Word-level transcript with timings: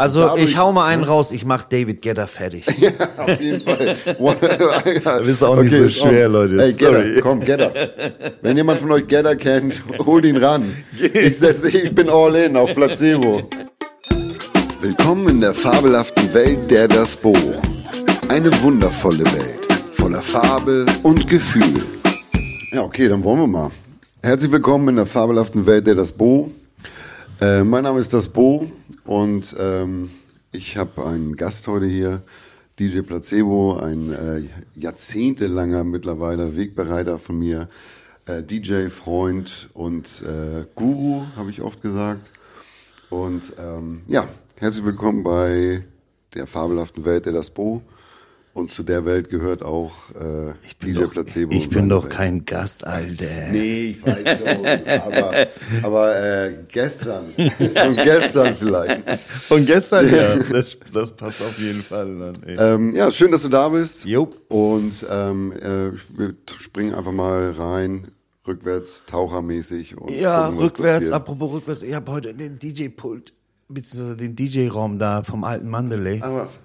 Also 0.00 0.20
Dadurch- 0.20 0.44
ich 0.48 0.56
hau 0.56 0.72
mal 0.72 0.86
einen 0.86 1.04
raus, 1.12 1.30
ich 1.30 1.44
mach 1.44 1.64
David 1.64 2.00
Gedder 2.00 2.26
fertig. 2.26 2.64
Ja, 2.78 2.90
auf 3.18 3.38
jeden 3.38 3.60
Fall. 3.60 3.96
Das 5.04 5.26
ist 5.26 5.42
auch 5.42 5.60
nicht 5.60 5.74
so 5.76 5.86
schwer, 5.90 6.28
on. 6.28 6.32
Leute. 6.32 6.62
Ey. 6.62 6.72
Gedder, 6.72 7.20
komm, 7.20 7.40
Gedder. 7.40 7.70
Wenn 8.40 8.56
jemand 8.56 8.80
von 8.80 8.90
euch 8.92 9.06
Gedder 9.06 9.36
kennt, 9.36 9.82
holt 9.98 10.24
ihn 10.24 10.38
ran. 10.38 10.74
Ich, 11.12 11.36
setz, 11.36 11.62
ich 11.64 11.94
bin 11.94 12.08
all 12.08 12.34
in 12.34 12.56
auf 12.56 12.74
Placebo. 12.74 13.42
Willkommen 14.80 15.28
in 15.28 15.40
der 15.42 15.52
fabelhaften 15.52 16.32
Welt 16.32 16.70
der 16.70 16.88
Das 16.88 17.14
Bo. 17.14 17.34
Eine 18.30 18.50
wundervolle 18.62 19.26
Welt, 19.26 19.68
voller 19.92 20.22
Farbe 20.22 20.86
und 21.02 21.28
Gefühl. 21.28 21.74
Ja, 22.72 22.80
okay, 22.84 23.06
dann 23.06 23.22
wollen 23.22 23.40
wir 23.40 23.46
mal. 23.46 23.70
Herzlich 24.22 24.50
willkommen 24.50 24.88
in 24.88 24.96
der 24.96 25.04
fabelhaften 25.06 25.66
Welt 25.66 25.86
der 25.86 25.94
Das 25.96 26.10
Bo. 26.12 26.50
Äh, 27.40 27.64
mein 27.64 27.84
Name 27.84 28.00
ist 28.00 28.12
Das 28.12 28.28
Bo 28.28 28.70
und 29.04 29.56
ähm, 29.58 30.10
ich 30.52 30.76
habe 30.76 31.06
einen 31.06 31.36
Gast 31.36 31.66
heute 31.68 31.86
hier, 31.86 32.20
DJ 32.78 33.00
Placebo, 33.00 33.78
ein 33.78 34.12
äh, 34.12 34.42
jahrzehntelanger 34.78 35.82
mittlerweile 35.84 36.54
Wegbereiter 36.54 37.18
von 37.18 37.38
mir, 37.38 37.70
äh, 38.26 38.42
DJ, 38.42 38.88
Freund 38.88 39.70
und 39.72 40.22
äh, 40.22 40.66
Guru, 40.74 41.24
habe 41.34 41.48
ich 41.48 41.62
oft 41.62 41.80
gesagt. 41.80 42.30
Und 43.08 43.54
ähm, 43.58 44.02
ja, 44.06 44.28
herzlich 44.56 44.84
willkommen 44.84 45.22
bei 45.22 45.82
der 46.34 46.46
fabelhaften 46.46 47.06
Welt 47.06 47.24
der 47.24 47.32
Das 47.32 47.48
Bo. 47.48 47.80
Und 48.52 48.70
zu 48.72 48.82
der 48.82 49.04
Welt 49.06 49.30
gehört 49.30 49.62
auch 49.62 49.92
äh, 50.10 50.52
DJ 50.84 50.94
doch, 51.00 51.12
Placebo. 51.12 51.52
ich 51.54 51.68
bin 51.68 51.88
doch 51.88 52.04
Welt. 52.04 52.12
kein 52.12 52.44
Gast, 52.44 52.84
Alter. 52.84 53.24
Nee, 53.52 53.90
ich 53.90 54.04
weiß 54.04 54.24
schon. 54.38 54.66
aber 55.12 55.46
aber 55.84 56.16
äh, 56.20 56.54
gestern. 56.68 57.26
Von 57.36 57.94
gestern 57.96 58.54
vielleicht. 58.56 59.08
Von 59.20 59.64
gestern, 59.64 60.12
ja. 60.12 60.36
Das, 60.50 60.76
das 60.92 61.12
passt 61.12 61.40
auf 61.42 61.58
jeden 61.60 61.80
Fall 61.82 62.18
dann. 62.18 62.34
Ähm, 62.44 62.94
ja, 62.96 63.10
schön, 63.12 63.30
dass 63.30 63.42
du 63.42 63.48
da 63.48 63.68
bist. 63.68 64.04
Jo. 64.04 64.28
Und 64.48 65.06
ähm, 65.08 65.52
äh, 65.52 65.92
wir 66.18 66.34
springen 66.58 66.92
einfach 66.94 67.12
mal 67.12 67.50
rein, 67.52 68.08
rückwärts, 68.48 69.04
tauchermäßig. 69.06 69.96
Und 69.96 70.10
Ja, 70.10 70.46
gucken, 70.46 70.58
rückwärts, 70.64 70.94
passiert. 71.04 71.12
apropos 71.14 71.52
rückwärts, 71.52 71.82
ich 71.84 71.94
habe 71.94 72.10
heute 72.10 72.34
den 72.34 72.58
DJ-Pult, 72.58 73.32
beziehungsweise 73.68 74.16
den 74.16 74.34
DJ-Raum 74.34 74.98
da 74.98 75.22
vom 75.22 75.44
alten 75.44 75.68
Mandalay 75.68 76.20
Ah, 76.20 76.34
was? 76.34 76.58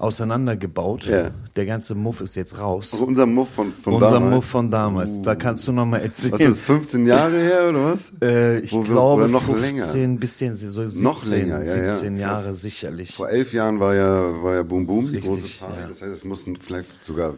Auseinandergebaut. 0.00 1.04
Ja. 1.04 1.30
Der 1.56 1.66
ganze 1.66 1.94
Muff 1.94 2.20
ist 2.20 2.34
jetzt 2.34 2.58
raus. 2.58 2.94
Auch 2.94 3.00
unser 3.06 3.26
Muff 3.26 3.50
von, 3.50 3.72
von 3.72 3.94
Unser 3.94 4.10
damals. 4.12 4.34
Muff 4.34 4.44
von 4.46 4.70
damals. 4.70 5.22
Da 5.22 5.34
kannst 5.34 5.66
du 5.68 5.72
noch 5.72 5.86
mal 5.86 5.98
erzählen. 6.00 6.32
Was 6.32 6.40
ist 6.40 6.48
das, 6.50 6.60
15 6.60 7.06
Jahre 7.06 7.38
her 7.38 7.68
oder 7.68 7.84
was? 7.92 8.12
Äh, 8.22 8.60
ich 8.60 8.72
Wo 8.72 8.82
glaube 8.82 9.28
noch 9.28 9.42
15, 9.44 10.00
länger. 10.00 10.18
bisschen 10.20 10.54
so 10.54 10.68
17, 10.86 11.02
Noch 11.02 11.24
länger, 11.26 11.64
ja, 11.64 11.76
ja. 11.76 11.92
17 11.92 12.14
Krass. 12.18 12.20
Jahre 12.44 12.54
sicherlich. 12.54 13.14
Vor 13.14 13.28
elf 13.28 13.52
Jahren 13.52 13.80
war 13.80 13.94
ja, 13.94 14.42
war 14.42 14.54
ja 14.54 14.62
Boom 14.62 14.86
Boom, 14.86 15.06
die 15.06 15.16
Richtig, 15.18 15.30
große 15.30 15.58
Party. 15.60 15.80
ja. 15.80 15.88
Das 15.88 16.02
heißt, 16.02 16.12
es 16.12 16.24
mussten 16.24 16.56
vielleicht 16.56 17.04
sogar 17.04 17.34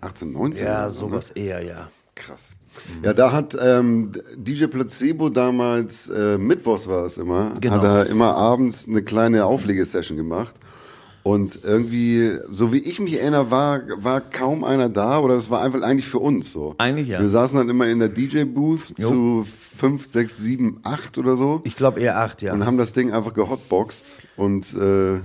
18, 0.00 0.32
19 0.32 0.66
Ja, 0.66 0.72
Jahre, 0.72 0.90
sowas 0.90 1.30
eher, 1.30 1.62
ja. 1.62 1.88
Krass. 2.14 2.50
Ja, 3.04 3.12
da 3.12 3.30
hat 3.32 3.56
ähm, 3.60 4.10
DJ 4.36 4.66
Placebo 4.66 5.28
damals, 5.28 6.08
äh, 6.08 6.38
Mittwochs 6.38 6.88
war 6.88 7.04
es 7.06 7.16
immer, 7.18 7.54
Genau. 7.60 7.76
hat 7.76 7.84
er 7.84 8.06
immer 8.06 8.34
abends 8.36 8.86
eine 8.88 9.02
kleine 9.02 9.44
Auflegesession 9.46 10.16
gemacht. 10.16 10.54
Und 11.24 11.60
irgendwie, 11.64 12.32
so 12.50 12.70
wie 12.70 12.80
ich 12.80 13.00
mich 13.00 13.18
erinnere, 13.18 13.50
war, 13.50 13.80
war 13.96 14.20
kaum 14.20 14.62
einer 14.62 14.90
da 14.90 15.20
oder 15.20 15.34
es 15.36 15.48
war 15.48 15.62
einfach 15.62 15.80
eigentlich 15.80 16.06
für 16.06 16.18
uns 16.18 16.52
so. 16.52 16.74
Eigentlich 16.76 17.08
ja. 17.08 17.18
Wir 17.18 17.30
saßen 17.30 17.56
dann 17.56 17.70
immer 17.70 17.86
in 17.86 17.98
der 17.98 18.10
DJ-Booth 18.10 18.92
zu 19.00 19.46
fünf, 19.74 20.04
sechs, 20.04 20.36
sieben, 20.36 20.80
acht 20.82 21.16
oder 21.16 21.36
so 21.36 21.62
Ich 21.64 21.76
glaube 21.76 22.00
eher 22.00 22.18
acht, 22.20 22.42
ja. 22.42 22.52
und 22.52 22.66
haben 22.66 22.76
das 22.76 22.92
Ding 22.92 23.10
einfach 23.10 23.32
gehotboxt 23.32 24.20
und 24.36 24.74
äh, 24.74 25.20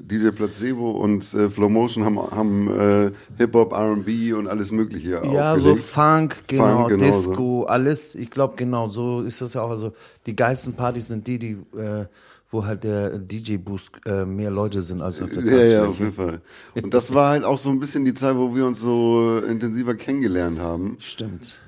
DJ 0.00 0.30
Placebo 0.30 0.90
und 0.90 1.32
äh, 1.32 1.48
Flow 1.48 1.68
Motion 1.68 2.04
haben, 2.04 2.18
haben 2.18 2.68
äh, 2.68 3.12
Hip-Hop, 3.38 3.72
R&B 3.72 4.32
und 4.32 4.48
alles 4.48 4.72
mögliche 4.72 5.22
Ja, 5.32 5.56
so 5.56 5.70
aufgelegt. 5.70 5.84
Funk, 5.84 6.36
genau, 6.48 6.88
Funk. 6.88 6.98
Disco, 6.98 7.62
alles. 7.66 8.16
Ich 8.16 8.30
glaube, 8.30 8.54
genau, 8.56 8.88
so 8.88 9.20
ist 9.20 9.40
das 9.40 9.54
ja 9.54 9.62
auch. 9.62 9.70
Also 9.70 9.92
die 10.26 10.34
geilsten 10.34 10.74
Partys 10.74 11.06
sind 11.06 11.28
die, 11.28 11.38
die 11.38 11.52
äh, 11.78 12.06
wo 12.50 12.64
halt 12.64 12.84
der 12.84 13.18
DJ-Boost 13.18 13.92
äh, 14.06 14.24
mehr 14.24 14.50
Leute 14.50 14.82
sind 14.82 15.02
als 15.02 15.22
auf 15.22 15.30
der 15.30 15.44
Ja, 15.44 15.50
ja, 15.64 15.80
auf 15.84 15.98
Tanzfläche. 15.98 16.02
jeden 16.04 16.12
Fall. 16.14 16.40
Und 16.82 16.94
das 16.94 17.14
war 17.14 17.30
halt 17.30 17.44
auch 17.44 17.58
so 17.58 17.70
ein 17.70 17.78
bisschen 17.78 18.04
die 18.04 18.14
Zeit, 18.14 18.36
wo 18.36 18.54
wir 18.54 18.66
uns 18.66 18.80
so 18.80 19.38
intensiver 19.38 19.94
kennengelernt 19.94 20.58
haben. 20.58 20.96
Stimmt. 21.00 21.58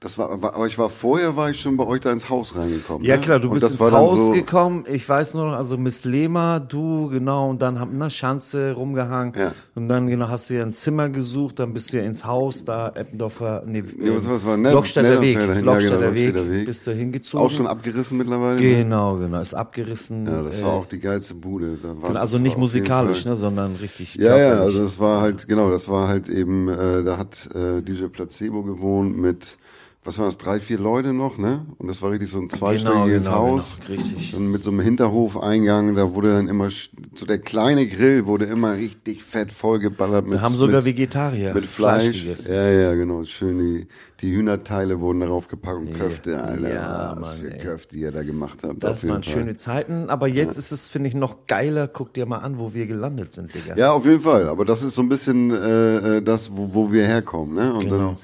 Das 0.00 0.16
war, 0.16 0.30
aber 0.30 0.64
ich 0.68 0.78
war 0.78 0.90
vorher, 0.90 1.34
war 1.34 1.50
ich 1.50 1.60
schon 1.60 1.76
bei 1.76 1.84
euch 1.84 2.00
da 2.02 2.12
ins 2.12 2.28
Haus 2.28 2.54
reingekommen. 2.54 3.04
Ja 3.04 3.16
ne? 3.16 3.20
klar, 3.20 3.40
du 3.40 3.48
Und 3.48 3.54
bist 3.54 3.68
ins 3.72 3.80
Haus 3.80 4.26
so, 4.26 4.30
gekommen. 4.32 4.84
Ich 4.86 5.08
weiß 5.08 5.34
nur 5.34 5.46
noch, 5.46 5.54
also 5.56 5.76
Miss 5.76 6.04
Lehmer, 6.04 6.60
du 6.60 7.08
genau, 7.08 7.50
und 7.50 7.60
dann 7.62 7.80
haben 7.80 7.94
eine 8.00 8.08
Schanze 8.08 8.74
rumgehangen. 8.74 9.32
Ja. 9.36 9.52
Und 9.74 9.88
dann 9.88 10.06
genau 10.06 10.28
hast 10.28 10.50
du 10.50 10.54
ja 10.54 10.62
ein 10.62 10.72
Zimmer 10.72 11.08
gesucht, 11.08 11.58
dann 11.58 11.72
bist 11.72 11.92
du 11.92 11.96
ja 11.96 12.04
ins 12.04 12.24
Haus 12.24 12.64
da, 12.64 12.90
Eppendorfer, 12.94 13.64
nee, 13.66 13.82
Ja, 14.00 14.14
was- 14.14 14.28
was 14.30 14.46
war 14.46 14.54
denn? 14.56 14.70
Blockstädter 14.70 15.20
Weg, 15.20 15.36
Netterfelder 15.36 15.80
hin, 15.80 15.90
ja, 15.90 15.98
genau, 15.98 16.14
Weg, 16.14 16.34
Weg. 16.50 16.66
bist 16.66 16.86
du 16.86 16.92
hingezogen. 16.92 17.44
Auch 17.44 17.50
schon 17.50 17.66
abgerissen 17.66 18.18
mittlerweile. 18.18 18.54
ne? 18.60 18.76
Genau, 18.76 19.16
genau, 19.16 19.40
ist 19.40 19.54
abgerissen. 19.54 20.26
Ja, 20.26 20.42
das 20.42 20.60
äh, 20.60 20.64
war 20.64 20.74
auch 20.74 20.86
die 20.86 21.00
geilste 21.00 21.34
Bude. 21.34 21.76
Genau, 21.82 22.20
also 22.20 22.38
nicht 22.38 22.56
musikalisch, 22.56 23.24
ne, 23.24 23.34
sondern 23.34 23.74
richtig 23.74 24.14
Ja, 24.14 24.36
ja, 24.38 24.60
also 24.60 24.80
das 24.80 25.00
war 25.00 25.22
halt, 25.22 25.48
genau, 25.48 25.70
das 25.70 25.88
war 25.88 26.06
halt 26.06 26.28
eben, 26.28 26.68
äh, 26.68 27.02
da 27.02 27.18
hat 27.18 27.48
äh, 27.52 27.82
DJ 27.82 28.04
Placebo 28.04 28.62
gewohnt 28.62 29.18
mit, 29.18 29.58
was 30.04 30.16
waren 30.18 30.26
das, 30.26 30.38
drei, 30.38 30.58
vier 30.60 30.78
Leute 30.78 31.12
noch, 31.12 31.36
ne? 31.36 31.66
Und 31.76 31.88
das 31.88 32.00
war 32.00 32.10
richtig 32.12 32.30
so 32.30 32.38
ein 32.40 32.48
zweistöckiges 32.48 33.24
genau, 33.24 33.36
Haus. 33.36 33.72
genau, 33.76 33.92
richtig. 34.00 34.34
Und 34.34 34.50
mit 34.50 34.62
so 34.62 34.70
einem 34.70 34.80
Hinterhofeingang, 34.80 35.96
da 35.96 36.14
wurde 36.14 36.32
dann 36.32 36.48
immer, 36.48 36.68
so 36.70 37.26
der 37.26 37.38
kleine 37.38 37.86
Grill 37.86 38.24
wurde 38.24 38.46
immer 38.46 38.74
richtig 38.76 39.22
fett 39.22 39.52
vollgeballert 39.52 40.24
mit 40.24 40.34
Wir 40.34 40.40
haben 40.42 40.54
sogar 40.54 40.76
mit, 40.76 40.86
Vegetarier 40.86 41.52
mit 41.52 41.66
Fleisch. 41.66 42.22
gegessen. 42.24 42.54
ja, 42.54 42.70
ja, 42.70 42.94
genau. 42.94 43.24
Schön, 43.24 43.58
die, 43.58 43.86
die 44.20 44.32
Hühnerteile 44.34 45.00
wurden 45.00 45.20
darauf 45.20 45.48
gepackt 45.48 45.76
und 45.78 45.92
Köfte, 45.92 46.42
Alter. 46.42 46.72
Ja, 46.72 47.16
was 47.18 47.38
Mann, 47.42 47.46
für 47.46 47.54
ey. 47.54 47.58
Köfte 47.60 47.96
ihr 47.98 48.10
da 48.12 48.22
gemacht 48.22 48.60
habt. 48.62 48.82
Das 48.82 49.06
waren 49.06 49.22
Fall. 49.22 49.32
schöne 49.32 49.56
Zeiten, 49.56 50.08
aber 50.08 50.28
jetzt 50.28 50.56
ist 50.56 50.70
es, 50.70 50.88
finde 50.88 51.08
ich, 51.08 51.14
noch 51.14 51.46
geiler. 51.48 51.86
Guck 51.88 52.14
dir 52.14 52.24
mal 52.24 52.38
an, 52.38 52.58
wo 52.58 52.72
wir 52.72 52.86
gelandet 52.86 53.34
sind, 53.34 53.52
Digga. 53.54 53.76
Ja, 53.76 53.92
auf 53.92 54.06
jeden 54.06 54.20
Fall. 54.22 54.48
Aber 54.48 54.64
das 54.64 54.82
ist 54.82 54.94
so 54.94 55.02
ein 55.02 55.08
bisschen 55.10 55.50
äh, 55.50 56.18
äh, 56.18 56.22
das, 56.22 56.56
wo, 56.56 56.70
wo 56.72 56.92
wir 56.92 57.04
herkommen. 57.04 57.54
Ne? 57.56 57.74
Und 57.74 57.80
Genau. 57.88 57.96
dann 57.98 58.16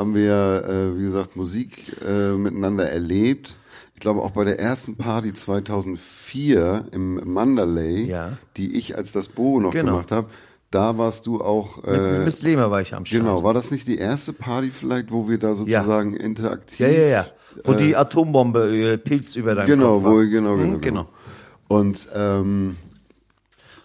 haben 0.00 0.14
wir, 0.14 0.64
äh, 0.66 0.98
wie 0.98 1.02
gesagt, 1.02 1.36
Musik 1.36 1.96
äh, 2.06 2.32
miteinander 2.32 2.90
erlebt. 2.90 3.56
Ich 3.94 4.00
glaube 4.00 4.22
auch 4.22 4.30
bei 4.30 4.44
der 4.44 4.58
ersten 4.58 4.96
Party 4.96 5.32
2004 5.34 6.86
im 6.92 7.20
Mandalay, 7.24 8.04
Ja. 8.06 8.38
die 8.56 8.76
ich 8.76 8.96
als 8.96 9.12
das 9.12 9.28
Bo 9.28 9.60
noch 9.60 9.72
Genau. 9.72 9.92
gemacht 9.92 10.10
habe, 10.12 10.28
da 10.70 10.96
warst 10.98 11.26
du 11.26 11.40
auch. 11.40 11.82
Mit 11.82 11.94
Äh, 12.00 12.24
Miss 12.24 12.42
Lehmer 12.42 12.70
war 12.70 12.80
ich 12.80 12.94
am 12.94 13.04
Start. 13.04 13.20
genau, 13.22 13.42
war 13.44 13.54
das 13.54 13.70
nicht 13.70 13.86
die 13.88 13.98
erste 13.98 14.32
Party 14.32 14.70
vielleicht, 14.70 15.10
wo 15.10 15.28
wir 15.28 15.38
da 15.38 15.54
sozusagen 15.54 16.14
interaktiv? 16.16 16.80
Ja, 16.80 16.88
ja, 16.88 17.06
ja. 17.08 17.26
Wo 17.64 17.74
die 17.74 17.96
Atombombe 17.96 18.92
äh, 18.92 18.96
pilzt 18.98 19.36
über 19.36 19.54
deinen 19.54 19.66
Genau, 19.66 19.94
Kopf 20.00 20.04
wo, 20.04 20.16
war. 20.16 20.24
genau, 20.26 20.56
genau, 20.56 20.76
Mhm, 20.76 20.80
genau. 20.80 21.08
Und 21.68 22.08
ähm, 22.14 22.76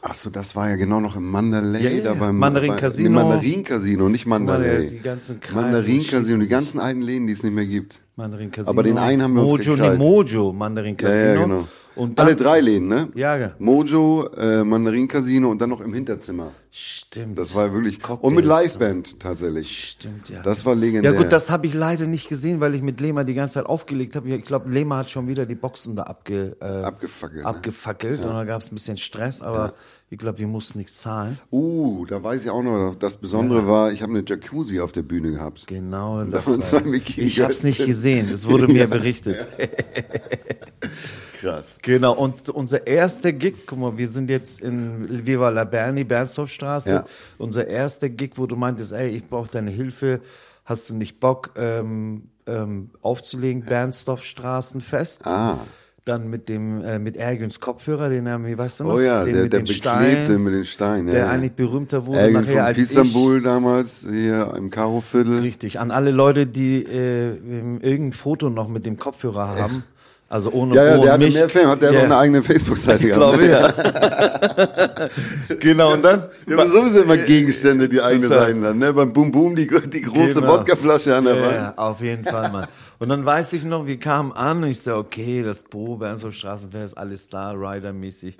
ach 0.07 0.13
so, 0.13 0.29
das 0.29 0.55
war 0.55 0.69
ja 0.69 0.75
genau 0.75 0.99
noch 0.99 1.15
im 1.15 1.29
Mandalay, 1.29 1.83
Ja, 1.83 1.89
ja, 1.89 2.03
da 2.03 2.13
ja. 2.13 2.19
beim 2.19 2.37
Mandarin 2.37 2.71
bei- 2.71 2.77
Casino. 2.77 3.09
Nee, 3.09 3.15
Mandarin 3.15 3.63
Casino, 3.63 4.09
nicht 4.09 4.25
Mandalay. 4.25 4.87
Die 4.89 4.99
ganzen 4.99 5.39
Krallen, 5.39 5.71
Mandarin 5.71 6.05
Casino, 6.07 6.41
die 6.43 6.47
ganzen 6.49 6.79
alten 6.79 7.01
Läden, 7.01 7.27
die 7.27 7.33
es 7.33 7.43
nicht 7.43 7.53
mehr 7.53 7.65
gibt. 7.65 8.01
Mandarin 8.15 8.51
Casino. 8.51 8.71
Aber 8.71 8.83
den 8.83 8.97
einen 8.97 9.21
haben 9.21 9.33
wir 9.33 9.41
uns 9.41 9.51
Mojo, 9.51 9.71
gekrallt. 9.73 9.99
nee, 9.99 10.05
Mojo, 10.05 10.53
Mandarin 10.53 10.95
Ja, 10.99 11.07
Casino. 11.09 11.25
ja, 11.33 11.43
genau. 11.45 11.67
Und 11.95 12.19
dann, 12.19 12.27
Alle 12.27 12.35
drei 12.35 12.59
Läden, 12.61 12.87
ne? 12.87 13.07
Ja, 13.15 13.37
ja. 13.37 13.51
Mojo, 13.59 14.27
äh, 14.37 14.63
Mandarin 14.63 15.07
Casino 15.07 15.49
und 15.49 15.59
dann 15.61 15.69
noch 15.69 15.81
im 15.81 15.93
Hinterzimmer. 15.93 16.51
Stimmt. 16.77 17.39
Das 17.39 17.55
war 17.55 17.71
wirklich 17.71 18.01
Cocktails. 18.01 18.27
und 18.29 18.35
mit 18.35 18.43
Liveband 18.43 19.21
tatsächlich. 19.21 19.91
Stimmt, 19.91 20.27
ja. 20.27 20.41
Das 20.41 20.65
war 20.65 20.75
legendär. 20.75 21.13
ja 21.13 21.17
gut, 21.17 21.31
das 21.31 21.49
habe 21.49 21.67
ich 21.67 21.73
leider 21.73 22.05
nicht 22.05 22.27
gesehen, 22.27 22.59
weil 22.59 22.75
ich 22.75 22.81
mit 22.81 22.99
Lehmer 22.99 23.23
die 23.23 23.33
ganze 23.33 23.53
Zeit 23.53 23.65
aufgelegt 23.65 24.17
habe. 24.17 24.27
Ich 24.27 24.43
glaube, 24.43 24.69
Lehmer 24.69 24.97
hat 24.97 25.09
schon 25.09 25.29
wieder 25.29 25.45
die 25.45 25.55
Boxen 25.55 25.95
da 25.95 26.03
abge, 26.03 26.57
äh, 26.59 26.65
Abgefackelt, 26.65 27.43
ne? 27.43 27.45
abgefackelt 27.45 28.19
und 28.25 28.33
da 28.33 28.43
gab 28.43 28.61
es 28.61 28.73
ein 28.73 28.75
bisschen 28.75 28.97
Stress, 28.97 29.41
aber 29.41 29.73
ich 30.09 30.17
glaube, 30.17 30.39
wir 30.39 30.47
mussten 30.47 30.79
nichts 30.79 30.99
zahlen. 30.99 31.39
Uh, 31.49 32.05
da 32.07 32.21
weiß 32.21 32.43
ich 32.43 32.49
auch 32.49 32.61
noch, 32.61 32.95
das 32.99 33.15
Besondere 33.15 33.69
war, 33.69 33.93
ich 33.93 34.01
habe 34.01 34.11
eine 34.11 34.25
Jacuzzi 34.27 34.81
auf 34.81 34.91
der 34.91 35.03
Bühne 35.03 35.31
gehabt. 35.31 35.67
Genau, 35.67 36.25
das 36.25 36.45
waren 36.45 36.61
zwei 36.61 36.83
war, 36.83 36.93
ich 36.93 37.39
habe 37.39 37.53
es 37.53 37.63
nicht 37.63 37.85
gesehen, 37.85 38.29
es 38.29 38.49
wurde 38.49 38.67
mir 38.67 38.87
berichtet. 38.89 39.47
Krass. 41.39 41.77
Genau, 41.81 42.13
und 42.13 42.49
unser 42.49 42.87
erster 42.87 43.31
Gig, 43.31 43.67
guck 43.67 43.77
mal, 43.77 43.97
wir 43.97 44.07
sind 44.07 44.29
jetzt 44.29 44.61
in 44.61 45.25
Viva 45.27 45.49
la 45.49 45.63
Berni, 45.63 46.03
Bernstorffstraße. 46.03 46.64
Ja. 46.85 47.05
Unser 47.37 47.67
erster 47.67 48.09
Gig, 48.09 48.33
wo 48.35 48.45
du 48.45 48.55
meintest, 48.55 48.91
ey, 48.91 49.09
ich 49.09 49.27
brauche 49.27 49.49
deine 49.51 49.71
Hilfe, 49.71 50.21
hast 50.65 50.89
du 50.89 50.95
nicht 50.95 51.19
Bock 51.19 51.51
ähm, 51.57 52.23
ähm, 52.47 52.89
aufzulegen, 53.01 53.63
Bernstorffstraßenfest? 53.63 55.25
Ah. 55.25 55.59
Dann 56.03 56.29
mit 56.29 56.49
dem, 56.49 56.83
äh, 56.83 56.99
mit 56.99 57.17
Ergens 57.17 57.59
Kopfhörer, 57.59 58.09
den 58.09 58.29
haben 58.29 58.45
wir, 58.45 58.55
weißt 58.55 58.79
du 58.79 58.83
noch? 58.83 58.93
Oh 58.93 58.99
ja, 58.99 59.23
den 59.23 59.33
der, 59.33 59.43
mit 59.43 59.53
der 59.53 59.59
beklebte 59.59 59.81
Steinen, 59.81 60.43
mit 60.43 60.53
den 60.53 60.65
Steinen. 60.65 61.07
Ja, 61.07 61.13
der 61.13 61.23
ja. 61.23 61.29
eigentlich 61.31 61.53
berühmter 61.53 62.05
wurde 62.05 62.19
Ergen 62.19 62.33
nachher 62.33 62.53
von 62.53 62.61
als 62.61 62.77
ich. 62.77 62.83
Istanbul 62.83 63.41
damals, 63.41 64.05
hier 64.07 64.53
im 64.55 64.69
Karo-Viertel. 64.69 65.39
Richtig, 65.39 65.79
an 65.79 65.89
alle 65.89 66.11
Leute, 66.11 66.45
die 66.45 66.83
äh, 66.83 67.35
irgendein 67.37 68.11
Foto 68.11 68.51
noch 68.51 68.67
mit 68.67 68.85
dem 68.85 68.97
Kopfhörer 68.97 69.47
haben. 69.47 69.83
Also 70.27 70.49
ohne, 70.51 70.75
Ja, 70.75 70.83
ja, 70.85 70.93
ohne 70.95 71.01
der 71.03 71.13
hatte 71.13 71.25
mich. 71.25 71.33
mehr 71.35 71.49
Fame, 71.49 71.67
hat 71.67 71.81
der 71.83 71.91
Ja. 71.91 71.97
noch 71.99 72.05
eine 72.05 72.17
eigene 72.17 72.41
Facebook-Seite 72.43 73.03
Ich 73.07 73.13
gehabt. 73.15 73.39
glaube 73.39 73.45
ja. 73.47 75.07
genau, 75.59 75.93
und 75.93 76.03
dann. 76.03 76.27
Wir 76.47 76.57
haben 76.57 76.69
sowieso 76.69 77.01
immer 77.01 77.17
Gegenstände, 77.17 77.87
die 77.87 78.01
eigene. 78.01 78.27
Seiten 78.27 78.61
dann, 78.63 78.79
ne? 78.79 78.91
Beim 78.93 79.13
Boom 79.13 79.31
Boom 79.31 79.55
die, 79.55 79.67
die 79.67 80.01
große 80.01 80.41
Genau. 80.41 80.47
Wodkaflasche 80.53 81.15
an 81.15 81.25
der 81.25 81.35
Wand. 81.41 81.51
ja, 81.53 81.73
auf 81.77 82.01
jeden 82.01 82.23
Fall, 82.25 82.51
Mann. 82.51 82.65
Und 82.97 83.09
dann 83.09 83.25
weiß 83.25 83.53
ich 83.53 83.65
noch, 83.65 83.85
wir 83.85 83.99
kamen 83.99 84.31
an 84.31 84.63
und 84.63 84.69
ich 84.69 84.79
so, 84.81 84.95
okay, 84.95 85.43
das 85.43 85.63
Bo, 85.63 85.97
Bernsdorf 85.97 86.33
Straßenfest, 86.33 86.97
alles 86.97 87.27
da, 87.27 87.51
Rider-mäßig, 87.51 88.37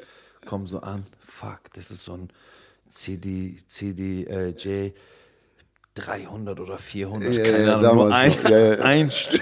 komm 0.48 0.66
so 0.66 0.80
an. 0.80 1.06
Fuck, 1.28 1.60
das 1.76 1.92
ist 1.92 2.04
so 2.04 2.14
ein 2.14 2.30
CD, 2.88 3.58
CD, 3.68 4.24
äh, 4.24 4.50
J 4.58 4.94
300 5.96 6.60
oder 6.60 6.78
400, 6.78 7.34
Ja, 7.34 7.44
keine 7.44 7.66
ja, 7.66 7.78
Ahnung, 7.78 7.96
nur 7.96 8.14
ein, 8.14 8.32
noch. 8.32 8.50
Ja, 8.50 8.58
ja. 8.58 8.80
ein 8.80 9.12
Stück. 9.12 9.42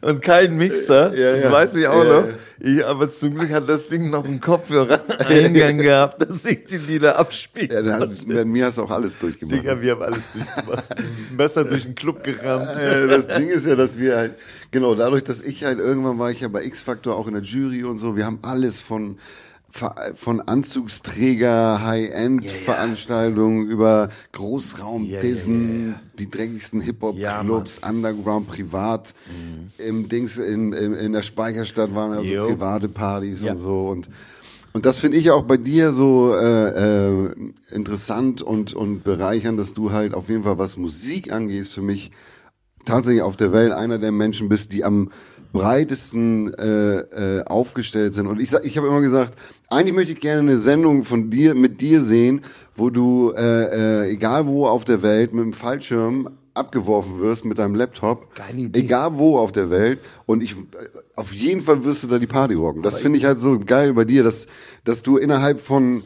Und 0.00 0.22
kein 0.22 0.56
Mixer, 0.56 1.14
Ja, 1.14 1.34
ja. 1.36 1.42
das 1.42 1.52
weiß 1.52 1.74
ich 1.76 1.86
auch 1.86 2.04
Ja, 2.04 2.20
noch. 2.20 2.28
Ich, 2.60 2.84
aber 2.84 3.10
zum 3.10 3.34
Glück 3.36 3.50
hat 3.50 3.68
das 3.68 3.88
Ding 3.88 4.10
noch 4.10 4.24
einen 4.24 4.40
Kopfhörer-Eingang 4.40 5.78
gehabt, 5.82 6.22
dass 6.22 6.44
ich 6.44 6.64
die 6.64 6.78
Lieder 6.78 7.18
abspielen 7.18 7.86
Ja, 7.86 7.98
da 8.00 8.08
bei 8.26 8.44
mir 8.44 8.66
hast 8.66 8.78
du 8.78 8.82
auch 8.82 8.90
alles 8.90 9.18
durchgemacht. 9.18 9.58
Digga, 9.58 9.80
wir 9.80 9.92
haben 9.92 10.02
alles 10.02 10.30
durchgemacht. 10.32 10.84
Besser 11.36 11.64
durch 11.64 11.82
den 11.84 11.94
Club 11.94 12.22
gerannt. 12.24 12.70
Äh, 12.78 13.06
das 13.08 13.26
Ding 13.26 13.48
ist 13.48 13.66
ja, 13.66 13.74
dass 13.74 13.98
wir 13.98 14.16
halt, 14.16 14.34
genau, 14.70 14.94
dadurch, 14.94 15.24
dass 15.24 15.40
ich 15.40 15.64
halt 15.64 15.78
irgendwann 15.78 16.18
war 16.18 16.30
ich 16.30 16.40
ja 16.40 16.48
bei 16.48 16.64
X-Factor 16.64 17.16
auch 17.16 17.26
in 17.26 17.34
der 17.34 17.42
Jury 17.42 17.84
und 17.84 17.98
so, 17.98 18.16
wir 18.16 18.24
haben 18.26 18.38
alles 18.42 18.80
von, 18.80 19.18
von 20.14 20.40
Anzugsträger, 20.40 21.84
High-End-Veranstaltungen 21.84 23.66
über 23.66 24.08
Großraum 24.32 25.04
Ja, 25.04 25.14
ja, 25.16 25.20
Dissen, 25.20 25.86
ja, 25.86 25.92
ja. 25.92 26.00
die 26.18 26.30
dreckigsten 26.30 26.80
Ja, 26.80 26.86
Hip-Hop-Clubs, 26.86 27.80
Underground, 27.86 28.46
privat, 28.46 29.14
im 29.78 30.08
Dings, 30.08 30.36
in, 30.36 30.72
in, 30.72 30.94
in 30.94 31.12
der 31.12 31.22
Speicherstadt 31.22 31.94
waren 31.94 32.12
also 32.12 32.24
Jo. 32.24 32.46
private 32.46 32.88
Partys 32.88 33.42
Ja. 33.42 33.52
und 33.52 33.58
so 33.58 33.88
und 33.88 34.08
und 34.72 34.84
das 34.84 34.96
finde 34.96 35.18
ich 35.18 35.26
ja 35.26 35.34
auch 35.34 35.44
bei 35.44 35.56
dir 35.56 35.92
so 35.92 36.34
äh, 36.34 37.26
äh, 37.28 37.34
interessant 37.70 38.42
und, 38.42 38.74
und 38.74 39.04
bereichernd, 39.04 39.56
dass 39.60 39.72
du 39.72 39.92
halt 39.92 40.14
auf 40.14 40.28
jeden 40.28 40.42
Fall, 40.42 40.58
was 40.58 40.76
Musik 40.76 41.32
angeht, 41.32 41.68
für 41.68 41.80
mich 41.80 42.10
tatsächlich 42.84 43.22
auf 43.22 43.36
der 43.36 43.52
Welt 43.52 43.70
einer 43.70 43.98
der 43.98 44.10
Menschen 44.10 44.48
bist, 44.48 44.72
die 44.72 44.82
am 44.82 45.12
breitesten 45.52 46.52
äh, 46.54 46.96
äh, 47.38 47.44
aufgestellt 47.44 48.14
sind. 48.14 48.26
Und 48.26 48.40
ich 48.40 48.52
ich 48.64 48.76
habe 48.76 48.88
immer 48.88 49.00
gesagt, 49.00 49.38
eigentlich 49.70 49.94
möchte 49.94 50.12
ich 50.12 50.20
gerne 50.20 50.40
eine 50.40 50.58
Sendung 50.58 51.04
von 51.04 51.30
dir 51.30 51.54
mit 51.54 51.80
dir 51.80 52.02
sehen, 52.02 52.42
wo 52.76 52.90
du 52.90 53.32
äh, 53.36 54.02
äh, 54.04 54.10
egal 54.12 54.46
wo 54.46 54.66
auf 54.66 54.84
der 54.84 55.02
Welt 55.02 55.32
mit 55.32 55.44
dem 55.44 55.52
Fallschirm 55.52 56.28
abgeworfen 56.54 57.20
wirst 57.20 57.44
mit 57.44 57.58
deinem 57.58 57.74
Laptop, 57.74 58.32
Geile 58.36 58.60
Idee. 58.60 58.78
egal 58.78 59.16
wo 59.16 59.38
auf 59.38 59.50
der 59.50 59.70
Welt 59.70 59.98
und 60.26 60.40
ich 60.42 60.54
auf 61.16 61.34
jeden 61.34 61.60
Fall 61.62 61.84
wirst 61.84 62.04
du 62.04 62.06
da 62.06 62.18
die 62.20 62.28
Party 62.28 62.54
rocken. 62.54 62.82
Das 62.82 63.00
finde 63.00 63.18
ich 63.18 63.24
halt 63.24 63.38
so 63.38 63.58
geil 63.58 63.92
bei 63.94 64.04
dir, 64.04 64.22
dass 64.22 64.46
dass 64.84 65.02
du 65.02 65.16
innerhalb 65.16 65.60
von 65.60 66.04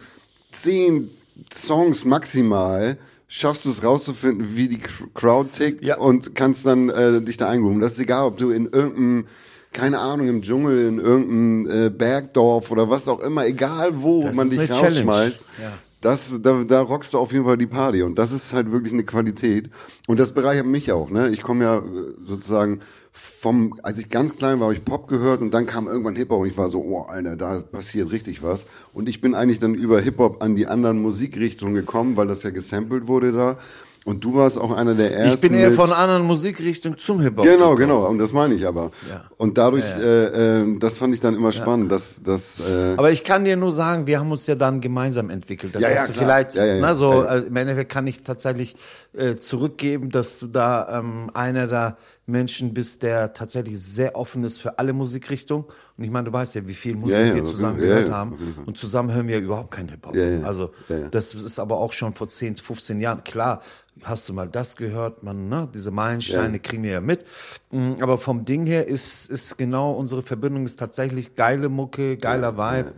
zehn 0.53 1.11
Songs 1.53 2.05
maximal 2.07 2.97
schaffst 3.29 3.67
du 3.67 3.69
es 3.71 3.85
rauszufinden, 3.85 4.57
wie 4.57 4.69
die 4.69 4.79
Cr- 4.79 5.13
Crowd 5.15 5.51
tickt 5.53 5.85
Ja. 5.85 5.99
und 5.99 6.35
kannst 6.35 6.65
dann 6.65 6.89
äh, 6.89 7.21
dich 7.21 7.37
da 7.37 7.49
eingrooven. 7.51 7.81
Das 7.83 7.93
ist 7.93 8.01
egal, 8.01 8.25
ob 8.25 8.39
du 8.39 8.51
in 8.51 8.65
irgendeinem, 8.67 9.27
keine 9.73 9.99
Ahnung, 9.99 10.29
im 10.29 10.43
Dschungel, 10.43 10.87
in 10.89 10.99
irgendeinem 10.99 11.87
äh, 11.87 11.91
Bergdorf 11.91 12.71
oder 12.71 12.91
was 12.91 13.09
auch 13.09 13.21
immer, 13.21 13.47
egal 13.47 14.03
wo 14.03 14.23
Das 14.23 14.35
man 14.35 14.51
dich 14.51 14.71
rausschmeißt. 14.71 15.47
Ja. 15.61 15.73
Das, 16.01 16.33
da, 16.41 16.63
da 16.63 16.81
rockst 16.81 17.13
du 17.13 17.19
auf 17.19 17.33
jeden 17.33 17.45
Fall 17.45 17.59
die 17.59 17.67
Party 17.67 18.05
und 18.05 18.17
das 18.21 18.31
ist 18.31 18.53
halt 18.53 18.71
wirklich 18.71 18.93
eine 18.93 19.03
Qualität 19.03 19.69
und 20.07 20.21
das 20.21 20.33
bereichert 20.33 20.67
mich 20.67 20.93
auch. 20.93 21.11
Ne? 21.11 21.31
Ich 21.31 21.43
komme 21.43 21.65
ja 21.65 21.79
äh, 21.79 21.83
sozusagen 22.25 22.83
vom, 23.19 23.75
als 23.83 23.99
ich 23.99 24.09
ganz 24.09 24.37
klein 24.37 24.61
war, 24.61 24.67
habe 24.67 24.75
ich 24.75 24.85
Pop 24.85 25.09
gehört 25.09 25.41
und 25.41 25.51
dann 25.51 25.67
kam 25.67 25.89
irgendwann 25.89 26.15
Hip 26.15 26.31
Hop 26.31 26.41
und 26.43 26.47
ich 26.47 26.57
war 26.57 26.71
so, 26.71 26.81
oh 26.81 27.03
Alter, 27.03 27.37
da 27.37 27.61
passiert 27.61 28.13
richtig 28.13 28.45
was. 28.45 28.67
Und 28.93 29.09
ich 29.09 29.21
bin 29.21 29.35
eigentlich 29.35 29.59
dann 29.59 29.75
über 29.75 30.01
Hip 30.01 30.19
Hop 30.19 30.41
an 30.41 30.55
die 30.55 30.69
anderen 30.69 31.03
Musikrichtungen 31.03 31.75
gekommen, 31.75 32.17
weil 32.17 32.29
das 32.29 32.45
ja 32.45 32.51
gesampelt 32.51 33.09
wurde 33.09 33.33
da. 33.33 33.59
Und 34.05 34.25
du 34.25 34.35
warst 34.35 34.57
auch 34.59 34.73
einer 34.75 34.95
der 34.95 35.13
ersten. 35.15 35.35
Ich 35.35 35.41
bin 35.41 35.55
eher 35.59 35.73
von 35.73 35.93
anderen 35.93 36.23
Musikrichtungen 36.25 36.99
zum 36.99 37.21
Hip-Hop. 37.21 37.45
Genau, 37.45 37.71
gekommen. 37.75 37.77
genau, 37.79 38.07
und 38.07 38.19
das 38.19 38.33
meine 38.33 38.55
ich 38.55 38.67
aber. 38.67 38.91
Ja. 39.09 39.25
Und 39.37 39.59
dadurch, 39.59 39.85
Ja, 39.85 39.99
Äh, 39.99 40.61
äh, 40.61 40.79
das 40.79 40.99
fand 40.99 41.15
ich 41.15 41.21
dann 41.21 41.35
immer 41.35 41.53
spannend, 41.53 41.93
dass, 41.93 42.23
dass 42.23 42.61
äh, 42.61 42.95
Aber 42.97 43.11
ich 43.11 43.23
kann 43.25 43.45
dir 43.45 43.57
nur 43.57 43.71
sagen, 43.71 44.07
wir 44.07 44.19
haben 44.19 44.31
uns 44.31 44.47
ja 44.47 44.55
dann 44.55 44.81
gemeinsam 44.81 45.31
entwickelt. 45.31 45.75
Das 45.75 45.83
Ja, 45.83 45.91
ja, 45.91 46.05
vielleicht, 46.13 46.55
Ja, 46.55 46.65
ja, 46.65 46.75
ja. 46.75 46.81
na, 46.81 46.95
so, 46.95 47.13
Ja, 47.13 47.19
ja. 47.19 47.25
also 47.27 47.47
im 47.47 47.57
Endeffekt 47.57 47.93
kann 47.93 48.07
ich 48.07 48.23
tatsächlich 48.23 48.77
äh, 49.17 49.35
zurückgeben, 49.37 50.11
dass 50.11 50.39
du 50.39 50.47
da 50.47 51.01
ähm, 51.01 51.31
einer 51.35 51.67
der 51.67 51.97
Menschen 52.29 52.75
bist, 52.75 53.03
der 53.03 53.33
tatsächlich 53.33 53.81
sehr 53.81 54.17
offen 54.17 54.45
ist 54.45 54.59
für 54.59 54.79
alle 54.79 54.93
Musikrichtungen. 54.93 55.65
Und 55.97 56.05
ich 56.05 56.11
meine, 56.11 56.27
du 56.27 56.33
weißt 56.33 56.55
ja, 56.55 56.67
wie 56.67 56.75
viel 56.75 56.95
Musik 56.95 57.19
Ja, 57.19 57.27
ja, 57.27 57.35
wir 57.35 57.45
zusammen 57.45 57.79
gehört 57.79 58.09
ja, 58.09 58.15
haben. 58.15 58.57
Und 58.67 58.77
zusammen 58.77 59.13
hören 59.13 59.29
wir 59.29 59.39
überhaupt 59.39 59.71
kein 59.71 59.89
Hip-Hop. 59.89 60.15
Also, 60.45 60.73
das 61.11 61.35
ist 61.35 61.59
aber 61.59 61.79
auch 61.79 61.93
schon 61.93 62.15
vor 62.15 62.29
10, 62.29 62.57
15 62.57 63.01
Jahren. 63.01 63.25
Klar, 63.25 63.63
hast 64.03 64.29
du 64.29 64.33
mal 64.33 64.49
das 64.49 64.77
gehört, 64.77 65.23
man, 65.23 65.49
ne, 65.49 65.69
diese 65.73 65.91
Meilensteine 65.91 66.59
kriegen 66.61 66.83
wir 66.83 66.93
ja 66.93 67.01
mit. 67.01 67.25
Mm, 67.71 67.95
Aber 68.01 68.19
vom 68.19 68.45
Ding 68.45 68.67
her 68.67 68.87
ist, 68.87 69.31
ist 69.31 69.59
genau 69.59 69.93
unsere 69.93 70.23
Verbindung 70.23 70.65
ist 70.65 70.79
tatsächlich 70.79 71.35
geile 71.35 71.69
Mucke, 71.69 72.17
geiler 72.17 72.57
Vibe. 72.57 72.95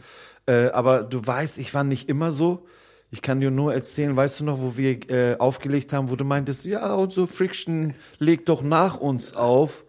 Äh, 0.47 0.71
aber 0.71 1.03
du 1.03 1.25
weißt, 1.25 1.59
ich 1.59 1.73
war 1.75 1.85
nicht 1.85 2.09
immer 2.09 2.31
so. 2.31 2.67
Ich 3.13 3.23
kann 3.23 3.41
dir 3.41 3.51
nur 3.51 3.75
erzählen, 3.75 4.15
weißt 4.15 4.41
du 4.41 4.45
noch, 4.45 4.61
wo 4.61 4.77
wir 4.77 5.11
äh, 5.11 5.37
aufgelegt 5.39 5.93
haben, 5.93 6.11
wo 6.11 6.17
du 6.17 6.25
meintest, 6.25 6.65
ja, 6.65 6.95
und 6.95 7.13
so 7.13 7.27
Friction 7.27 7.95
legt 8.19 8.49
doch 8.49 8.63
nach 8.63 9.01
uns 9.01 9.35
auf. 9.35 9.85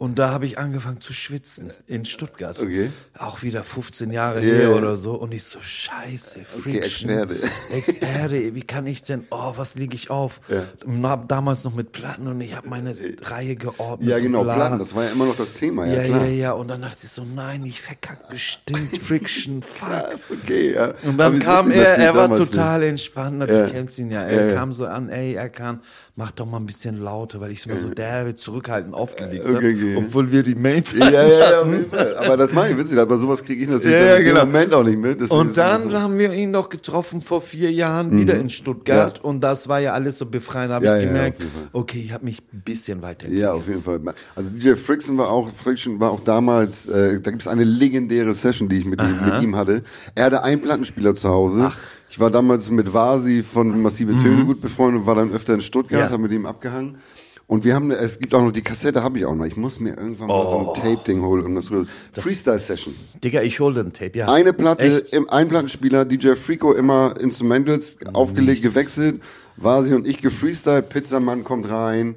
Und 0.00 0.18
da 0.18 0.30
habe 0.30 0.46
ich 0.46 0.56
angefangen 0.56 1.02
zu 1.02 1.12
schwitzen 1.12 1.74
in 1.86 2.06
Stuttgart. 2.06 2.58
Okay. 2.58 2.90
Auch 3.18 3.42
wieder 3.42 3.62
15 3.62 4.10
Jahre 4.10 4.40
Ja, 4.40 4.54
her 4.54 4.74
oder 4.74 4.96
so. 4.96 5.12
Und 5.12 5.30
ich 5.30 5.44
so, 5.44 5.58
scheiße, 5.60 6.40
Friction. 6.42 7.10
Experte. 7.10 7.40
Experte, 7.70 8.54
wie 8.54 8.62
kann 8.62 8.86
ich 8.86 9.02
denn, 9.02 9.26
oh, 9.28 9.52
was 9.56 9.74
lege 9.74 9.94
ich 9.94 10.08
auf? 10.08 10.40
Ja. 10.48 11.16
Damals 11.28 11.64
noch 11.64 11.74
mit 11.74 11.92
Platten 11.92 12.28
und 12.28 12.40
ich 12.40 12.56
habe 12.56 12.66
meine 12.70 12.94
Reihe 13.20 13.56
geordnet. 13.56 14.08
ja 14.08 14.18
genau. 14.20 14.42
Platten, 14.42 14.78
das 14.78 14.94
war 14.94 15.04
ja 15.04 15.10
immer 15.10 15.26
noch 15.26 15.36
das 15.36 15.52
Thema, 15.52 15.84
ja, 15.84 16.00
ja, 16.00 16.04
klar. 16.04 16.24
ja, 16.24 16.30
ja. 16.30 16.52
Und 16.52 16.68
dann 16.68 16.80
dachte 16.80 17.00
ich 17.02 17.10
so, 17.10 17.26
nein, 17.34 17.62
ich 17.66 17.82
verkack 17.82 18.30
bestimmt 18.30 18.96
Friction, 18.96 19.62
fuck. 19.74 20.14
Ist 20.14 20.30
okay, 20.30 20.72
ja. 20.76 20.94
Und 21.02 21.20
Aber 21.20 21.24
dann 21.24 21.40
das 21.40 21.44
kam 21.44 21.70
er, 21.70 21.98
er 21.98 22.14
war 22.14 22.34
total 22.34 22.84
entspannt, 22.84 23.36
na, 23.40 23.46
Ja. 23.46 23.66
du 23.66 23.72
kennst 23.72 23.98
ihn 23.98 24.10
ja. 24.10 24.22
Er 24.22 24.46
ja. 24.46 24.54
kam 24.54 24.72
so 24.72 24.86
an, 24.86 25.10
ey, 25.10 25.34
er 25.34 25.50
kann, 25.50 25.82
mach 26.20 26.32
doch 26.32 26.44
mal 26.44 26.58
ein 26.58 26.66
bisschen 26.66 27.00
lauter, 27.00 27.40
weil 27.40 27.50
ich 27.50 27.64
immer 27.64 27.76
so 27.76 27.88
derbe 27.88 28.36
zurückhaltend 28.36 28.92
aufgelegt 28.94 29.42
Okay, 29.46 29.54
habe, 29.56 29.66
okay. 29.68 29.96
obwohl 29.96 30.30
wir 30.30 30.42
die 30.42 30.54
Main. 30.54 30.84
Ja, 30.98 31.08
ja, 31.10 31.26
ja, 31.28 31.60
auf 31.62 31.72
jeden 31.72 31.88
Fall. 31.90 32.14
Aber 32.18 32.36
das 32.36 32.52
mache 32.52 32.68
ich 32.68 32.76
witzig, 32.76 32.98
aber 32.98 33.16
sowas 33.16 33.42
kriege 33.42 33.62
ich 33.62 33.68
natürlich 33.70 33.96
Ja, 33.96 34.16
ja, 34.16 34.20
genau. 34.20 34.42
im 34.42 34.52
Moment 34.52 34.74
auch 34.74 34.84
nicht 34.84 34.98
mit. 34.98 35.18
Deswegen 35.18 35.40
Und 35.40 35.56
das 35.56 35.80
dann 35.82 35.90
so- 35.90 35.98
haben 35.98 36.18
wir 36.18 36.30
ihn 36.34 36.50
noch 36.50 36.68
getroffen 36.68 37.22
vor 37.22 37.40
vier 37.40 37.72
Jahren 37.72 38.14
wieder 38.20 38.34
in 38.36 38.50
Stuttgart 38.50 39.16
Ja. 39.16 39.24
und 39.24 39.40
das 39.40 39.66
war 39.68 39.80
ja 39.80 39.94
alles 39.94 40.18
so 40.18 40.26
befreiend, 40.26 40.72
habe 40.74 40.84
ich 40.84 41.06
gemerkt, 41.06 41.40
okay, 41.72 42.02
ich 42.04 42.12
habe 42.12 42.26
mich 42.26 42.42
ein 42.52 42.60
bisschen 42.60 43.00
weiterentwickelt. 43.00 43.40
Ja, 43.40 43.54
auf 43.54 43.66
jeden 43.66 43.82
Fall. 43.82 43.98
Also 44.36 44.50
DJ 44.50 44.74
Friction 44.74 45.16
war 45.16 45.30
auch, 45.30 45.48
Friction 45.54 46.00
war 46.00 46.10
auch 46.10 46.20
damals, 46.22 46.86
äh, 46.86 47.18
da 47.20 47.30
gibt 47.30 47.40
es 47.40 47.48
eine 47.48 47.64
legendäre 47.64 48.34
Session, 48.34 48.68
die 48.68 48.76
ich 48.76 48.84
mit, 48.84 49.00
ihm- 49.00 49.24
mit 49.24 49.42
ihm 49.42 49.56
hatte. 49.56 49.82
Er 50.14 50.26
hatte 50.26 50.42
einen 50.42 50.60
Plattenspieler 50.60 51.14
zu 51.14 51.30
Hause. 51.30 51.72
Ich 52.10 52.18
war 52.18 52.30
damals 52.30 52.70
mit 52.70 52.92
Vasi 52.92 53.42
von 53.42 53.80
Massive 53.80 54.12
Töne 54.18 54.44
gut 54.44 54.60
befreundet, 54.60 55.06
war 55.06 55.14
dann 55.14 55.32
öfter 55.32 55.54
in 55.54 55.60
Stuttgart, 55.60 56.00
Mhm. 56.00 56.04
Ja. 56.06 56.10
habe 56.10 56.22
mit 56.22 56.32
ihm 56.32 56.44
abgehangen. 56.44 56.98
Und 57.46 57.64
wir 57.64 57.74
haben, 57.74 57.90
es 57.90 58.18
gibt 58.20 58.32
auch 58.34 58.42
noch 58.42 58.52
die 58.52 58.62
Kassette, 58.62 59.02
habe 59.02 59.18
ich 59.18 59.24
auch 59.26 59.34
noch. 59.34 59.44
Ich 59.44 59.56
muss 59.56 59.80
mir 59.80 59.96
irgendwann 59.96 60.28
mal 60.28 60.48
so 60.48 60.56
Oh. 60.56 60.72
ein 60.72 60.80
Tape-Ding 60.80 61.20
holen. 61.22 61.44
Um 61.46 61.54
das, 61.56 61.68
Freestyle 62.12 62.58
Session. 62.60 62.94
Digga, 63.24 63.42
ich 63.42 63.58
hol 63.58 63.74
den 63.74 63.92
Tape, 63.92 64.16
ja. 64.18 64.28
Eine 64.32 64.52
Platte 64.52 65.02
im 65.10 65.28
ein 65.30 65.48
Plattenspieler, 65.48 66.04
DJ 66.04 66.34
Frico 66.34 66.72
immer 66.72 67.14
Instrumentals 67.18 67.96
aufgelegt, 68.12 68.62
gewechselt, 68.62 69.20
Vasi 69.56 69.94
und 69.94 70.06
ich 70.06 70.18
gefreestylt, 70.18 70.88
Pizzamann 70.90 71.42
kommt 71.42 71.68
rein, 71.70 72.14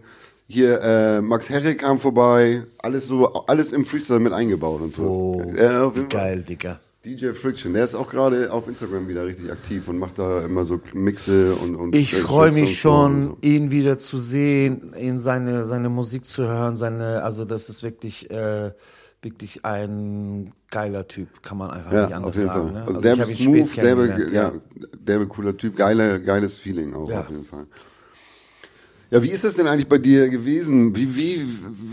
hier 0.47 0.79
äh, 0.81 1.21
Max 1.21 1.49
Herre 1.49 1.73
kam 1.75 1.97
vorbei, 1.97 2.63
alles 2.77 3.07
so, 3.07 3.33
alles 3.47 3.71
im 3.71 3.85
Freestyle 3.85 4.19
mit 4.19 4.33
eingebaut 4.33 4.81
und 4.81 4.93
so. 4.93 5.03
Oh, 5.03 5.53
ja, 5.57 5.89
Fall. 5.89 6.05
Geil, 6.09 6.43
Digga. 6.47 6.79
DJ 7.05 7.33
Friction, 7.33 7.73
der 7.73 7.83
ist 7.83 7.95
auch 7.95 8.09
gerade 8.09 8.51
auf 8.53 8.67
Instagram 8.69 9.09
wieder 9.09 9.25
richtig 9.25 9.51
aktiv 9.51 9.89
und 9.89 9.99
macht 9.99 10.19
da 10.19 10.45
immer 10.45 10.63
so 10.63 10.79
Mixe 10.93 11.53
und 11.55 11.75
und 11.75 11.93
Ich 11.95 12.15
freue 12.15 12.53
mich 12.53 12.79
schon, 12.79 13.31
so. 13.31 13.37
ihn 13.41 13.71
wieder 13.71 13.99
zu 13.99 14.17
sehen, 14.17 14.93
ihn 14.97 15.19
seine, 15.19 15.65
seine 15.65 15.89
Musik 15.89 16.23
zu 16.23 16.43
hören, 16.47 16.77
seine, 16.77 17.21
also 17.23 17.43
das 17.43 17.67
ist 17.67 17.83
wirklich, 17.83 18.31
äh, 18.31 18.71
wirklich 19.21 19.65
ein 19.65 20.53
geiler 20.71 21.05
Typ, 21.07 21.43
kann 21.43 21.57
man 21.57 21.71
einfach 21.71 21.91
nicht 21.91 22.09
Ja, 22.09 22.15
anders 22.15 22.29
auf 22.31 22.35
jeden 22.37 22.47
sagen. 22.47 22.63
Fall. 22.71 22.73
Ne? 22.73 22.87
Also, 22.87 22.99
ich 22.99 23.03
derbe 23.03 23.35
smooth, 23.35 23.75
derbe, 23.77 24.29
ja, 24.31 24.53
derbe 24.97 25.27
cooler 25.27 25.57
Typ, 25.57 25.75
geiler, 25.75 26.19
geiles 26.19 26.57
Feeling 26.57 26.93
auch 26.93 27.09
Ja. 27.09 27.19
auf 27.19 27.29
jeden 27.29 27.43
Fall. 27.45 27.65
Ja, 29.13 29.21
wie 29.21 29.29
ist 29.29 29.43
das 29.43 29.53
denn 29.53 29.67
eigentlich 29.67 29.87
bei 29.87 29.99
dir 29.99 30.27
gewesen? 30.27 30.95
Wie, 30.95 31.15
wie, 31.15 31.47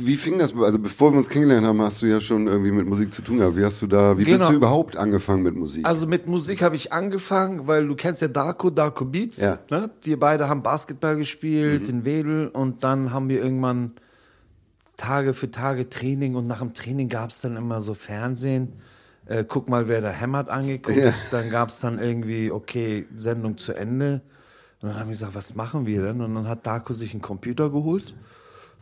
wie 0.06 0.16
fing 0.16 0.38
das? 0.38 0.54
Also 0.56 0.78
bevor 0.78 1.12
wir 1.12 1.18
uns 1.18 1.28
kennengelernt 1.28 1.66
haben, 1.66 1.82
hast 1.82 2.00
du 2.00 2.06
ja 2.06 2.18
schon 2.18 2.46
irgendwie 2.46 2.70
mit 2.70 2.86
Musik 2.86 3.12
zu 3.12 3.20
tun 3.20 3.36
gehabt. 3.36 3.58
Wie 3.58 3.64
hast 3.64 3.82
du 3.82 3.86
da, 3.86 4.16
wie 4.16 4.24
bist 4.24 4.38
Genau. 4.38 4.48
du 4.48 4.56
überhaupt 4.56 4.96
angefangen 4.96 5.42
mit 5.42 5.54
Musik? 5.54 5.86
Also 5.86 6.06
mit 6.06 6.28
Musik 6.28 6.62
habe 6.62 6.76
ich 6.76 6.94
angefangen, 6.94 7.66
weil 7.66 7.86
du 7.86 7.94
kennst 7.94 8.22
ja 8.22 8.28
Darko, 8.28 8.70
Darko 8.70 9.04
Beats. 9.04 9.36
Ja. 9.36 9.58
Mhm. 9.70 9.76
Ne? 9.76 9.90
Wir 10.02 10.18
beide 10.18 10.48
haben 10.48 10.62
Basketball 10.62 11.18
gespielt 11.18 11.90
in 11.90 12.06
Wedel 12.06 12.48
und 12.48 12.84
dann 12.84 13.12
haben 13.12 13.28
wir 13.28 13.42
irgendwann 13.42 13.92
Tage 14.96 15.34
für 15.34 15.50
Tage 15.50 15.90
Training 15.90 16.36
und 16.36 16.46
nach 16.46 16.60
dem 16.60 16.72
Training 16.72 17.10
gab 17.10 17.28
es 17.28 17.42
dann 17.42 17.54
immer 17.54 17.82
so 17.82 17.92
Fernsehen. 17.92 18.72
Äh, 19.26 19.44
guck 19.46 19.68
mal, 19.68 19.88
wer 19.88 20.00
da 20.00 20.08
hämmert 20.08 20.48
angeguckt. 20.48 20.96
Ja. 20.96 21.12
Dann 21.30 21.50
gab 21.50 21.68
es 21.68 21.80
dann 21.80 21.98
irgendwie, 21.98 22.50
okay, 22.50 23.04
Sendung 23.14 23.58
zu 23.58 23.74
Ende. 23.74 24.22
Und 24.82 24.88
dann 24.88 24.98
haben 24.98 25.06
wir 25.08 25.12
gesagt, 25.12 25.34
was 25.34 25.54
machen 25.54 25.86
wir 25.86 26.02
denn? 26.02 26.20
Und 26.20 26.34
dann 26.34 26.48
hat 26.48 26.66
Darko 26.66 26.92
sich 26.94 27.12
einen 27.12 27.20
Computer 27.22 27.70
geholt. 27.70 28.14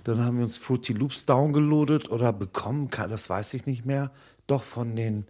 Dann 0.05 0.25
haben 0.25 0.37
wir 0.37 0.45
uns 0.45 0.57
Fruity 0.57 0.93
Loops 0.93 1.27
downgeloadet 1.27 2.11
oder 2.11 2.33
bekommen, 2.33 2.89
das 2.91 3.29
weiß 3.29 3.55
ich 3.55 3.67
nicht 3.67 3.85
mehr. 3.85 4.11
Doch 4.47 4.63
von 4.63 4.95
den, 4.97 5.27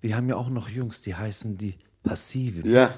wir 0.00 0.16
haben 0.16 0.28
ja 0.28 0.36
auch 0.36 0.50
noch 0.50 0.68
Jungs, 0.68 1.00
die 1.02 1.14
heißen 1.14 1.56
die 1.56 1.76
Passiven, 2.02 2.68
Ja, 2.68 2.90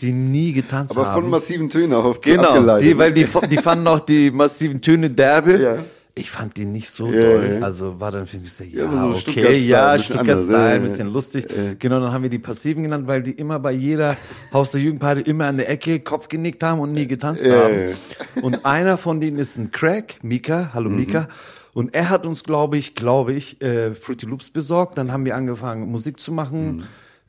die 0.00 0.12
nie 0.12 0.52
getanzt 0.52 0.96
aber 0.96 1.06
haben. 1.06 1.22
von 1.22 1.30
massiven 1.30 1.70
Tönen 1.70 1.94
auch 1.94 2.20
Genau, 2.20 2.78
die, 2.78 2.98
weil 2.98 3.14
die, 3.14 3.26
die 3.50 3.56
fanden 3.56 3.86
auch 3.86 4.00
die 4.00 4.30
massiven 4.30 4.82
Töne 4.82 5.10
derbe. 5.10 5.58
Ja. 5.62 5.84
Ich 6.18 6.30
fand 6.30 6.56
die 6.56 6.64
nicht 6.64 6.90
so 6.90 7.12
Ja, 7.12 7.20
doll. 7.20 7.56
ja. 7.56 7.60
Also 7.62 8.00
war 8.00 8.10
dann 8.10 8.26
für 8.26 8.38
mich 8.38 8.52
so, 8.52 8.64
ja, 8.64 8.84
Ja, 8.84 8.88
so 9.02 9.08
okay, 9.10 9.20
Stuttgart-Style, 9.20 9.58
ja, 9.68 9.86
ein 9.90 9.96
bisschen 9.98 10.14
Stuttgart 10.16 10.40
Style, 10.40 10.56
anders, 10.58 10.74
ein 10.74 10.82
bisschen 10.82 11.12
lustig. 11.12 11.46
Genau, 11.78 12.00
dann 12.00 12.12
haben 12.12 12.22
wir 12.22 12.30
die 12.30 12.38
Passiven 12.38 12.82
genannt, 12.82 13.06
weil 13.06 13.22
die 13.22 13.32
immer 13.32 13.58
bei 13.60 13.72
jeder 13.72 14.16
Haus 14.52 14.70
der 14.72 14.80
Jugendparty 14.80 15.22
immer 15.22 15.46
an 15.46 15.56
der 15.56 15.68
Ecke 15.70 16.00
Kopf 16.00 16.28
genickt 16.28 16.62
haben 16.62 16.80
und 16.80 16.92
nie 16.92 17.06
getanzt 17.06 17.44
haben. 17.50 17.96
Und 18.42 18.64
einer 18.66 18.98
von 18.98 19.20
denen 19.20 19.38
ist 19.38 19.56
ein 19.56 19.70
Crack, 19.70 20.22
Mika, 20.22 20.62
Mhm. 20.64 20.74
hallo 20.74 20.90
Mika. 20.90 21.28
Und 21.74 21.94
er 21.94 22.08
hat 22.10 22.26
uns, 22.26 22.42
glaube 22.44 22.76
ich, 22.76 22.94
glaube 22.96 23.34
ich, 23.34 23.62
äh, 23.62 23.94
Fruity 23.94 24.26
Loops 24.26 24.50
besorgt. 24.50 24.98
Dann 24.98 25.12
haben 25.12 25.24
wir 25.24 25.36
angefangen, 25.36 25.90
Musik 25.90 26.18
zu 26.18 26.32
machen, 26.32 26.76
Mhm. 26.78 26.82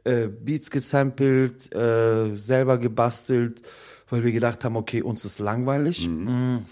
äh, 0.05 0.27
Beats 0.27 0.71
gesampelt, 0.71 1.73
äh, 1.75 2.35
selber 2.35 2.77
gebastelt, 2.79 3.61
weil 4.09 4.23
wir 4.23 4.31
gedacht 4.31 4.63
haben, 4.63 4.75
okay, 4.75 5.03
uns 5.03 5.23
ist 5.25 5.37
langweilig. 5.39 6.09
Mhm. 6.09 6.65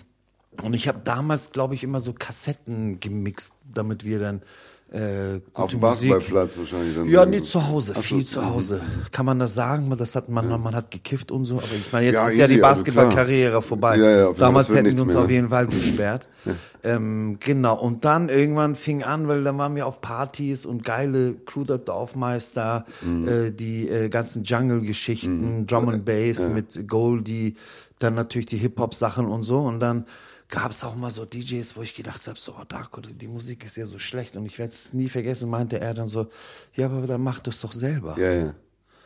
Und 0.64 0.74
ich 0.74 0.88
habe 0.88 1.00
damals, 1.04 1.52
glaube 1.52 1.76
ich, 1.76 1.84
immer 1.84 2.00
so 2.00 2.14
Kassetten 2.14 3.00
gemixt, 3.00 3.54
damit 3.74 4.04
wir 4.04 4.20
dann 4.20 4.42
äh, 4.90 5.40
gute 5.40 5.42
Auf 5.54 5.72
dem. 5.72 5.80
Basketballplatz 5.82 6.58
wahrscheinlich 6.58 6.96
dann. 6.96 7.08
Ja, 7.10 7.26
nee, 7.26 7.42
zu 7.42 7.68
Hause, 7.68 7.92
Ach 7.94 8.02
so, 8.02 8.16
viel 8.16 8.26
zu 8.26 8.46
Hause. 8.50 8.82
Kann 9.12 9.26
man 9.26 9.38
das 9.38 9.54
sagen? 9.54 9.94
Das 9.98 10.16
hat 10.16 10.30
man, 10.30 10.48
man 10.48 10.74
hat 10.74 10.92
gekifft 10.92 11.30
und 11.30 11.44
so. 11.44 11.58
Aber 11.58 11.66
ich 11.76 11.92
meine, 11.92 12.06
jetzt 12.06 12.16
Ja, 12.16 12.28
ist 12.30 12.38
ja 12.38 12.48
die 12.48 12.54
easy, 12.54 12.64
also 12.64 12.84
Basketballkarriere 12.86 13.62
vorbei. 13.62 13.98
Ja, 13.98 14.10
ja, 14.10 14.34
Damals 14.34 14.74
hätten 14.74 14.96
wir 14.96 15.02
uns 15.04 15.14
mehr. 15.14 15.24
auf 15.24 15.30
jeden 15.30 15.50
Fall 15.50 15.68
gesperrt. 15.68 16.30
ähm, 16.86 17.38
genau. 17.42 17.78
Und 17.78 18.06
dann 18.06 18.30
irgendwann 18.30 18.76
fing 18.76 19.04
an, 19.04 19.28
weil 19.28 19.44
dann 19.44 19.58
waren 19.58 19.76
wir 19.76 19.86
auf 19.88 20.00
Partys 20.00 20.66
und 20.66 20.86
geile 20.86 21.34
Crew 21.46 21.66
Dorfmeister, 21.66 22.86
Mhm. 23.02 23.28
äh, 23.28 23.52
die 23.52 23.90
äh, 23.90 24.08
ganzen 24.08 24.44
Jungle-Geschichten, 24.44 25.68
Drum 25.68 25.90
and 25.90 26.06
Bass 26.06 26.48
mit 26.48 26.88
Goldie, 26.88 27.56
dann 28.00 28.16
natürlich 28.16 28.46
die 28.46 28.58
Hip-Hop-Sachen 28.58 29.26
und 29.28 29.44
so. 29.44 29.60
Und 29.60 29.82
dann 29.82 30.06
gab 30.50 30.72
es 30.72 30.84
auch 30.84 30.96
mal 30.96 31.12
so 31.12 31.26
DJs, 31.26 31.76
wo 31.76 31.82
ich 31.82 31.94
gedacht 31.94 32.26
habe, 32.28 32.40
so, 32.40 32.56
oh 32.60 32.64
Darko, 32.68 33.02
die 33.02 33.28
Musik 33.28 33.66
ist 33.66 33.78
ja 33.78 33.86
so 33.86 34.00
schlecht. 34.00 34.36
Und 34.38 34.46
ich 34.46 34.60
werde 34.60 34.74
es 34.74 34.94
nie 34.94 35.10
vergessen, 35.10 35.50
meinte 35.50 35.80
er 35.80 35.94
dann 35.94 36.08
so, 36.08 36.28
ja, 36.74 36.88
aber 36.88 37.06
dann 37.06 37.22
mach 37.22 37.40
das 37.40 37.62
doch 37.62 37.74
selber. 37.74 38.18
Ja, 38.20 38.32
ja. 38.32 38.56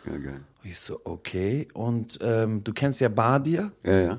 Ja, 0.05 0.17
geil. 0.17 0.41
Und 0.63 0.69
ich 0.69 0.79
so, 0.79 1.01
okay. 1.03 1.67
Und 1.73 2.19
ähm, 2.21 2.63
du 2.63 2.73
kennst 2.73 2.99
ja 3.01 3.09
Badir. 3.09 3.71
Ja, 3.83 3.99
ja. 3.99 4.17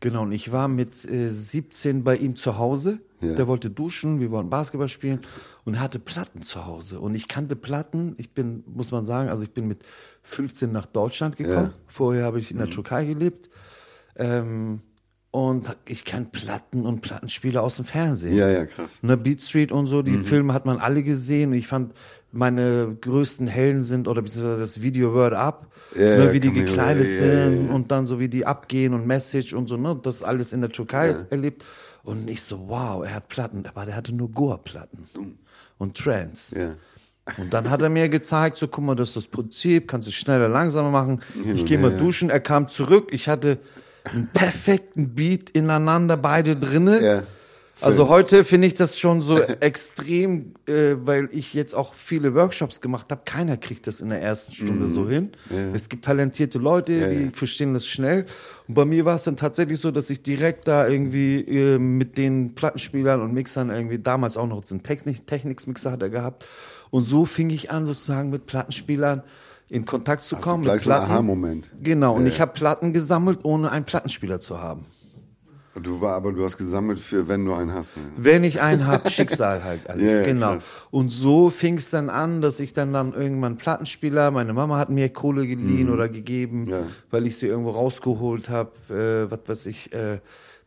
Genau, 0.00 0.22
und 0.22 0.32
ich 0.32 0.50
war 0.50 0.68
mit 0.68 1.08
äh, 1.08 1.28
17 1.28 2.02
bei 2.04 2.16
ihm 2.16 2.36
zu 2.36 2.58
Hause. 2.58 3.00
Ja. 3.20 3.34
Der 3.34 3.46
wollte 3.46 3.70
duschen, 3.70 4.18
wir 4.18 4.32
wollten 4.32 4.50
Basketball 4.50 4.88
spielen 4.88 5.20
und 5.64 5.78
hatte 5.78 6.00
Platten 6.00 6.42
zu 6.42 6.66
Hause. 6.66 6.98
Und 6.98 7.14
ich 7.14 7.28
kannte 7.28 7.54
Platten. 7.54 8.14
Ich 8.18 8.32
bin, 8.32 8.64
muss 8.66 8.90
man 8.90 9.04
sagen, 9.04 9.28
also 9.28 9.44
ich 9.44 9.52
bin 9.52 9.68
mit 9.68 9.84
15 10.22 10.72
nach 10.72 10.86
Deutschland 10.86 11.36
gekommen. 11.36 11.56
Ja. 11.56 11.66
Mhm. 11.66 11.86
Vorher 11.86 12.24
habe 12.24 12.40
ich 12.40 12.50
in 12.50 12.58
der 12.58 12.68
Türkei 12.68 13.04
gelebt. 13.04 13.48
Ähm, 14.16 14.80
und 15.32 15.74
ich 15.88 16.04
kann 16.04 16.30
Platten 16.30 16.86
und 16.86 17.00
Plattenspiele 17.00 17.60
aus 17.60 17.76
dem 17.76 17.84
Fernsehen. 17.86 18.36
Ja, 18.36 18.48
ja, 18.50 18.66
krass. 18.66 19.02
Ne, 19.02 19.16
Beat 19.16 19.40
Street 19.40 19.72
und 19.72 19.86
so, 19.86 20.02
die 20.02 20.12
Mhm. 20.12 20.24
Filme 20.26 20.54
hat 20.54 20.66
man 20.66 20.78
alle 20.78 21.02
gesehen. 21.02 21.52
Ich 21.54 21.66
fand, 21.66 21.94
meine 22.30 22.96
größten 23.00 23.46
Helden 23.46 23.82
sind, 23.82 24.08
oder 24.08 24.22
beziehungsweise 24.22 24.60
das 24.60 24.82
Video 24.82 25.14
Word 25.14 25.32
Up, 25.34 25.66
Ja, 25.96 26.18
ne, 26.18 26.32
wie 26.32 26.40
die 26.40 26.52
gekleidet 26.52 27.08
ja, 27.08 27.16
sind 27.16 27.68
ja. 27.68 27.74
und 27.74 27.90
dann 27.90 28.06
so 28.06 28.20
wie 28.20 28.28
die 28.28 28.46
abgehen 28.46 28.94
und 28.94 29.06
Message 29.06 29.52
und 29.54 29.68
so, 29.68 29.76
ne, 29.76 29.98
das 30.02 30.22
alles 30.22 30.52
in 30.52 30.60
der 30.60 30.70
Türkei 30.70 31.16
erlebt. 31.30 31.64
Und 32.04 32.28
ich 32.28 32.42
so, 32.42 32.68
wow, 32.68 33.04
er 33.04 33.14
hat 33.14 33.28
Platten, 33.28 33.64
aber 33.66 33.86
der 33.86 33.96
hatte 33.96 34.14
nur 34.14 34.30
Goa-Platten 34.30 35.06
und 35.78 35.96
Trance. 35.96 36.58
Ja. 36.58 36.74
Und 37.38 37.54
dann 37.54 37.70
hat 37.70 37.80
er 37.80 37.88
mir 37.88 38.08
gezeigt, 38.08 38.56
so 38.56 38.66
guck 38.68 38.84
mal, 38.84 38.96
das 38.96 39.10
ist 39.10 39.16
das 39.16 39.28
Prinzip, 39.28 39.86
kannst 39.88 40.08
du 40.08 40.12
schneller, 40.12 40.48
langsamer 40.48 40.90
machen. 40.90 41.20
Ich 41.54 41.64
gehe 41.64 41.78
mal 41.78 41.96
duschen. 41.96 42.28
Er 42.30 42.40
kam 42.40 42.66
zurück, 42.68 43.08
ich 43.12 43.28
hatte 43.28 43.58
einen 44.04 44.28
perfekten 44.28 45.14
Beat 45.14 45.50
ineinander, 45.50 46.16
beide 46.16 46.56
drinne. 46.56 47.04
Ja. 47.04 47.22
Also 47.80 48.08
heute 48.08 48.44
finde 48.44 48.68
ich 48.68 48.74
das 48.74 48.96
schon 48.96 49.22
so 49.22 49.40
extrem, 49.60 50.54
äh, 50.68 50.94
weil 50.98 51.28
ich 51.32 51.52
jetzt 51.52 51.74
auch 51.74 51.94
viele 51.94 52.32
Workshops 52.34 52.80
gemacht 52.80 53.10
habe. 53.10 53.22
Keiner 53.24 53.56
kriegt 53.56 53.88
das 53.88 54.00
in 54.00 54.10
der 54.10 54.22
ersten 54.22 54.52
Stunde 54.52 54.86
so 54.86 55.08
hin. 55.08 55.32
Es 55.74 55.88
gibt 55.88 56.04
talentierte 56.04 56.58
Leute, 56.60 56.92
Mhm. 56.92 57.00
Ja, 57.00 57.08
die 57.08 57.24
ja. 57.24 57.30
verstehen 57.32 57.74
das 57.74 57.86
schnell. 57.86 58.26
Und 58.68 58.74
bei 58.74 58.84
mir 58.84 59.04
war 59.04 59.16
es 59.16 59.24
dann 59.24 59.36
tatsächlich 59.36 59.80
so, 59.80 59.90
dass 59.90 60.10
ich 60.10 60.22
direkt 60.22 60.68
da 60.68 60.86
irgendwie 60.86 61.40
äh, 61.40 61.78
mit 61.78 62.18
den 62.18 62.54
Plattenspielern 62.54 63.20
und 63.20 63.32
Mixern 63.32 63.70
irgendwie 63.70 63.98
damals 63.98 64.36
auch 64.36 64.46
noch 64.46 64.64
so 64.64 64.74
einen 64.74 64.84
Technik 64.84 65.26
Technics-Mixer 65.26 65.90
hat 65.90 66.02
er 66.02 66.10
gehabt. 66.10 66.44
Und 66.90 67.02
so 67.02 67.24
fing 67.24 67.50
ich 67.50 67.70
an, 67.72 67.86
sozusagen 67.86 68.30
mit 68.30 68.46
Plattenspielern 68.46 69.22
in 69.72 69.84
Kontakt 69.86 70.20
zu 70.22 70.36
Hast 70.36 70.44
du 70.44 70.50
kommen. 70.50 70.62
gleich 70.62 70.74
mit 70.74 70.82
so 70.84 70.90
Platten. 70.90 71.10
Aha-Moment. 71.10 71.70
Genau. 71.82 72.14
Und 72.14 72.26
Ja, 72.26 72.32
ich 72.32 72.40
habe 72.40 72.52
Platten 72.52 72.92
gesammelt, 72.92 73.40
ohne 73.42 73.70
einen 73.70 73.84
Plattenspieler 73.86 74.38
zu 74.38 74.60
haben. 74.60 74.84
Du 75.82 76.02
war, 76.02 76.12
aber 76.16 76.32
du 76.32 76.44
hast 76.44 76.58
gesammelt 76.58 76.98
für, 76.98 77.28
wenn 77.28 77.46
du 77.46 77.54
einen 77.54 77.72
hast. 77.72 77.94
Wenn 78.18 78.44
ich 78.44 78.60
einen 78.60 78.86
hab, 78.86 79.08
Schicksal 79.10 79.64
halt 79.64 79.88
alles, 79.88 80.12
ja, 80.18 80.22
genau. 80.22 80.52
krass. 80.56 80.66
Und 80.90 81.08
so 81.10 81.48
fing 81.48 81.78
es 81.78 81.88
dann 81.88 82.10
an, 82.10 82.42
dass 82.42 82.60
ich 82.60 82.74
dann 82.74 82.92
dann 82.92 83.14
irgendwann 83.14 83.56
Plattenspieler, 83.56 84.30
meine 84.32 84.52
Mama 84.52 84.76
hat 84.76 84.90
mir 84.90 85.08
Kohle 85.08 85.46
geliehen 85.46 85.88
oder 85.88 86.10
gegeben, 86.10 86.64
Mhm. 86.64 86.68
Ja. 86.68 86.82
weil 87.10 87.26
ich 87.26 87.38
sie 87.38 87.46
irgendwo 87.46 87.70
rausgeholt 87.70 88.50
habe, 88.50 88.72
äh, 88.90 89.30
was 89.30 89.40
weiß 89.46 89.66
ich, 89.66 89.90
äh, 89.94 90.18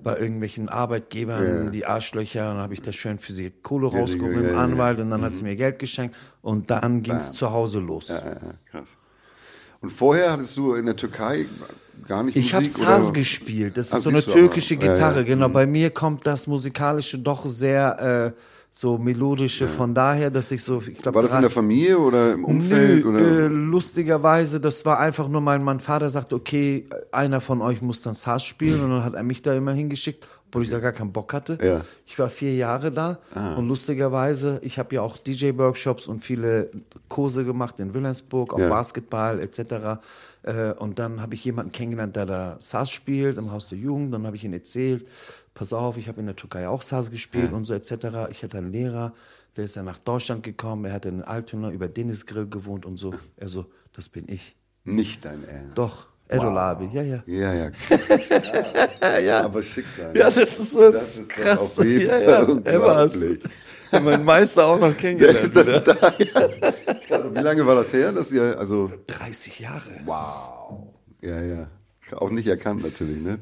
bei 0.05 0.17
irgendwelchen 0.19 0.69
Arbeitgebern, 0.69 1.65
Ja. 1.65 1.69
die 1.71 1.85
Arschlöcher, 1.87 2.43
und 2.49 2.55
dann 2.55 2.63
habe 2.63 2.73
ich 2.75 2.81
da 2.83 2.93
schön 2.93 3.17
für 3.17 3.33
sie 3.33 3.51
Kohle 3.63 3.89
Ja, 3.91 3.99
rausgeholt 3.99 4.35
mit 4.35 4.45
dem. 4.51 4.57
Anwalt 4.57 4.99
und 4.99 5.09
dann 5.09 5.23
hat 5.23 5.33
sie 5.35 5.43
mir 5.43 5.55
Geld 5.55 5.79
geschenkt 5.79 6.15
und 6.43 6.69
dann 6.69 7.01
ging 7.01 7.15
es 7.15 7.33
zu 7.33 7.51
Hause 7.51 7.79
los. 7.79 8.07
Krass. 8.71 8.97
Und 9.81 9.89
vorher 9.91 10.31
hattest 10.31 10.55
du 10.57 10.75
in 10.75 10.85
der 10.85 10.95
Türkei 10.95 11.47
gar 12.07 12.21
nicht 12.23 12.35
Ich 12.37 12.53
habe 12.53 12.63
Musik? 12.65 12.85
Saz 12.85 13.13
gespielt. 13.13 13.77
Das 13.77 13.87
ist 13.87 13.93
Ah, 13.93 13.99
so 13.99 14.09
eine 14.09 14.23
türkische. 14.23 14.77
Gitarre. 14.77 15.25
Genau. 15.25 15.49
Bei 15.49 15.65
mir 15.65 15.89
kommt 15.89 16.25
das 16.27 16.45
musikalische 16.47 17.17
doch 17.19 17.45
sehr 17.45 18.33
äh, 18.35 18.41
so 18.77 18.97
melodische. 18.97 19.69
Von 19.69 19.95
daher, 19.95 20.29
dass 20.29 20.51
ich 20.51 20.61
so, 20.61 20.81
ich 20.85 20.97
glaube, 20.97 21.15
War 21.15 21.21
das 21.21 21.33
in 21.33 21.39
der 21.41 21.49
Familie 21.49 21.97
oder 21.97 22.33
im 22.33 22.43
Umfeld? 22.43 23.05
Nö, 23.05 23.09
oder? 23.09 23.19
äh, 23.19 23.47
lustigerweise, 23.47 24.59
das 24.59 24.85
war 24.85 24.99
einfach 24.99 25.29
nur, 25.29 25.39
mein, 25.39 25.63
mein 25.63 25.79
Vater 25.79 26.09
sagte, 26.09 26.35
okay, 26.35 26.85
einer 27.13 27.39
von 27.39 27.61
euch 27.61 27.81
muss 27.81 28.01
dann 28.01 28.13
Saz 28.15 28.43
spielen 28.43 28.83
und 28.83 28.89
dann 28.89 29.03
hat 29.05 29.13
er 29.13 29.23
mich 29.23 29.41
da 29.41 29.53
immer 29.55 29.71
hingeschickt, 29.71 30.27
obwohl 30.47 30.63
ich 30.63 30.69
da 30.71 30.79
gar 30.79 30.91
keinen 30.91 31.13
Bock 31.13 31.31
hatte. 31.31 31.57
Ja. 31.63 31.85
Ich 32.05 32.19
war 32.19 32.29
vier 32.29 32.53
Jahre 32.57 32.91
da 32.91 33.19
und 33.55 33.65
lustigerweise, 33.69 34.59
ich 34.61 34.77
habe 34.77 34.95
ja 34.95 35.01
auch 35.01 35.17
DJ-Workshops 35.19 36.07
und 36.07 36.19
viele 36.19 36.69
Kurse 37.07 37.45
gemacht 37.45 37.79
in 37.79 37.93
Wilhelmsburg, 37.93 38.53
auch 38.53 38.59
Ja. 38.59 38.67
Basketball 38.67 39.39
etc. 39.39 40.01
Äh, 40.43 40.73
Und 40.77 40.99
dann 40.99 41.21
habe 41.21 41.33
ich 41.33 41.45
jemanden 41.45 41.71
kennengelernt, 41.71 42.17
der 42.17 42.25
da 42.25 42.57
Saz 42.59 42.89
spielt 42.91 43.37
im 43.37 43.53
Haus 43.53 43.69
der 43.69 43.77
Jugend. 43.77 44.13
Dann 44.13 44.27
habe 44.27 44.35
ich 44.35 44.43
ihn 44.43 44.51
erzählt, 44.53 45.07
pass 45.55 45.73
auf, 45.73 45.97
ich 45.97 46.07
habe 46.07 46.19
in 46.19 46.27
der 46.27 46.35
Türkei 46.35 46.67
auch 46.67 46.83
Saz 46.83 47.09
gespielt 47.09 47.51
und 47.51 47.63
so 47.65 47.73
etc. 47.73 48.29
Ich 48.29 48.43
hatte 48.43 48.59
einen 48.59 48.71
Lehrer, 48.71 49.13
der 49.57 49.63
ist 49.65 49.75
dann 49.75 49.85
nach 49.85 49.97
Deutschland 49.97 50.43
gekommen, 50.43 50.85
er 50.85 50.93
hatte 50.93 51.09
in 51.09 51.23
Altona 51.23 51.71
über 51.71 51.87
Dennis 51.87 52.27
Grill 52.27 52.47
gewohnt 52.47 52.85
und 52.85 52.97
so. 52.97 53.13
Er 53.37 53.49
so, 53.49 53.65
das 53.93 54.09
bin 54.09 54.25
ich. 54.27 54.55
Nicht 54.83 55.25
dein 55.25 55.43
Ernst. 55.45 55.75
Doch, 55.77 56.07
Edolabi, 56.27 56.85
ja, 56.93 57.01
ja. 57.01 57.23
Ja, 57.27 57.53
ja. 57.53 59.19
ja. 59.19 59.41
Aber 59.45 59.63
Schicksal. 59.63 60.15
Ja, 60.15 60.29
das 60.29 60.59
ist 60.59 60.71
so 60.71 60.91
Das 60.91 61.19
ist 61.19 61.29
krass. 61.29 61.79
auf 61.79 61.85
jeden 61.85 62.07
ja, 62.09 62.19
Fall 62.19 62.29
ja. 62.29 62.41
Unglaublich. 62.43 63.39
Mein 63.91 64.25
Meister 64.25 64.65
auch 64.65 64.79
noch 64.79 64.95
kennengelernt. 64.97 65.55
wieder. 65.55 65.81
Krass, 65.81 66.53
und 67.23 67.35
Wie 67.35 67.39
lange 67.39 67.65
war 67.65 67.75
das 67.75 67.93
her, 67.93 68.11
dass 68.11 68.31
ihr, 68.31 68.59
also, 68.59 68.91
30 69.07 69.59
Jahre. 69.59 69.89
wow. 70.05 70.87
Ja, 71.21 71.41
ja. 71.41 71.67
Auch 72.11 72.29
nicht 72.29 72.47
erkannt 72.47 72.83
natürlich, 72.83 73.21
ne? 73.21 73.39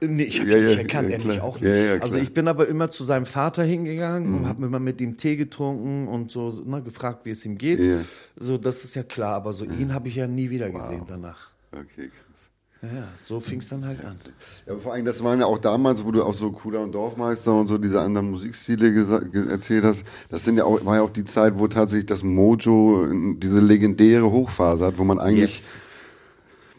Nee, 0.00 0.24
ich 0.24 0.40
habe 0.40 0.50
Ja, 0.50 0.56
ihn 0.58 0.62
ja, 0.62 0.68
nicht 0.70 0.78
erkannt, 0.78 1.08
ja, 1.10 1.16
er 1.18 1.24
mich 1.24 1.40
auch 1.40 1.60
nicht. 1.60 2.02
also. 2.02 2.16
Mhm. 2.18 2.22
ich 2.22 2.34
bin 2.34 2.48
aber 2.48 2.68
immer 2.68 2.90
zu 2.90 3.02
seinem 3.04 3.26
Vater 3.26 3.62
hingegangen 3.62 4.34
und 4.34 4.48
habe 4.48 4.66
immer 4.66 4.78
mit 4.78 5.00
ihm 5.00 5.16
Tee 5.16 5.36
getrunken 5.36 6.06
und 6.08 6.30
so 6.30 6.50
ne, 6.64 6.82
gefragt, 6.82 7.24
wie 7.24 7.30
es 7.30 7.44
ihm 7.46 7.56
geht. 7.58 7.80
So, 8.38 8.58
das 8.58 8.84
ist 8.84 8.94
ja 8.94 9.02
klar, 9.02 9.34
aber 9.34 9.52
so 9.52 9.64
ihn 9.64 9.94
habe 9.94 10.08
ich 10.08 10.16
ja 10.16 10.26
nie 10.26 10.50
wieder 10.50 10.70
gesehen 10.70 11.02
danach. 11.08 11.50
Okay, 11.72 12.08
krass. 12.08 12.50
Ja, 12.82 13.08
so 13.22 13.40
fing 13.40 13.60
es 13.60 13.68
dann 13.70 13.86
halt 13.86 14.04
an. 14.04 14.16
Ja, 14.66 14.74
aber 14.74 14.82
vor 14.82 14.92
allem, 14.92 15.06
das 15.06 15.24
waren 15.24 15.40
ja 15.40 15.46
auch 15.46 15.58
damals, 15.58 16.04
wo 16.04 16.12
du 16.12 16.22
auch 16.22 16.34
so 16.34 16.52
Kuda 16.52 16.80
und 16.80 16.92
Dorfmeister 16.94 17.54
und 17.54 17.68
so 17.68 17.78
diese 17.78 18.00
anderen 18.02 18.30
Musikstile 18.30 18.94
erzählt 19.48 19.82
hast. 19.82 20.04
Das 20.28 20.44
sind 20.44 20.58
ja 20.58 20.64
auch, 20.64 20.84
war 20.84 20.96
ja 20.96 21.02
auch 21.02 21.10
die 21.10 21.24
Zeit, 21.24 21.58
wo 21.58 21.68
tatsächlich 21.68 22.06
das 22.06 22.22
Mojo 22.22 23.08
diese 23.38 23.60
legendäre 23.60 24.30
Hochphase 24.30 24.84
hat, 24.84 24.98
wo 24.98 25.04
man 25.04 25.18
eigentlich 25.18 25.56
Yes. 25.56 25.82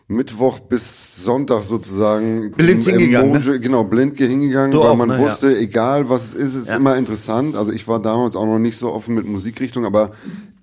Mittwoch 0.10 0.60
bis 0.62 1.24
Sonntag 1.26 1.64
sozusagen 1.64 2.52
Blind 2.52 2.86
hingegangen, 2.86 3.34
ne? 3.34 3.60
Genau, 3.60 3.84
blind 3.84 4.18
hingegangen, 4.18 4.72
Du 4.72 4.80
weil 4.80 4.88
auch, 4.88 4.96
man 4.96 5.10
ne? 5.10 5.20
wusste, 5.20 5.58
egal 5.58 6.10
was 6.10 6.28
es 6.30 6.36
ist, 6.36 6.56
es 6.56 6.62
ist 6.64 6.70
Ja. 6.70 6.78
immer 6.78 6.96
interessant. 6.96 7.58
Also 7.58 7.74
ich 7.74 7.88
war 7.90 8.02
damals 8.02 8.38
auch 8.38 8.46
noch 8.46 8.60
nicht 8.60 8.78
so 8.78 8.94
offen 8.94 9.16
mit 9.16 9.26
Musikrichtung, 9.26 9.86
aber 9.86 10.12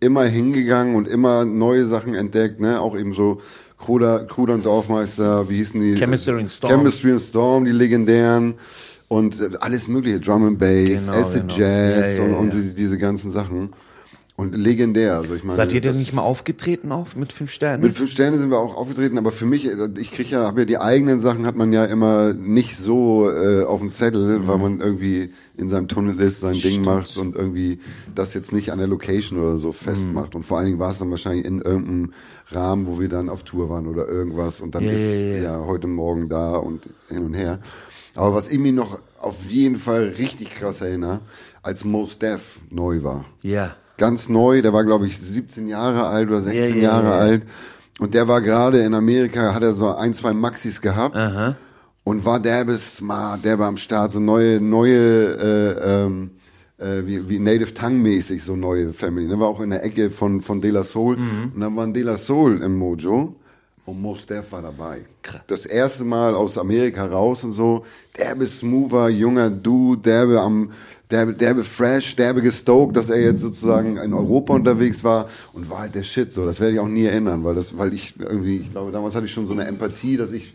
immer 0.00 0.24
hingegangen 0.24 0.94
und 0.96 1.06
immer 1.06 1.44
neue 1.44 1.84
Sachen 1.84 2.14
entdeckt, 2.14 2.58
ne? 2.58 2.80
Auch 2.80 2.96
eben 2.96 3.12
so 3.12 3.42
Kruder, 3.76 4.24
Kruder 4.24 4.54
und 4.54 4.64
Dorfmeister, 4.64 5.46
wie 5.50 5.56
hießen 5.56 5.78
die? 5.78 5.94
Chemistry 5.96 6.40
and 6.40 6.50
Storm. 6.50 6.72
Chemistry 6.72 7.10
and 7.12 7.20
Storm, 7.20 7.64
die 7.66 7.72
legendären 7.72 8.54
und 9.08 9.38
äh, 9.40 9.50
alles 9.60 9.88
mögliche, 9.88 10.20
Drum 10.20 10.46
and 10.46 10.58
Bass, 10.58 11.04
Genau, 11.06 11.18
Acid 11.18 11.42
genau. 11.42 11.54
Jazz 11.58 12.16
Ja, 12.16 12.24
ja, 12.24 12.30
und, 12.30 12.34
und 12.34 12.54
ja. 12.54 12.60
die, 12.62 12.74
diese 12.74 12.96
ganzen 12.96 13.30
Sachen. 13.30 13.74
Und 14.36 14.56
legendär, 14.56 15.14
also 15.18 15.34
ich 15.34 15.44
meine. 15.44 15.54
Seid 15.54 15.72
ihr 15.72 15.80
denn 15.80 15.96
nicht 15.96 16.12
mal 16.12 16.22
aufgetreten 16.22 16.90
auf 16.90 17.14
mit 17.14 17.32
fünf 17.32 17.52
Sternen? 17.52 17.84
mit 17.84 17.94
fünf 17.94 18.10
Sterne 18.10 18.36
sind 18.36 18.50
wir 18.50 18.58
auch 18.58 18.76
aufgetreten, 18.76 19.16
aber 19.16 19.30
für 19.30 19.46
mich, 19.46 19.64
äh, 19.64 19.88
ich 19.96 20.10
kriege 20.10 20.30
ja, 20.30 20.46
habe 20.46 20.62
ja 20.62 20.64
die 20.64 20.78
eigenen 20.78 21.20
Sachen, 21.20 21.46
hat 21.46 21.54
man 21.54 21.72
ja 21.72 21.84
immer 21.84 22.32
nicht 22.32 22.76
so 22.76 23.30
äh, 23.30 23.62
auf 23.62 23.78
dem 23.78 23.90
Zettel, 23.90 24.48
weil 24.48 24.58
man 24.58 24.80
irgendwie 24.80 25.32
in 25.56 25.68
seinem 25.68 25.86
Tunnel 25.86 26.18
ist, 26.18 26.40
sein 26.40 26.54
Ding 26.54 26.82
macht 26.82 27.16
und 27.16 27.36
irgendwie 27.36 27.78
das 28.12 28.34
jetzt 28.34 28.52
nicht 28.52 28.72
an 28.72 28.78
der 28.80 28.88
Location 28.88 29.38
oder 29.38 29.56
so 29.56 29.70
festmacht. 29.70 30.34
Und 30.34 30.42
vor 30.42 30.58
allen 30.58 30.66
Dingen 30.66 30.78
war 30.80 30.90
es 30.90 30.98
dann 30.98 31.10
wahrscheinlich 31.10 31.44
in 31.44 31.60
irgendeinem 31.60 32.12
Rahmen, 32.48 32.88
wo 32.88 32.98
wir 32.98 33.08
dann 33.08 33.28
auf 33.28 33.44
Tour 33.44 33.70
waren 33.70 33.86
oder 33.86 34.08
irgendwas 34.08 34.60
und 34.60 34.74
dann 34.74 34.82
Ja, 34.82 34.90
ist 34.90 35.22
ja, 35.22 35.28
ja. 35.28 35.42
ja 35.42 35.64
heute 35.64 35.86
Morgen 35.86 36.28
da 36.28 36.56
und 36.56 36.82
hin 37.08 37.24
und 37.24 37.34
her. 37.34 37.60
Aber 38.16 38.34
was 38.34 38.48
ich 38.48 38.58
mir 38.58 38.72
noch 38.72 38.98
auf 39.20 39.44
jeden 39.48 39.76
Fall 39.76 40.14
richtig 40.18 40.50
krass 40.50 40.80
erinnere, 40.80 41.20
als 41.62 41.84
Mos 41.84 42.18
Def 42.18 42.58
neu 42.70 43.04
war 43.04 43.26
ja. 43.42 43.76
Ganz 43.96 44.28
neu, 44.28 44.62
der 44.62 44.72
war 44.72 44.84
glaube 44.84 45.06
ich 45.06 45.18
17 45.18 45.68
Jahre 45.68 46.06
alt 46.06 46.28
oder 46.28 46.42
16 46.42 46.62
Ja, 46.62 46.74
ja, 46.76 46.82
Jahre 46.82 47.06
ja. 47.08 47.16
alt 47.18 47.42
und 48.00 48.14
der 48.14 48.26
war 48.28 48.40
gerade 48.40 48.78
in 48.80 48.94
Amerika, 48.94 49.54
hat 49.54 49.62
er 49.62 49.74
so 49.74 49.94
ein, 49.94 50.12
zwei 50.14 50.32
Maxis 50.34 50.80
gehabt 50.80 51.14
Aha. 51.16 51.56
und 52.02 52.24
war 52.24 52.40
derbe 52.40 52.76
smart, 52.76 53.44
der 53.44 53.58
war 53.58 53.68
am 53.68 53.76
Start, 53.76 54.10
so 54.10 54.18
neue, 54.20 54.60
neue, 54.60 54.96
äh, 54.98 56.04
ähm, 56.04 56.30
äh, 56.78 57.06
wie, 57.06 57.28
wie 57.28 57.38
Native 57.38 57.72
Tongue 57.72 57.98
mäßig, 58.00 58.42
so 58.42 58.56
neue 58.56 58.92
Family. 58.92 59.28
Der 59.28 59.38
war 59.38 59.46
auch 59.46 59.60
in 59.60 59.70
der 59.70 59.84
Ecke 59.84 60.10
von, 60.10 60.40
von 60.42 60.60
De 60.60 60.72
La 60.72 60.82
Soul 60.82 61.16
Mhm. 61.16 61.52
und 61.54 61.60
dann 61.60 61.76
war 61.76 61.84
ein 61.86 61.94
De 61.94 62.02
La 62.02 62.16
Soul 62.16 62.62
im 62.62 62.76
Mojo 62.76 63.36
und 63.86 64.02
Mos 64.02 64.26
Def 64.26 64.50
war 64.50 64.62
dabei. 64.62 65.02
Das 65.46 65.64
erste 65.66 66.02
Mal 66.04 66.34
aus 66.34 66.58
Amerika 66.58 67.04
raus 67.06 67.44
und 67.44 67.52
so, 67.52 67.84
derbe 68.18 68.46
smoother, 68.46 69.08
junger 69.08 69.50
Dude, 69.50 70.02
derbe 70.02 70.40
am, 70.40 70.72
derbe, 71.11 71.34
derbe 71.34 71.64
fresh, 71.64 72.16
derbe 72.16 72.42
gestoked, 72.42 72.96
dass 72.96 73.11
er 73.11 73.20
jetzt 73.20 73.40
sozusagen 73.40 73.96
in 73.99 74.12
Europa 74.14 74.54
unterwegs 74.54 75.04
war 75.04 75.28
und 75.52 75.70
war 75.70 75.80
halt 75.80 75.94
der 75.94 76.02
Shit 76.02 76.32
so. 76.32 76.44
Das 76.46 76.61
werde 76.61 76.75
ich 76.75 76.80
auch 76.80 76.88
nie 76.88 77.04
erinnern, 77.04 77.44
weil 77.44 77.54
das, 77.54 77.76
weil 77.78 77.92
ich 77.92 78.14
irgendwie, 78.18 78.58
ich 78.58 78.70
glaube, 78.70 78.90
damals 78.92 79.14
hatte 79.14 79.26
ich 79.26 79.32
schon 79.32 79.46
so 79.46 79.52
eine 79.52 79.66
Empathie, 79.66 80.16
dass 80.16 80.32
ich 80.32 80.54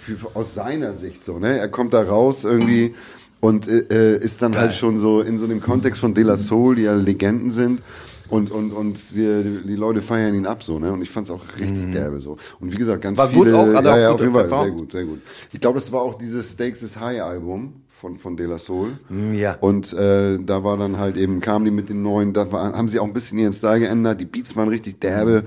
für, 0.00 0.16
aus 0.34 0.54
seiner 0.54 0.94
Sicht 0.94 1.24
so, 1.24 1.38
ne? 1.38 1.58
Er 1.58 1.68
kommt 1.68 1.94
da 1.94 2.02
raus 2.02 2.44
irgendwie 2.44 2.94
und 3.40 3.68
äh, 3.68 4.18
ist 4.18 4.42
dann 4.42 4.56
halt 4.56 4.74
schon 4.74 4.98
so 4.98 5.20
in 5.20 5.38
so 5.38 5.46
dem 5.46 5.60
Kontext 5.60 6.00
von 6.00 6.14
De 6.14 6.24
La 6.24 6.36
Soul, 6.36 6.76
die 6.76 6.82
ja 6.82 6.94
Legenden 6.94 7.50
sind. 7.50 7.82
Und, 8.28 8.50
und, 8.50 8.72
und 8.72 8.98
die, 9.10 9.60
die 9.66 9.76
Leute 9.76 10.00
feiern 10.00 10.34
ihn 10.34 10.46
ab 10.46 10.62
so, 10.62 10.78
ne? 10.78 10.90
Und 10.90 11.02
ich 11.02 11.10
fand's 11.10 11.30
auch 11.30 11.42
richtig 11.60 11.92
derbe 11.92 12.18
so. 12.20 12.38
Und 12.60 12.72
wie 12.72 12.76
gesagt, 12.78 13.02
ganz 13.02 13.18
Mhm. 13.18 13.22
War 13.22 13.28
gut 13.28 13.46
viele. 13.48 13.58
auch? 13.58 13.66
Ja, 13.66 13.80
auch 13.80 13.84
ja, 13.84 14.06
gut 14.06 14.14
auf 14.14 14.20
jeden 14.22 14.32
Fall. 14.32 14.48
Sehr 14.64 14.70
gut, 14.70 14.92
sehr 14.92 15.04
gut. 15.04 15.20
Ich 15.52 15.60
glaube, 15.60 15.78
das 15.78 15.92
war 15.92 16.00
auch 16.00 16.16
dieses 16.16 16.50
Stakes 16.52 16.82
is 16.82 16.98
High 16.98 17.20
Album 17.20 17.74
von, 18.02 18.16
von 18.18 18.36
De 18.36 18.46
La 18.46 18.58
Soul. 18.58 18.98
ja. 19.32 19.56
Und 19.60 19.92
äh, 19.92 20.38
da 20.40 20.64
war 20.64 20.76
dann 20.76 20.98
halt 20.98 21.16
eben, 21.16 21.40
kamen 21.40 21.64
die 21.64 21.70
mit 21.70 21.88
den 21.88 22.02
neuen, 22.02 22.32
da 22.32 22.50
war, 22.50 22.72
haben 22.76 22.88
sie 22.88 22.98
auch 22.98 23.06
ein 23.06 23.12
bisschen 23.12 23.38
ihren 23.38 23.52
Style 23.52 23.78
geändert, 23.78 24.20
die 24.20 24.24
Beats 24.24 24.56
waren 24.56 24.68
richtig 24.68 25.00
derbe 25.00 25.44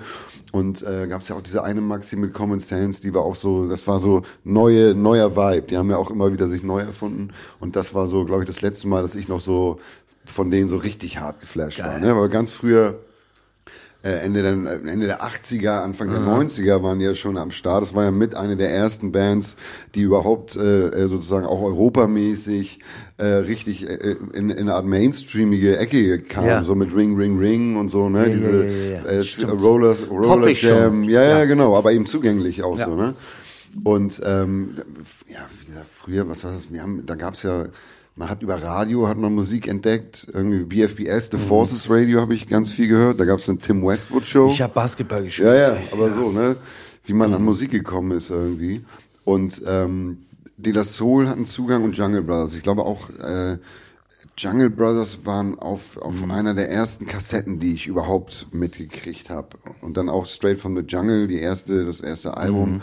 und 0.53 0.81
äh, 0.81 1.05
gab 1.07 1.21
es 1.21 1.27
ja 1.27 1.35
auch 1.35 1.41
diese 1.41 1.65
eine 1.65 1.81
Maxi 1.81 2.15
mit 2.15 2.33
Common 2.33 2.61
Sense, 2.61 3.01
die 3.01 3.13
war 3.13 3.23
auch 3.23 3.35
so, 3.35 3.67
das 3.67 3.85
war 3.87 3.99
so 3.99 4.21
neue, 4.45 4.95
neuer 4.95 5.35
Vibe, 5.35 5.67
die 5.67 5.75
haben 5.75 5.89
ja 5.89 5.97
auch 5.97 6.09
immer 6.09 6.31
wieder 6.31 6.47
sich 6.47 6.63
neu 6.63 6.79
erfunden 6.79 7.31
und 7.59 7.75
das 7.75 7.93
war 7.93 8.07
so, 8.07 8.23
glaube 8.23 8.43
ich, 8.43 8.47
das 8.47 8.61
letzte 8.61 8.87
Mal, 8.87 9.01
dass 9.01 9.15
ich 9.15 9.27
noch 9.27 9.41
so 9.41 9.79
von 10.23 10.49
denen 10.49 10.69
so 10.69 10.77
richtig 10.77 11.19
hart 11.19 11.41
geflasht 11.41 11.79
war, 11.83 11.99
ne? 11.99 12.09
aber 12.09 12.29
ganz 12.29 12.53
früher 12.53 12.99
Ende 14.09 14.41
der, 14.43 14.51
Ende 14.51 15.07
der 15.07 15.23
80er, 15.23 15.79
Anfang 15.79 16.09
der 16.09 16.19
90er 16.19 16.83
waren 16.83 16.99
die 16.99 17.05
ja 17.05 17.15
schon 17.15 17.37
am 17.37 17.51
Start. 17.51 17.81
Das 17.81 17.93
war 17.95 18.03
ja 18.03 18.11
mit 18.11 18.35
eine 18.35 18.55
der 18.55 18.69
ersten 18.69 19.11
Bands, 19.11 19.55
die 19.95 20.01
überhaupt 20.01 20.55
äh, 20.55 20.87
äh, 20.89 21.07
sozusagen 21.07 21.45
auch 21.45 21.61
europamäßig 21.61 22.79
äh, 23.17 23.25
richtig 23.25 23.89
äh, 23.89 24.15
in, 24.33 24.49
in 24.49 24.59
eine 24.59 24.75
Art 24.75 24.85
mainstreamige 24.85 25.77
Ecke 25.77 26.19
kamen, 26.19 26.47
Ja. 26.47 26.63
so 26.63 26.75
mit 26.75 26.95
Ring, 26.95 27.15
Ring, 27.15 27.39
Ring 27.39 27.77
und 27.77 27.87
so, 27.89 28.09
ne? 28.09 28.27
Ja, 28.27 28.33
Diese 28.33 28.65
ja, 28.65 28.71
ja, 28.71 29.01
ja. 29.01 29.19
Äh, 29.19 29.23
Stimmt. 29.23 29.61
Roller, 29.63 29.95
Roller. 30.09 30.49
Jam, 30.51 31.03
ja, 31.09 31.23
ja, 31.23 31.45
genau, 31.45 31.75
aber 31.75 31.91
eben 31.91 32.05
zugänglich 32.05 32.63
auch 32.63 32.79
so, 32.79 32.95
ne? 32.95 33.13
Und 33.83 34.21
ähm, 34.25 34.75
ja, 35.27 35.39
wie 35.59 35.65
gesagt, 35.65 35.87
früher, 35.91 36.29
was 36.29 36.43
war 36.45 36.51
das? 36.53 36.71
Wir 36.71 36.81
haben, 36.81 37.05
da 37.05 37.15
gab's 37.15 37.43
ja, 37.43 37.65
man 38.15 38.29
hat 38.29 38.41
über 38.41 38.61
Radio 38.61 39.07
hat 39.07 39.17
man 39.17 39.33
Musik 39.33 39.67
entdeckt, 39.67 40.27
irgendwie 40.31 40.63
BFBS, 40.63 41.31
Mhm. 41.31 41.37
The 41.37 41.47
Forces 41.47 41.89
Radio 41.89 42.21
habe 42.21 42.33
ich 42.33 42.47
ganz 42.47 42.71
viel 42.71 42.87
gehört. 42.87 43.19
Da 43.19 43.25
gab's 43.25 43.49
eine 43.49 43.59
Tim 43.59 43.85
Westwood 43.85 44.27
Show. 44.27 44.47
Ich 44.49 44.61
habe 44.61 44.73
Basketball 44.73 45.23
gespielt. 45.23 45.49
Ja, 45.49 45.73
ja, 45.73 45.77
aber 45.91 46.13
so, 46.13 46.31
ne? 46.31 46.55
Wie 47.03 47.13
man 47.13 47.33
an 47.33 47.43
Musik 47.43 47.71
gekommen 47.71 48.11
ist 48.11 48.29
irgendwie. 48.31 48.83
Und 49.25 49.61
ähm, 49.67 50.19
De 50.57 50.71
La 50.71 50.83
Soul 50.83 51.27
hatten 51.27 51.45
Zugang 51.45 51.83
und 51.83 51.97
Jungle 51.97 52.21
Brothers. 52.21 52.55
Ich 52.55 52.63
glaube 52.63 52.83
auch, 52.83 53.09
äh, 53.09 53.57
Jungle 54.37 54.69
Brothers 54.69 55.25
waren 55.25 55.59
auf, 55.59 55.97
auf 55.97 56.15
einer 56.29 56.53
der 56.55 56.71
ersten 56.71 57.05
Kassetten, 57.05 57.59
die 57.59 57.73
ich 57.73 57.87
überhaupt 57.87 58.47
mitgekriegt 58.51 59.29
habe. 59.29 59.49
Und 59.81 59.97
dann 59.97 60.09
auch 60.09 60.25
Straight 60.25 60.57
from 60.59 60.75
the 60.75 60.83
Jungle, 60.83 61.27
die 61.27 61.39
erste, 61.39 61.85
das 61.85 61.99
erste 61.99 62.35
Album. 62.37 62.81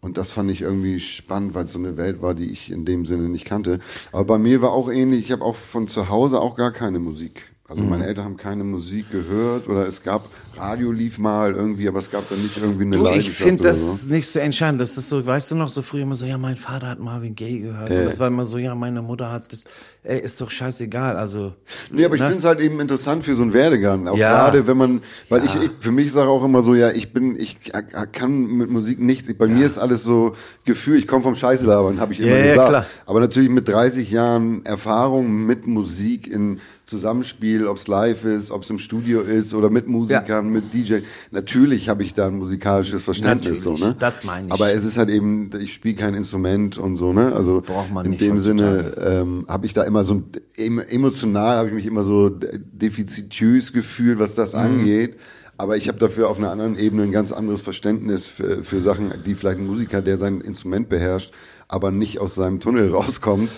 Und 0.00 0.16
das 0.16 0.32
fand 0.32 0.50
ich 0.50 0.62
irgendwie 0.62 1.00
spannend, 1.00 1.54
weil 1.54 1.64
es 1.64 1.72
so 1.72 1.78
eine 1.78 1.96
Welt 1.96 2.22
war, 2.22 2.34
die 2.34 2.50
ich 2.50 2.70
in 2.70 2.84
dem 2.84 3.04
Sinne 3.04 3.28
nicht 3.28 3.44
kannte. 3.44 3.80
Aber 4.12 4.24
bei 4.24 4.38
mir 4.38 4.62
war 4.62 4.70
auch 4.70 4.90
ähnlich, 4.90 5.22
ich 5.22 5.32
habe 5.32 5.44
auch 5.44 5.56
von 5.56 5.88
zu 5.88 6.08
Hause 6.08 6.40
auch 6.40 6.54
gar 6.54 6.70
keine 6.70 7.00
Musik. 7.00 7.52
Also 7.68 7.82
meine 7.82 8.06
Eltern 8.06 8.24
haben 8.24 8.36
keine 8.38 8.64
Musik 8.64 9.10
gehört 9.10 9.68
oder 9.68 9.86
es 9.86 10.02
gab, 10.02 10.30
Radio 10.58 10.92
lief 10.92 11.18
mal 11.18 11.52
irgendwie, 11.54 11.88
aber 11.88 11.98
es 11.98 12.10
gab 12.10 12.28
dann 12.28 12.42
nicht 12.42 12.56
irgendwie 12.56 12.82
eine 12.82 12.96
Du, 12.96 13.02
ich 13.02 13.10
Leidenschaft 13.10 13.36
finde 13.36 13.62
oder 13.62 13.70
das 13.72 14.02
so. 14.04 14.10
nicht 14.10 14.28
so 14.28 14.38
entscheidend. 14.38 14.80
Das 14.80 14.96
ist 14.96 15.08
so, 15.08 15.24
weißt 15.24 15.50
du 15.50 15.54
noch, 15.56 15.68
so 15.68 15.82
früher 15.82 16.02
immer 16.02 16.14
so, 16.14 16.26
ja, 16.26 16.38
mein 16.38 16.56
Vater 16.56 16.88
hat 16.88 16.98
Marvin 17.00 17.34
Gaye 17.34 17.60
gehört. 17.60 17.90
Und 17.90 18.04
das 18.04 18.18
war 18.20 18.28
immer 18.28 18.44
so, 18.44 18.58
ja, 18.58 18.74
meine 18.74 19.02
Mutter 19.02 19.30
hat 19.30 19.52
das. 19.52 19.64
Ey, 20.04 20.20
ist 20.20 20.40
doch 20.40 20.50
scheißegal. 20.50 21.16
Also. 21.16 21.52
Nee, 21.92 22.04
aber 22.04 22.14
ich 22.14 22.20
ne? 22.22 22.28
finde 22.28 22.38
es 22.40 22.44
halt 22.44 22.60
eben 22.60 22.80
interessant 22.80 23.24
für 23.24 23.34
so 23.36 23.42
einen 23.42 23.52
Werdegang. 23.52 24.08
Auch 24.08 24.16
Ja. 24.16 24.30
gerade, 24.30 24.66
wenn 24.66 24.76
man, 24.76 25.00
weil 25.28 25.44
ich, 25.44 25.54
ich, 25.56 25.70
für 25.80 25.92
mich 25.92 26.12
sage 26.12 26.28
auch 26.30 26.44
immer 26.44 26.62
so, 26.62 26.74
ja, 26.74 26.90
ich 26.92 27.12
bin, 27.12 27.38
ich 27.38 27.58
äh, 27.74 27.82
kann 28.10 28.46
mit 28.46 28.70
Musik 28.70 29.00
nichts. 29.00 29.28
Ich, 29.28 29.36
bei 29.36 29.48
mir 29.48 29.66
ist 29.66 29.76
alles 29.76 30.04
so 30.04 30.34
Gefühl, 30.64 30.96
ich 30.98 31.06
komme 31.06 31.22
vom 31.22 31.34
Scheiße 31.34 31.66
labern, 31.66 32.00
habe 32.00 32.12
ich 32.14 32.20
immer 32.20 32.30
Ja, 32.30 32.36
ja, 32.38 32.44
gesagt. 32.52 32.68
klar. 32.70 32.86
Aber 33.06 33.20
natürlich 33.20 33.50
mit 33.50 33.68
30 33.68 34.10
Jahren 34.10 34.64
Erfahrung 34.64 35.44
mit 35.44 35.66
Musik 35.66 36.26
in 36.26 36.60
Zusammenspiel, 36.86 37.66
ob 37.66 37.76
es 37.76 37.86
live 37.86 38.24
ist, 38.24 38.50
ob 38.50 38.62
es 38.62 38.70
im 38.70 38.78
Studio 38.78 39.20
ist 39.20 39.52
oder 39.52 39.68
mit 39.68 39.88
Musikern, 39.88 40.47
mit 40.52 40.72
DJ. 40.74 40.98
Natürlich 41.30 41.88
habe 41.88 42.02
ich 42.02 42.14
da 42.14 42.26
ein 42.26 42.38
musikalisches 42.38 43.02
Verständnis 43.04 43.64
Natürlich, 43.64 43.80
so, 43.80 43.86
ne? 43.86 43.96
das 43.98 44.14
meine 44.24 44.46
ich. 44.48 44.52
Aber 44.52 44.72
es 44.72 44.84
ist 44.84 44.96
halt 44.96 45.08
eben, 45.10 45.50
ich 45.60 45.72
spiele 45.74 45.94
kein 45.94 46.14
Instrument 46.14 46.78
und 46.78 46.96
so, 46.96 47.12
ne? 47.12 47.32
Also 47.34 47.62
Braucht 47.64 47.92
man 47.92 48.04
in 48.04 48.10
nicht 48.12 48.20
dem 48.22 48.38
Sinne 48.38 48.94
ähm, 49.00 49.44
habe 49.48 49.66
ich 49.66 49.74
da 49.74 49.82
immer 49.84 50.04
so 50.04 50.22
ein- 50.58 50.78
emotional 50.88 51.56
habe 51.58 51.68
ich 51.68 51.74
mich 51.74 51.86
immer 51.86 52.02
so 52.04 52.28
de- 52.28 52.58
defizitös 52.58 53.72
gefühlt, 53.72 54.18
was 54.18 54.34
das 54.34 54.54
angeht. 54.54 55.16
Aber 55.60 55.76
ich 55.76 55.88
habe 55.88 55.98
dafür 55.98 56.28
auf 56.28 56.38
einer 56.38 56.52
anderen 56.52 56.78
Ebene 56.78 57.02
ein 57.02 57.10
ganz 57.10 57.32
anderes 57.32 57.60
Verständnis 57.60 58.28
für, 58.28 58.62
für 58.62 58.80
Sachen, 58.80 59.12
die 59.26 59.34
vielleicht 59.34 59.58
ein 59.58 59.66
Musiker, 59.66 60.02
der 60.02 60.16
sein 60.16 60.40
Instrument 60.40 60.88
beherrscht, 60.88 61.32
aber 61.66 61.90
nicht 61.90 62.20
aus 62.20 62.36
seinem 62.36 62.60
Tunnel 62.60 62.90
rauskommt, 62.94 63.50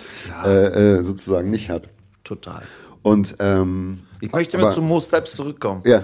äh, 0.46 0.98
äh, 0.98 1.02
sozusagen 1.04 1.50
nicht 1.50 1.68
hat. 1.68 1.88
Total. 2.24 2.62
Und 3.02 3.36
ähm, 3.40 4.00
Ich 4.22 4.32
möchte 4.32 4.56
aber- 4.56 4.68
mal 4.68 4.72
zu 4.74 4.80
Mo 4.82 4.98
Steps 5.00 5.34
zurückkommen, 5.36 5.82
ja, 5.84 6.02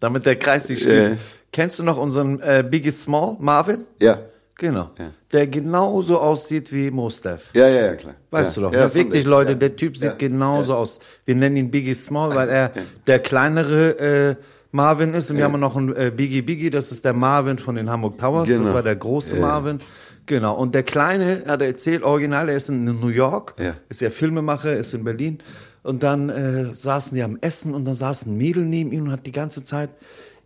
damit 0.00 0.26
der 0.26 0.36
Kreis 0.36 0.66
sich 0.66 0.80
schließt. 0.82 1.10
Äh. 1.12 1.16
Kennst 1.52 1.78
du 1.78 1.82
noch 1.82 1.96
unseren 1.96 2.40
äh, 2.40 2.64
Biggie 2.68 2.90
Small, 2.90 3.36
Marvin? 3.40 3.84
ja, 4.00 4.18
Genau. 4.60 4.90
Ja. 4.98 5.12
Der 5.30 5.46
genauso 5.46 6.18
aussieht 6.18 6.72
wie 6.72 6.90
Mo 6.90 7.08
Steph. 7.10 7.50
ja, 7.54 7.68
ja, 7.68 7.86
ja, 7.86 7.94
klar. 7.94 8.14
Weißt 8.32 8.56
ja. 8.56 8.62
du 8.62 8.68
doch. 8.68 8.74
Ja, 8.74 8.86
ist 8.86 8.96
wirklich. 8.96 9.24
Leute, 9.24 9.54
der 9.54 9.76
Typ 9.76 9.96
sieht 9.96 10.18
genauso 10.18 10.74
aus. 10.74 10.98
Wir 11.26 11.36
nennen 11.36 11.56
ihn 11.56 11.70
Biggie 11.70 11.94
Small, 11.94 12.34
weil 12.34 12.48
er 12.48 12.72
der 13.06 13.20
kleinere 13.20 13.98
äh, 14.00 14.36
Marvin 14.72 15.14
ist. 15.14 15.30
Und 15.30 15.36
wir 15.36 15.44
haben 15.44 15.60
noch 15.60 15.76
einen 15.76 15.94
äh, 15.94 16.10
Biggie 16.14 16.42
Biggie, 16.42 16.70
das 16.70 16.90
ist 16.90 17.04
der 17.04 17.12
Marvin 17.12 17.58
von 17.58 17.76
den 17.76 17.88
Hamburg 17.88 18.18
Towers. 18.18 18.48
Das 18.48 18.58
Genau. 18.58 18.74
war 18.74 18.82
der 18.82 18.96
große. 18.96 19.36
Marvin. 19.36 19.78
Genau. 20.26 20.56
Und 20.56 20.74
der 20.74 20.82
Kleine 20.82 21.44
hat 21.46 21.60
er 21.60 21.68
erzählt, 21.68 22.02
original, 22.02 22.48
er 22.48 22.56
ist 22.56 22.68
in 22.68 22.84
New 22.84 23.08
York, 23.08 23.54
Ja. 23.60 23.74
ist 23.88 24.00
ja 24.00 24.10
Filmemacher, 24.10 24.76
ist 24.76 24.92
in 24.92 25.04
Berlin. 25.04 25.38
Und 25.82 26.02
dann 26.02 26.28
äh, 26.28 26.74
saßen 26.74 27.14
die 27.14 27.22
am 27.22 27.38
Essen 27.40 27.74
und 27.74 27.84
dann 27.84 27.94
saß 27.94 28.26
ein 28.26 28.36
Mädel 28.36 28.64
neben 28.64 28.92
ihm 28.92 29.04
und 29.04 29.12
hat 29.12 29.26
die 29.26 29.32
ganze 29.32 29.64
Zeit 29.64 29.90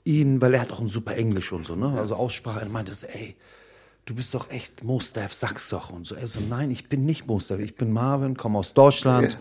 ihn, 0.05 0.40
weil 0.40 0.55
er 0.55 0.61
hat 0.61 0.73
auch 0.73 0.81
ein 0.81 0.88
super 0.88 1.16
Englisch 1.16 1.53
und 1.53 1.66
so, 1.66 1.77
ne? 1.77 1.99
Also 1.99 2.16
Aussprache, 2.16 2.61
er 2.61 2.68
meinte 2.68 2.92
so, 2.92 3.07
ey, 3.07 3.37
du 4.05 4.14
bist 4.14 4.35
doch 4.35 4.51
echt 4.51 4.83
Mostaf, 4.85 5.33
sag's 5.33 5.68
doch. 5.68 5.90
Und 5.90 6.07
so, 6.07 6.14
er 6.14 6.27
so, 6.27 6.40
nein, 6.40 6.71
ich 6.71 6.88
bin 6.88 7.05
nicht 7.05 7.27
Mostaf, 7.27 7.61
ich 7.61 7.77
bin 7.77 7.92
Marvin, 7.92 8.37
komme 8.37 8.59
aus 8.59 8.75
Deutschland. 8.75 9.33
Ja. 9.33 9.38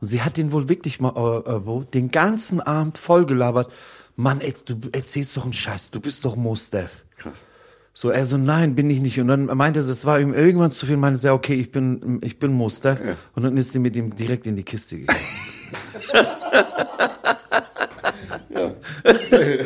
Und 0.00 0.06
sie 0.06 0.22
hat 0.22 0.38
ihn 0.38 0.52
wohl 0.52 0.68
wirklich 0.68 1.00
mal, 1.00 1.42
äh, 1.46 1.50
äh, 1.50 1.84
den 1.92 2.10
ganzen 2.10 2.60
Abend 2.60 2.98
vollgelabert. 2.98 3.70
Mann, 4.16 4.40
ey, 4.40 4.54
du 4.64 4.78
erzählst 4.92 5.36
doch 5.36 5.44
einen 5.44 5.52
Scheiß, 5.52 5.90
du 5.90 6.00
bist 6.00 6.24
doch 6.24 6.36
Mostaf. 6.36 7.04
Krass. 7.16 7.44
So, 7.92 8.10
er 8.10 8.24
so, 8.24 8.38
nein, 8.38 8.74
bin 8.74 8.88
ich 8.88 9.00
nicht. 9.00 9.20
Und 9.20 9.28
dann 9.28 9.46
meinte 9.46 9.82
sie, 9.82 9.90
es 9.90 10.06
war 10.06 10.20
ihm 10.20 10.32
irgendwann 10.32 10.70
zu 10.70 10.86
viel, 10.86 10.96
meinte 10.96 11.18
sie, 11.18 11.26
ja, 11.26 11.34
okay, 11.34 11.54
ich 11.54 11.72
bin, 11.72 12.20
ich 12.22 12.38
bin 12.38 12.52
Muster. 12.52 12.96
Und 13.34 13.42
dann 13.42 13.56
ist 13.56 13.72
sie 13.72 13.78
mit 13.78 13.96
ihm 13.96 14.14
direkt 14.14 14.46
in 14.46 14.56
die 14.56 14.62
Kiste 14.62 14.98
gegangen. 14.98 15.20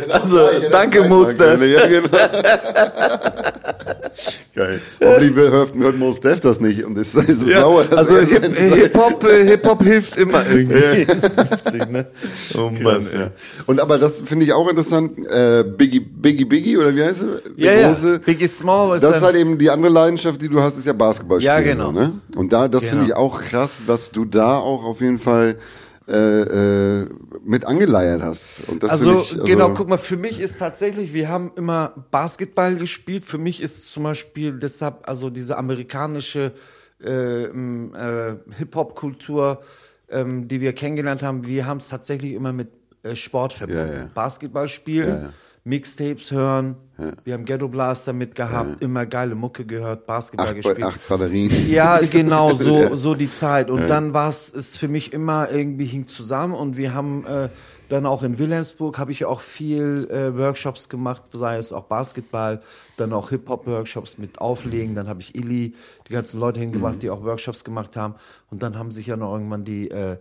Also, 0.08 0.48
danke, 0.70 1.08
Muster. 1.08 1.62
Ja, 1.64 1.86
genau. 1.86 2.08
Geil. 4.54 4.80
Hoffentlich 5.02 5.34
hört, 5.34 5.74
hört 5.74 5.98
Mos 5.98 6.20
Def 6.20 6.38
das 6.38 6.60
nicht 6.60 6.84
und 6.84 6.96
ist, 6.96 7.14
ist 7.16 7.48
Ja, 7.48 7.62
sauer. 7.62 7.86
also 7.90 8.18
Hip- 8.18 8.40
sein- 8.54 8.54
Hip-Hop 8.54 9.24
äh, 9.24 9.44
Hip-Hop 9.46 9.82
hilft 9.82 10.16
immer 10.16 10.46
irgendwie. 10.48 11.02
Ist 11.12 11.36
witzig, 11.36 11.90
ne? 11.90 12.06
Oh 12.56 12.70
Mann, 12.70 12.82
Krass, 12.82 13.12
ja. 13.12 13.30
Und 13.66 13.80
aber 13.80 13.98
das 13.98 14.20
finde 14.20 14.46
ich 14.46 14.52
auch 14.52 14.68
interessant. 14.68 15.18
Äh, 15.28 15.64
Biggie, 15.76 15.98
Biggie, 15.98 16.44
Biggie 16.44 16.76
oder 16.76 16.94
wie 16.94 17.02
heißt 17.02 17.24
er? 17.24 17.40
Ja, 17.56 17.72
ja. 17.72 17.92
große- 17.92 18.18
Biggie 18.20 18.46
Small 18.46 18.94
ist 18.94 19.02
Das 19.02 19.16
ist 19.16 19.22
halt 19.22 19.34
eben 19.36 19.58
die 19.58 19.70
andere 19.70 19.92
Leidenschaft, 19.92 20.40
die 20.40 20.48
du 20.48 20.60
hast, 20.62 20.76
ist 20.78 20.86
ja 20.86 20.92
Basketball 20.92 21.42
Ja, 21.42 21.58
genau. 21.60 21.90
Ne? 21.90 22.12
Und 22.36 22.52
da, 22.52 22.68
das 22.68 22.84
finde 22.84 23.06
Genau. 23.06 23.08
ich 23.08 23.14
auch 23.16 23.40
krass, 23.40 23.76
was 23.86 24.12
du 24.12 24.24
da 24.24 24.58
auch 24.58 24.84
auf 24.84 25.00
jeden 25.00 25.18
Fall 25.18 25.56
äh, 26.06 27.02
äh, 27.02 27.08
mit 27.44 27.64
angeleiert 27.64 28.22
hast. 28.22 28.62
Also, 28.82 29.20
ich, 29.20 29.32
also, 29.32 29.44
genau, 29.44 29.70
guck 29.70 29.88
mal, 29.88 29.96
für 29.96 30.18
mich 30.18 30.38
ist 30.38 30.58
tatsächlich, 30.58 31.14
wir 31.14 31.30
haben 31.30 31.52
immer 31.56 31.94
Basketball 32.10 32.76
gespielt. 32.76 33.24
Für 33.24 33.38
mich 33.38 33.62
ist 33.62 33.90
zum 33.90 34.02
Beispiel 34.02 34.52
deshalb, 34.58 35.08
also 35.08 35.30
diese 35.30 35.56
amerikanische 35.56 36.52
äh, 37.02 37.44
äh, 37.44 38.36
Hip-Hop-Kultur, 38.58 39.62
ähm, 40.10 40.46
die 40.46 40.60
wir 40.60 40.74
kennengelernt 40.74 41.22
haben, 41.22 41.46
wir 41.46 41.66
haben 41.66 41.78
es 41.78 41.88
tatsächlich 41.88 42.32
immer 42.32 42.52
mit 42.52 42.68
äh, 43.02 43.16
Sport 43.16 43.54
verbunden. 43.54 43.92
Ja, 43.92 43.98
ja. 44.00 44.10
Basketball 44.14 44.68
spielen, 44.68 45.32
Mixtapes 45.64 46.30
hören, 46.30 46.76
wir 47.24 47.34
haben 47.34 47.44
Ghetto 47.44 47.68
Blaster 47.68 48.12
mitgehabt, 48.12 48.82
immer 48.82 49.04
geile 49.06 49.34
Mucke 49.34 49.64
gehört, 49.64 50.06
Basketball 50.06 50.48
acht, 50.48 50.56
gespielt. 50.56 50.82
acht 50.82 51.08
Batterien. 51.08 51.70
Ja, 51.70 51.98
genau, 51.98 52.54
so, 52.54 52.94
so 52.94 53.14
die 53.14 53.30
Zeit. 53.30 53.70
Und 53.70 53.88
dann 53.88 54.14
war 54.14 54.28
es 54.28 54.76
für 54.76 54.88
mich 54.88 55.12
immer 55.12 55.50
irgendwie 55.50 55.86
hing 55.86 56.06
zusammen. 56.06 56.54
Und 56.54 56.76
wir 56.76 56.94
haben 56.94 57.26
äh, 57.26 57.48
dann 57.88 58.06
auch 58.06 58.22
in 58.22 58.38
Wilhelmsburg 58.38 58.98
habe 58.98 59.10
ich 59.10 59.24
auch 59.24 59.40
viel 59.40 60.06
äh, 60.10 60.36
Workshops 60.38 60.88
gemacht, 60.88 61.24
sei 61.32 61.56
es 61.56 61.72
auch 61.72 61.84
Basketball, 61.84 62.62
dann 62.96 63.12
auch 63.12 63.30
Hip-Hop-Workshops 63.30 64.18
mit 64.18 64.38
Auflegen, 64.38 64.94
dann 64.94 65.08
habe 65.08 65.20
ich 65.20 65.34
Illy, 65.34 65.74
die 66.08 66.12
ganzen 66.12 66.40
Leute 66.40 66.60
hingebracht, 66.60 67.02
die 67.02 67.10
auch 67.10 67.24
Workshops 67.24 67.64
gemacht 67.64 67.96
haben. 67.96 68.14
Und 68.50 68.62
dann 68.62 68.78
haben 68.78 68.92
sich 68.92 69.06
ja 69.06 69.16
noch 69.16 69.32
irgendwann 69.32 69.64
die 69.64 69.90
äh, 69.90 70.18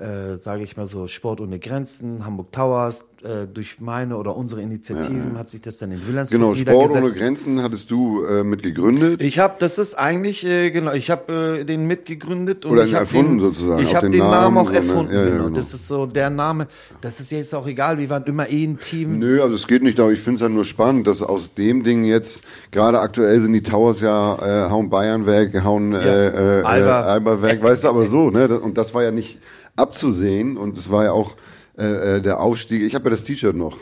äh, 0.00 0.36
sage 0.38 0.62
ich 0.62 0.76
mal 0.76 0.86
so, 0.86 1.06
Sport 1.08 1.40
ohne 1.40 1.58
Grenzen, 1.58 2.24
Hamburg 2.24 2.52
Towers, 2.52 3.04
äh, 3.22 3.46
durch 3.52 3.80
meine 3.80 4.16
oder 4.16 4.34
unsere 4.34 4.62
Initiativen 4.62 5.36
hat 5.36 5.50
sich 5.50 5.60
das 5.60 5.76
dann 5.76 5.92
in 5.92 6.06
Wilhelmsburg 6.06 6.40
Genau, 6.40 6.54
Sport 6.54 6.90
ohne. 6.92 7.10
Grenzen 7.10 7.62
hattest 7.62 7.90
du 7.90 8.24
äh, 8.24 8.42
mit 8.42 8.62
gegründet. 8.62 9.20
Ich 9.20 9.38
habe, 9.38 9.56
das 9.58 9.78
ist 9.78 9.94
eigentlich 9.94 10.46
äh, 10.46 10.70
genau, 10.70 10.92
ich 10.92 11.10
habe 11.10 11.58
äh, 11.60 11.64
den 11.64 11.86
mitgegründet 11.86 12.64
und 12.64 12.72
Oder 12.72 12.86
ich 12.86 12.94
habe 12.94 13.02
erfunden 13.02 13.38
den, 13.38 13.40
sozusagen, 13.40 13.82
Ich 13.82 13.94
habe 13.94 14.06
den 14.06 14.12
den, 14.12 14.20
Namen, 14.20 14.54
Namen 14.54 14.58
auch 14.58 14.70
ne? 14.70 14.78
erfunden. 14.78 15.12
Ja, 15.12 15.20
ja, 15.20 15.30
genau. 15.30 15.44
genau. 15.44 15.56
Das 15.56 15.74
ist 15.74 15.86
so 15.86 16.06
der 16.06 16.30
Name. 16.30 16.66
Das 17.02 17.20
ist 17.20 17.30
jetzt 17.30 17.54
auch 17.54 17.66
egal. 17.66 17.98
Wir 17.98 18.08
waren 18.08 18.24
immer 18.24 18.48
eh 18.48 18.64
ein 18.64 18.80
Team. 18.80 19.18
Nö, 19.18 19.42
also 19.42 19.54
es 19.54 19.66
geht 19.66 19.82
nicht 19.82 19.98
darum, 19.98 20.12
ich 20.12 20.20
finde 20.20 20.36
es 20.36 20.42
halt 20.42 20.52
nur 20.52 20.64
spannend, 20.64 21.06
dass 21.06 21.22
aus 21.22 21.52
dem 21.52 21.82
Ding 21.84 22.04
jetzt, 22.04 22.42
gerade 22.70 23.00
aktuell 23.00 23.38
sind 23.42 23.52
die 23.52 23.62
Towers 23.62 24.00
ja, 24.00 24.66
äh, 24.66 24.70
hauen 24.70 24.88
Bayern 24.88 25.26
weg, 25.26 25.62
hauen 25.62 25.92
äh, 25.92 26.28
äh, 26.28 26.62
Alba. 26.62 26.70
Alba. 26.70 27.00
Alba 27.02 27.42
weg, 27.42 27.62
weißt 27.62 27.84
du, 27.84 27.88
aber 27.88 28.06
so, 28.06 28.30
ne? 28.30 28.60
Und 28.60 28.78
das 28.78 28.94
war 28.94 29.02
ja 29.02 29.10
nicht 29.10 29.38
abzusehen 29.76 30.56
und 30.56 30.76
es 30.76 30.90
war 30.90 31.04
ja 31.04 31.12
auch 31.12 31.36
äh, 31.78 32.16
äh, 32.16 32.20
der 32.20 32.40
Aufstieg, 32.40 32.82
ich 32.82 32.94
habe 32.94 33.04
ja 33.04 33.10
das 33.10 33.22
T-Shirt 33.24 33.56
noch. 33.56 33.78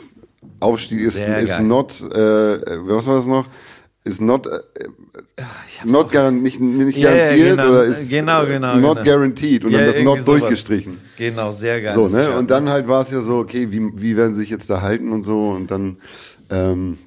Aufstieg 0.59 1.01
ist, 1.01 1.15
ist 1.17 1.59
not, 1.61 2.01
äh, 2.01 2.17
was 2.87 3.07
war 3.07 3.15
das 3.15 3.27
noch? 3.27 3.47
Ist 4.05 4.21
not, 4.21 4.47
äh, 4.47 4.59
not 5.85 6.11
garan 6.11 6.41
nicht, 6.41 6.59
nicht 6.59 6.97
ja, 6.97 7.11
garantiert 7.11 7.57
genau. 7.57 7.69
oder 7.69 7.83
ist 7.83 8.09
Genau, 8.09 8.45
genau, 8.45 8.75
not 8.77 8.97
genau. 8.99 9.03
guaranteed 9.03 9.65
und 9.65 9.71
Ja, 9.71 9.79
dann 9.79 9.87
das 9.87 9.99
not 9.99 10.21
sowas. 10.21 10.39
durchgestrichen. 10.39 10.99
Genau, 11.17 11.51
sehr 11.51 11.81
geil. 11.81 11.93
So, 11.93 12.07
ne? 12.07 12.37
Und 12.37 12.49
dann 12.49 12.69
halt 12.69 12.87
war 12.87 13.01
es 13.01 13.11
ja 13.11 13.19
so, 13.21 13.37
okay, 13.37 13.71
wie, 13.71 13.91
wie 14.01 14.15
werden 14.15 14.33
sie 14.33 14.41
sich 14.41 14.49
jetzt 14.49 14.69
da 14.69 14.81
halten 14.81 15.11
und 15.11 15.23
so. 15.23 15.49
Und 15.49 15.69
dann 15.69 15.97
ähm, 16.49 16.97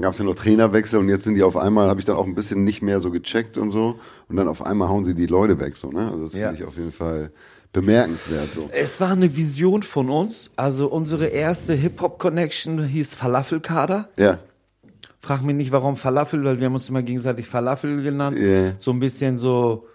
gab 0.00 0.12
es 0.12 0.20
ja 0.20 0.24
noch 0.24 0.36
Trainerwechsel 0.36 0.98
und 1.00 1.08
jetzt 1.08 1.24
sind 1.24 1.34
die 1.34 1.42
auf 1.42 1.56
einmal, 1.56 1.88
habe 1.88 1.98
ich 2.00 2.06
dann 2.06 2.16
auch 2.16 2.26
ein 2.26 2.34
bisschen 2.36 2.62
nicht 2.64 2.82
mehr 2.82 3.00
so 3.00 3.10
gecheckt 3.10 3.58
und 3.58 3.70
so. 3.70 3.98
Und 4.28 4.36
dann 4.36 4.46
auf 4.48 4.64
einmal 4.64 4.88
hauen 4.88 5.04
sie 5.04 5.14
die 5.14 5.26
Leute 5.26 5.58
weg, 5.58 5.76
so, 5.76 5.90
ne? 5.90 6.08
Also 6.08 6.22
das 6.24 6.34
Ja. 6.34 6.48
finde 6.48 6.62
ich 6.62 6.68
auf 6.68 6.76
jeden 6.76 6.92
Fall 6.92 7.32
bemerkenswert 7.72 8.50
so. 8.52 8.68
Es 8.72 9.00
war 9.00 9.12
eine 9.12 9.36
Vision 9.36 9.82
von 9.82 10.10
uns. 10.10 10.50
Also 10.56 10.88
unsere 10.88 11.26
erste 11.26 11.72
Hip-Hop-Connection 11.74 12.84
hieß 12.84 13.14
Falafelkader. 13.14 14.08
Ja. 14.16 14.38
Frag 15.20 15.42
mich 15.42 15.54
nicht, 15.54 15.72
warum 15.72 15.96
Falafel, 15.96 16.44
weil 16.44 16.58
wir 16.58 16.66
haben 16.66 16.74
uns 16.74 16.88
immer 16.88 17.02
gegenseitig 17.02 17.46
Falafel 17.46 18.02
genannt. 18.02 18.38
Ja. 18.38 18.74
So 18.78 18.90
ein 18.90 19.00
bisschen 19.00 19.38
so, 19.38 19.86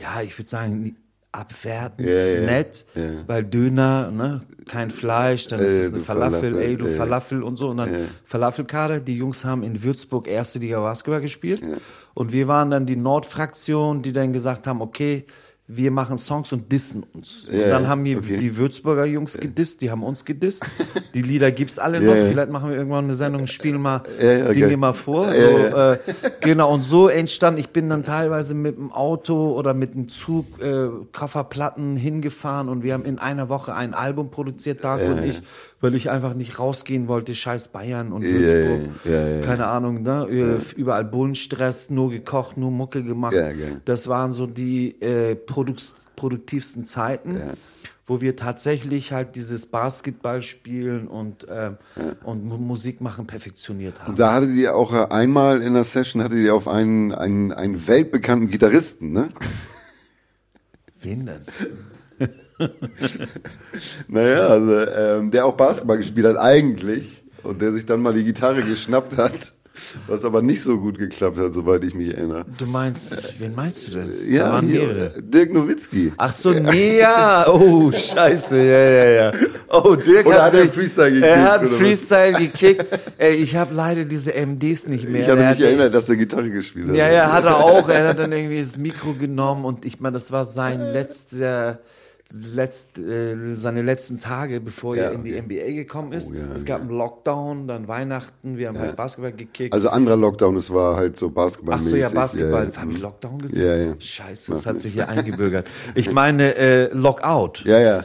ja, 0.00 0.22
ich 0.22 0.38
würde 0.38 0.48
sagen, 0.48 0.96
abwertend, 1.32 2.08
Ja, 2.08 2.16
ja. 2.16 2.40
nett, 2.40 2.86
weil 3.26 3.44
Döner, 3.44 4.10
ne, 4.10 4.40
kein 4.66 4.90
Fleisch, 4.90 5.46
dann 5.48 5.60
Äh, 5.60 5.64
ist 5.64 5.72
es 5.72 5.92
eine 5.92 6.00
Falafel, 6.02 6.52
Falafel, 6.52 6.58
ey, 6.58 6.76
du. 6.78 6.90
Falafel 6.90 7.42
und 7.42 7.58
so. 7.58 7.68
Und 7.68 7.76
dann 7.76 8.08
Falafelkader, 8.24 9.00
die 9.00 9.16
Jungs 9.18 9.44
haben 9.44 9.62
in 9.62 9.82
Würzburg 9.82 10.28
erste 10.28 10.58
Liga 10.58 10.80
Basketball 10.80 11.20
gespielt. 11.20 11.62
Und 12.14 12.32
wir 12.32 12.48
waren 12.48 12.70
dann 12.70 12.86
die 12.86 12.96
Nordfraktion, 12.96 14.00
die 14.00 14.12
dann 14.12 14.32
gesagt 14.32 14.66
haben, 14.66 14.80
okay, 14.80 15.26
wir 15.68 15.90
machen 15.90 16.16
Songs 16.16 16.52
und 16.52 16.70
dissen 16.70 17.02
uns. 17.12 17.48
Ja, 17.50 17.64
und 17.64 17.70
dann 17.70 17.82
ja, 17.82 17.88
haben 17.88 18.04
wir 18.04 18.18
okay. 18.18 18.36
die 18.38 18.56
Würzburger 18.56 19.04
Jungs 19.04 19.36
gedisst, 19.38 19.82
die 19.82 19.90
haben 19.90 20.04
uns 20.04 20.24
gedisst. 20.24 20.64
Die 21.14 21.22
Lieder 21.22 21.50
gibt's 21.50 21.78
alle 21.78 21.98
Ja, 21.98 22.04
noch. 22.04 22.14
ja. 22.14 22.26
Vielleicht 22.26 22.50
machen 22.50 22.68
wir 22.70 22.76
irgendwann 22.76 23.04
eine 23.04 23.14
Sendung, 23.14 23.46
spielen 23.46 23.80
mal 23.80 24.02
Ja, 24.20 24.32
ja, 24.32 24.48
Dinge 24.52 24.68
geil. 24.68 24.76
mal 24.76 24.92
vor. 24.92 25.26
Ja, 25.32 25.34
so, 25.34 25.58
ja. 25.58 25.92
Äh, 25.94 25.98
genau, 26.42 26.72
und 26.74 26.82
so 26.82 27.08
entstand, 27.08 27.58
ich 27.58 27.70
bin 27.70 27.88
dann 27.88 28.04
teilweise 28.04 28.52
mit 28.54 28.76
dem 28.76 28.92
Auto 28.92 29.52
oder 29.56 29.72
mit 29.72 29.94
dem 29.94 30.10
Zug 30.10 30.44
äh, 30.60 30.88
Kofferplatten 31.12 31.96
hingefahren 31.96 32.68
und 32.68 32.82
wir 32.82 32.92
haben 32.92 33.04
in 33.06 33.18
einer 33.18 33.48
Woche 33.48 33.74
ein 33.74 33.94
Album 33.94 34.30
produziert, 34.30 34.84
Dark 34.84 35.00
und 35.08 35.24
ich, 35.24 35.40
weil 35.80 35.94
ich 35.94 36.10
einfach 36.10 36.34
nicht 36.34 36.58
rausgehen 36.58 37.08
wollte, 37.08 37.34
scheiß 37.34 37.68
Bayern 37.68 38.12
und 38.12 38.22
Ja, 38.22 38.28
Würzburg, 38.30 38.90
ja, 39.04 39.10
ja, 39.12 39.28
ja. 39.36 39.40
keine 39.40 39.66
Ahnung, 39.68 40.02
ne? 40.02 40.26
Äh, 40.30 40.78
überall 40.78 41.04
Bullenstress, 41.04 41.88
nur 41.88 42.10
gekocht, 42.10 42.56
nur 42.58 42.70
Mucke 42.70 43.02
gemacht. 43.02 43.32
Ja, 43.32 43.48
geil. 43.52 43.80
Das 43.86 44.06
waren 44.08 44.32
so 44.32 44.46
die 44.46 45.00
äh, 45.00 45.34
produktivsten 46.16 46.84
Zeiten. 46.84 47.40
Wo 48.08 48.20
wir 48.20 48.36
tatsächlich 48.36 49.10
halt 49.12 49.34
dieses 49.34 49.66
Basketballspielen 49.66 51.08
und, 51.08 51.44
ähm, 51.50 51.76
und 52.22 52.44
Mu- 52.44 52.56
Musik 52.56 53.00
machen 53.00 53.26
perfektioniert 53.26 54.00
haben. 54.00 54.14
Da 54.14 54.34
hattet 54.34 54.54
ihr 54.54 54.76
auch 54.76 54.92
äh, 54.94 55.12
einmal 55.12 55.60
in 55.60 55.74
der 55.74 55.82
Session 55.82 56.22
hattet 56.22 56.38
ihr 56.38 56.54
auf 56.54 56.68
einen, 56.68 57.10
einen, 57.12 57.50
einen 57.50 57.88
weltbekannten 57.88 58.48
Gitarristen, 58.48 59.10
ne? 59.10 59.28
Wen 61.00 61.26
denn? 61.26 61.42
Naja, 64.08 64.46
also, 64.46 64.80
ähm, 64.90 65.30
der 65.30 65.44
auch 65.46 65.54
Basketball 65.56 65.96
gespielt 65.98 66.26
hat 66.26 66.36
eigentlich 66.36 67.24
und 67.42 67.60
der 67.60 67.72
sich 67.72 67.86
dann 67.86 68.00
mal 68.02 68.14
die 68.14 68.24
Gitarre 68.24 68.62
geschnappt 68.62 69.18
hat, 69.18 69.52
was 70.06 70.24
aber 70.24 70.42
nicht 70.42 70.62
so 70.62 70.78
gut 70.78 70.98
geklappt 70.98 71.38
hat, 71.38 71.52
soweit 71.52 71.84
ich 71.84 71.94
mich 71.94 72.14
erinnere. 72.14 72.44
Du 72.58 72.66
meinst, 72.66 73.34
wen 73.38 73.54
meinst 73.54 73.86
du 73.88 73.92
denn? 73.92 74.08
da 74.08 74.24
Ja, 74.26 74.52
waren 74.52 74.66
hier, 74.68 74.80
mehrere. 74.86 75.22
Dirk 75.22 75.52
Nowitzki. 75.52 76.12
Ach 76.16 76.32
so, 76.32 76.50
nee, 76.52 76.98
ja. 76.98 77.46
Oh, 77.48 77.90
scheiße, 77.92 78.56
ja, 78.56 78.62
ja, 78.90 79.04
ja. 79.10 79.32
Oh, 79.68 79.94
Dirk 79.96 80.26
Oder 80.26 80.44
hat 80.44 80.54
er 80.54 80.62
sich- 80.62 80.72
Freestyle 80.72 81.10
gekickt, 81.12 81.26
Er 81.26 81.42
hat 81.44 81.60
oder 81.62 81.70
was? 81.72 81.78
Freestyle 81.78 82.32
gekickt. 82.38 82.86
Ey, 83.18 83.34
ich 83.36 83.56
habe 83.56 83.74
leider 83.74 84.04
diese 84.04 84.32
MDs 84.34 84.86
nicht 84.86 85.08
mehr. 85.08 85.22
Ich 85.22 85.28
habe 85.28 85.40
mich 85.40 85.48
hat- 85.48 85.60
erinnert, 85.60 85.94
dass 85.94 86.08
er 86.08 86.16
Gitarre 86.16 86.50
gespielt 86.50 86.88
hat. 86.88 86.96
Ja, 86.96 87.10
ja, 87.10 87.32
hat 87.32 87.44
er 87.44 87.56
auch. 87.58 87.88
Er 87.88 88.08
hat 88.08 88.18
dann 88.18 88.32
irgendwie 88.32 88.60
das 88.60 88.76
Mikro 88.76 89.14
genommen 89.14 89.64
und 89.64 89.84
ich 89.84 90.00
meine, 90.00 90.14
das 90.14 90.32
war 90.32 90.44
sein 90.44 90.80
letzter, 90.92 91.78
letzt, 92.32 92.98
äh, 92.98 93.54
seine 93.56 93.82
letzten 93.82 94.18
Tage, 94.18 94.60
bevor 94.60 94.96
Ja, 94.96 95.04
er 95.04 95.12
in 95.12 95.24
die 95.24 95.32
okay. 95.34 95.42
NBA 95.42 95.72
gekommen 95.74 96.12
ist. 96.12 96.30
Oh, 96.32 96.34
ja, 96.34 96.54
es 96.54 96.64
gab 96.64 96.80
einen 96.80 96.90
Lockdown, 96.90 97.68
dann 97.68 97.88
Weihnachten, 97.88 98.56
wir 98.58 98.68
haben 98.68 98.78
halt 98.78 98.96
Basketball 98.96 99.32
gekickt. 99.32 99.74
Also 99.74 99.88
anderer 99.88 100.16
Lockdown, 100.16 100.56
es 100.56 100.72
war 100.72 100.96
halt 100.96 101.16
so 101.16 101.28
Ach 101.28 101.32
Basketballmäßig. 101.32 101.90
so, 101.90 101.96
ja, 101.96 102.08
Basketball. 102.10 102.70
Ja, 102.74 102.80
Habe 102.80 102.90
ich 102.92 102.98
ja. 102.98 103.02
Lockdown 103.02 103.38
gesagt? 103.38 103.62
Ja, 103.64 103.76
ja. 103.76 103.94
Scheiße, 103.98 104.52
das 104.52 104.60
Macht 104.60 104.66
hat 104.74 104.78
sich 104.80 104.92
hier 104.94 105.08
eingebürgert. 105.08 105.66
Ich 105.94 106.12
meine 106.12 106.54
äh, 106.56 106.92
Lockout. 106.92 107.62
ja, 107.64 107.78
ja. 107.78 108.04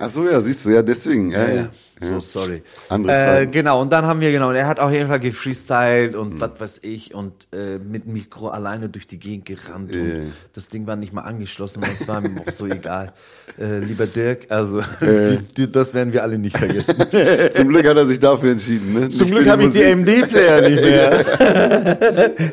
Ach 0.00 0.10
so, 0.10 0.24
ja, 0.28 0.40
siehst 0.40 0.64
du, 0.64 0.70
ja, 0.70 0.82
deswegen. 0.82 1.32
Ja, 1.32 1.48
Ja, 1.48 1.68
ja. 2.00 2.08
So, 2.08 2.20
sorry. 2.20 2.62
Andere 2.88 3.40
äh, 3.42 3.46
genau, 3.46 3.80
und 3.82 3.92
dann 3.92 4.04
haben 4.06 4.20
wir, 4.20 4.30
genau, 4.32 4.48
und 4.50 4.54
er 4.54 4.66
hat 4.66 4.78
auf 4.80 4.90
jeden 4.92 5.08
Fall 5.08 5.20
gefreestylt 5.20 6.14
und 6.14 6.34
Mhm. 6.34 6.40
was 6.40 6.50
weiß 6.60 6.80
ich 6.82 7.14
und 7.14 7.32
äh, 7.52 7.78
mit 7.78 8.06
Mikro 8.06 8.48
alleine 8.48 8.88
durch 8.88 9.06
die 9.06 9.18
Gegend 9.18 9.46
gerannt. 9.46 9.92
Ja. 9.92 10.00
Und 10.00 10.32
das 10.54 10.68
Ding 10.68 10.86
war 10.86 10.96
nicht 10.96 11.12
mal 11.12 11.22
angeschlossen, 11.22 11.80
das 11.80 12.06
war 12.08 12.24
ihm 12.24 12.38
auch 12.38 12.50
so 12.52 12.66
egal. 12.66 13.12
Äh, 13.58 13.78
lieber 13.80 14.06
Dirk, 14.06 14.46
also 14.50 14.82
die, 15.00 15.38
die, 15.56 15.70
das 15.72 15.94
werden 15.94 16.12
wir 16.12 16.22
alle 16.22 16.38
nicht 16.38 16.56
vergessen. 16.56 16.94
Zum 17.50 17.68
Glück 17.68 17.86
hat 17.86 17.96
er 17.96 18.06
sich 18.06 18.20
dafür 18.20 18.52
entschieden. 18.52 18.92
Ne? 18.94 19.08
Zum 19.08 19.22
Nicht 19.26 19.36
Glück 19.36 19.48
habe 19.48 19.64
ich 19.64 19.70
die. 19.70 19.82
MD-Player 19.94 20.60
nicht 20.68 20.82
mehr. 20.82 21.20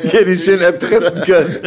ich 0.03 0.13
hätte 0.13 0.25
die 0.25 0.38
schön 0.38 0.62
erpressen 0.62 1.21
können. 1.21 1.58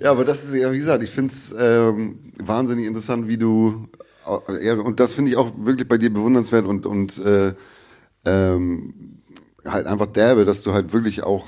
Ja, 0.00 0.10
aber 0.10 0.24
das 0.24 0.44
ist 0.44 0.54
ja, 0.54 0.70
wie 0.72 0.78
gesagt, 0.78 1.02
ich 1.02 1.10
finde 1.10 1.32
es 1.32 1.54
ähm, 1.58 2.18
wahnsinnig 2.38 2.86
interessant, 2.86 3.28
wie 3.28 3.38
du, 3.38 3.88
ja, 4.60 4.74
und 4.74 5.00
das 5.00 5.14
finde 5.14 5.30
ich 5.30 5.36
auch 5.36 5.52
wirklich 5.56 5.88
bei 5.88 5.98
dir 5.98 6.12
bewundernswert 6.12 6.66
und, 6.66 6.86
und 6.86 7.18
äh, 7.18 7.54
ähm, 8.24 9.18
halt 9.64 9.86
einfach 9.86 10.06
derbe, 10.06 10.44
dass 10.44 10.62
du 10.62 10.72
halt 10.72 10.92
wirklich 10.92 11.22
auch 11.22 11.46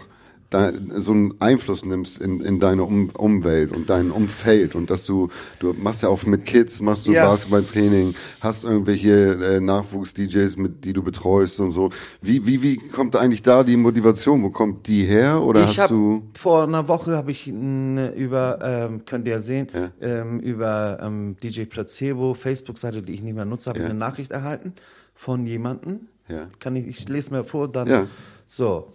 da, 0.50 0.72
so 0.96 1.12
einen 1.12 1.34
Einfluss 1.40 1.84
nimmst 1.84 2.20
in, 2.20 2.40
in 2.40 2.58
deine 2.58 2.84
um 2.84 3.10
Umwelt 3.10 3.70
und 3.70 3.90
dein 3.90 4.10
Umfeld 4.10 4.74
und 4.74 4.88
dass 4.90 5.04
du, 5.04 5.28
du 5.60 5.74
machst 5.74 6.02
ja 6.02 6.08
auch 6.08 6.24
mit 6.24 6.44
Kids, 6.46 6.80
machst 6.80 7.06
du 7.06 7.12
Ja. 7.12 7.26
Basketballtraining, 7.26 8.14
hast 8.40 8.64
irgendwelche 8.64 9.34
äh, 9.56 9.60
Nachwuchs-DJs, 9.60 10.56
mit 10.56 10.84
die 10.86 10.92
du 10.94 11.02
betreust 11.02 11.60
und 11.60 11.72
so. 11.72 11.90
Wie, 12.22 12.46
wie, 12.46 12.62
wie 12.62 12.76
kommt 12.78 13.14
eigentlich 13.16 13.42
da 13.42 13.62
die 13.62 13.76
Motivation? 13.76 14.42
Wo 14.42 14.50
kommt 14.50 14.86
die 14.86 15.04
her? 15.04 15.42
Oder 15.42 15.64
ich 15.64 15.78
hast 15.78 15.90
du. 15.90 16.22
vor 16.34 16.62
einer 16.62 16.88
Woche 16.88 17.14
habe 17.16 17.30
ich 17.30 17.46
n, 17.48 18.12
über 18.14 18.58
ähm, 18.62 19.04
könnt 19.04 19.26
ihr 19.26 19.34
ja 19.34 19.38
sehen 19.40 19.68
Ja. 19.74 19.90
ähm, 20.00 20.40
über 20.40 20.98
ähm, 21.02 21.36
DJ 21.42 21.64
Placebo 21.64 22.32
Facebook-Seite, 22.34 23.02
die 23.02 23.12
ich 23.12 23.22
nicht 23.22 23.34
mehr 23.34 23.44
nutze, 23.44 23.68
habe 23.68 23.80
Ja. 23.80 23.84
ich 23.84 23.90
eine 23.90 23.98
Nachricht 23.98 24.30
erhalten 24.32 24.72
von 25.14 25.46
jemandem. 25.46 26.08
Ja. 26.28 26.46
Kann 26.58 26.74
ich, 26.76 26.86
ich 26.86 27.08
lese 27.08 27.32
mir 27.32 27.44
vor, 27.44 27.68
dann 27.68 27.88
Ja. 27.88 28.06
so. 28.46 28.92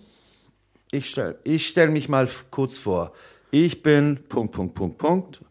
Ich 0.94 1.10
stelle 1.10 1.36
ich 1.44 1.68
stell 1.68 1.90
mich 1.90 2.08
mal 2.08 2.30
kurz 2.52 2.78
vor. 2.78 3.14
Ich 3.50 3.82
bin 3.82 4.20
Punkt, 4.30 4.54
Punkt, 4.54 4.76
Punkt, 4.76 4.98
Punkt 5.00 5.42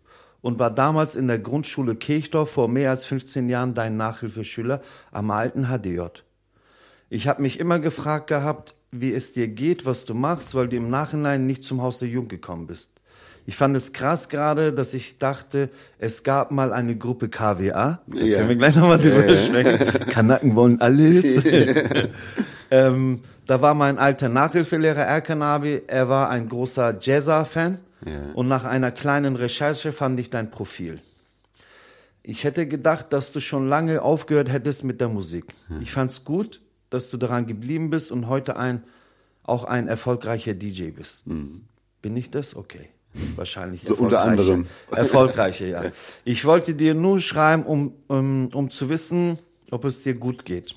und 0.41 0.61
war 0.61 0.71
damals 0.71 1.17
in 1.17 1.27
der 1.27 1.41
Grundschule 1.41 1.97
Kirchdorf 1.97 2.51
vor 2.53 2.69
mehr 2.69 2.91
als 2.91 3.05
15 3.05 3.49
Jahren 3.49 3.75
dein 3.75 3.97
Nachhilfeschüler 3.97 4.81
am 5.11 5.33
alten 5.33 5.65
HDJ. 5.67 6.01
Ich 7.11 7.27
habe 7.27 7.43
mich 7.43 7.59
immer 7.59 7.81
gefragt 7.81 8.29
gehabt, 8.29 8.75
wie 8.93 9.13
es 9.13 9.33
dir 9.33 9.49
geht, 9.49 9.85
was 9.85 10.05
du 10.05 10.15
machst, 10.15 10.55
weil 10.55 10.69
du 10.69 10.77
im 10.77 10.91
Nachhinein 10.91 11.45
nicht 11.47 11.65
zum 11.65 11.83
Haus 11.83 11.99
der 11.99 12.09
Jugend 12.09 12.31
gekommen 12.31 12.69
bist. 12.69 13.01
Ich 13.45 13.57
fand 13.57 13.77
es 13.77 13.93
krass 13.93 14.29
gerade, 14.29 14.73
dass 14.73 14.95
ich 14.95 15.19
dachte, 15.19 15.71
es 15.99 16.23
gab 16.23 16.53
mal 16.53 16.73
eine 16.73 16.97
Gruppe 16.97 17.29
KWA. 17.29 18.01
Da 18.07 18.19
Ja. 18.25 18.37
können 18.37 18.49
wir 18.51 18.57
gleich 18.57 18.77
nochmal 18.77 18.99
drüber 18.99 19.27
Ja, 19.27 19.33
ja. 19.33 19.37
sprechen. 19.47 20.07
Kanaken 20.07 20.55
wollen 20.55 20.81
alles. 20.81 21.43
ähm, 22.73 23.21
da 23.45 23.61
war 23.61 23.75
mein 23.75 23.99
alter 23.99 24.31
Nachhilfelehrer 24.31 25.03
Erkanabi. 25.03 25.83
Er 25.89 26.09
war 26.09 26.31
ein 26.31 26.49
großer 26.49 26.97
Jazzer-Fan. 26.99 27.79
Ja. 28.07 28.33
Und 28.33 28.49
nach 28.49 28.65
einer 28.65 28.91
kleinen 28.91 29.37
Recherche 29.37 29.93
fand 29.93 30.19
ich 30.19 30.31
dein 30.31 30.51
Profil. 30.51 31.01
Ich 32.23 32.45
hätte 32.45 32.67
gedacht, 32.67 33.13
dass 33.13 33.31
du 33.31 33.41
schon 33.41 33.69
lange 33.69 34.01
aufgehört 34.01 34.51
hättest 34.51 34.85
mit 34.85 35.03
der 35.03 35.09
Musik. 35.09 35.45
Hm. 35.69 35.83
Ich 35.83 35.93
fand's 35.93 36.25
gut, 36.25 36.63
dass 36.89 37.11
du 37.11 37.19
daran 37.19 37.47
geblieben 37.47 37.91
bist 37.91 38.11
und 38.11 38.27
heute 38.27 38.57
ein, 38.57 38.85
auch 39.43 39.65
ein 39.65 39.87
erfolgreicher 39.87 40.55
DJ 40.55 40.93
bist. 40.93 41.27
Bin 41.27 42.17
ich 42.17 42.31
das? 42.31 42.57
Okay. 42.57 42.89
Wahrscheinlich 43.37 43.83
Hm. 43.83 43.89
So 43.89 43.95
unter 43.97 44.23
anderem. 44.23 44.67
Erfolgreicher, 44.91 45.67
ja. 45.67 45.93
Ich 46.25 46.47
wollte 46.47 46.73
dir 46.75 46.95
nur 46.95 47.21
schreiben, 47.21 47.65
um, 47.65 47.93
um, 48.09 48.49
um 48.49 48.71
zu 48.71 48.89
wissen, 48.89 49.39
ob 49.71 49.85
es 49.85 50.01
dir 50.01 50.15
gut 50.15 50.47
geht. 50.47 50.75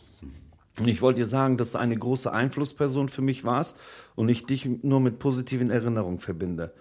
Und 0.80 0.88
ich 0.88 1.02
wollte 1.02 1.22
dir 1.22 1.28
sagen, 1.28 1.58
dass 1.58 1.72
du 1.72 1.78
eine 1.78 1.98
große 1.98 2.32
Einflussperson 2.32 3.08
für 3.10 3.22
mich 3.22 3.44
warst 3.44 3.78
und 4.16 4.28
ich 4.30 4.46
dich 4.46 4.68
nur 4.84 5.00
mit 5.00 5.20
positiven 5.20 5.70
Erinnerungen 5.70 6.20
verbinde. 6.20 6.74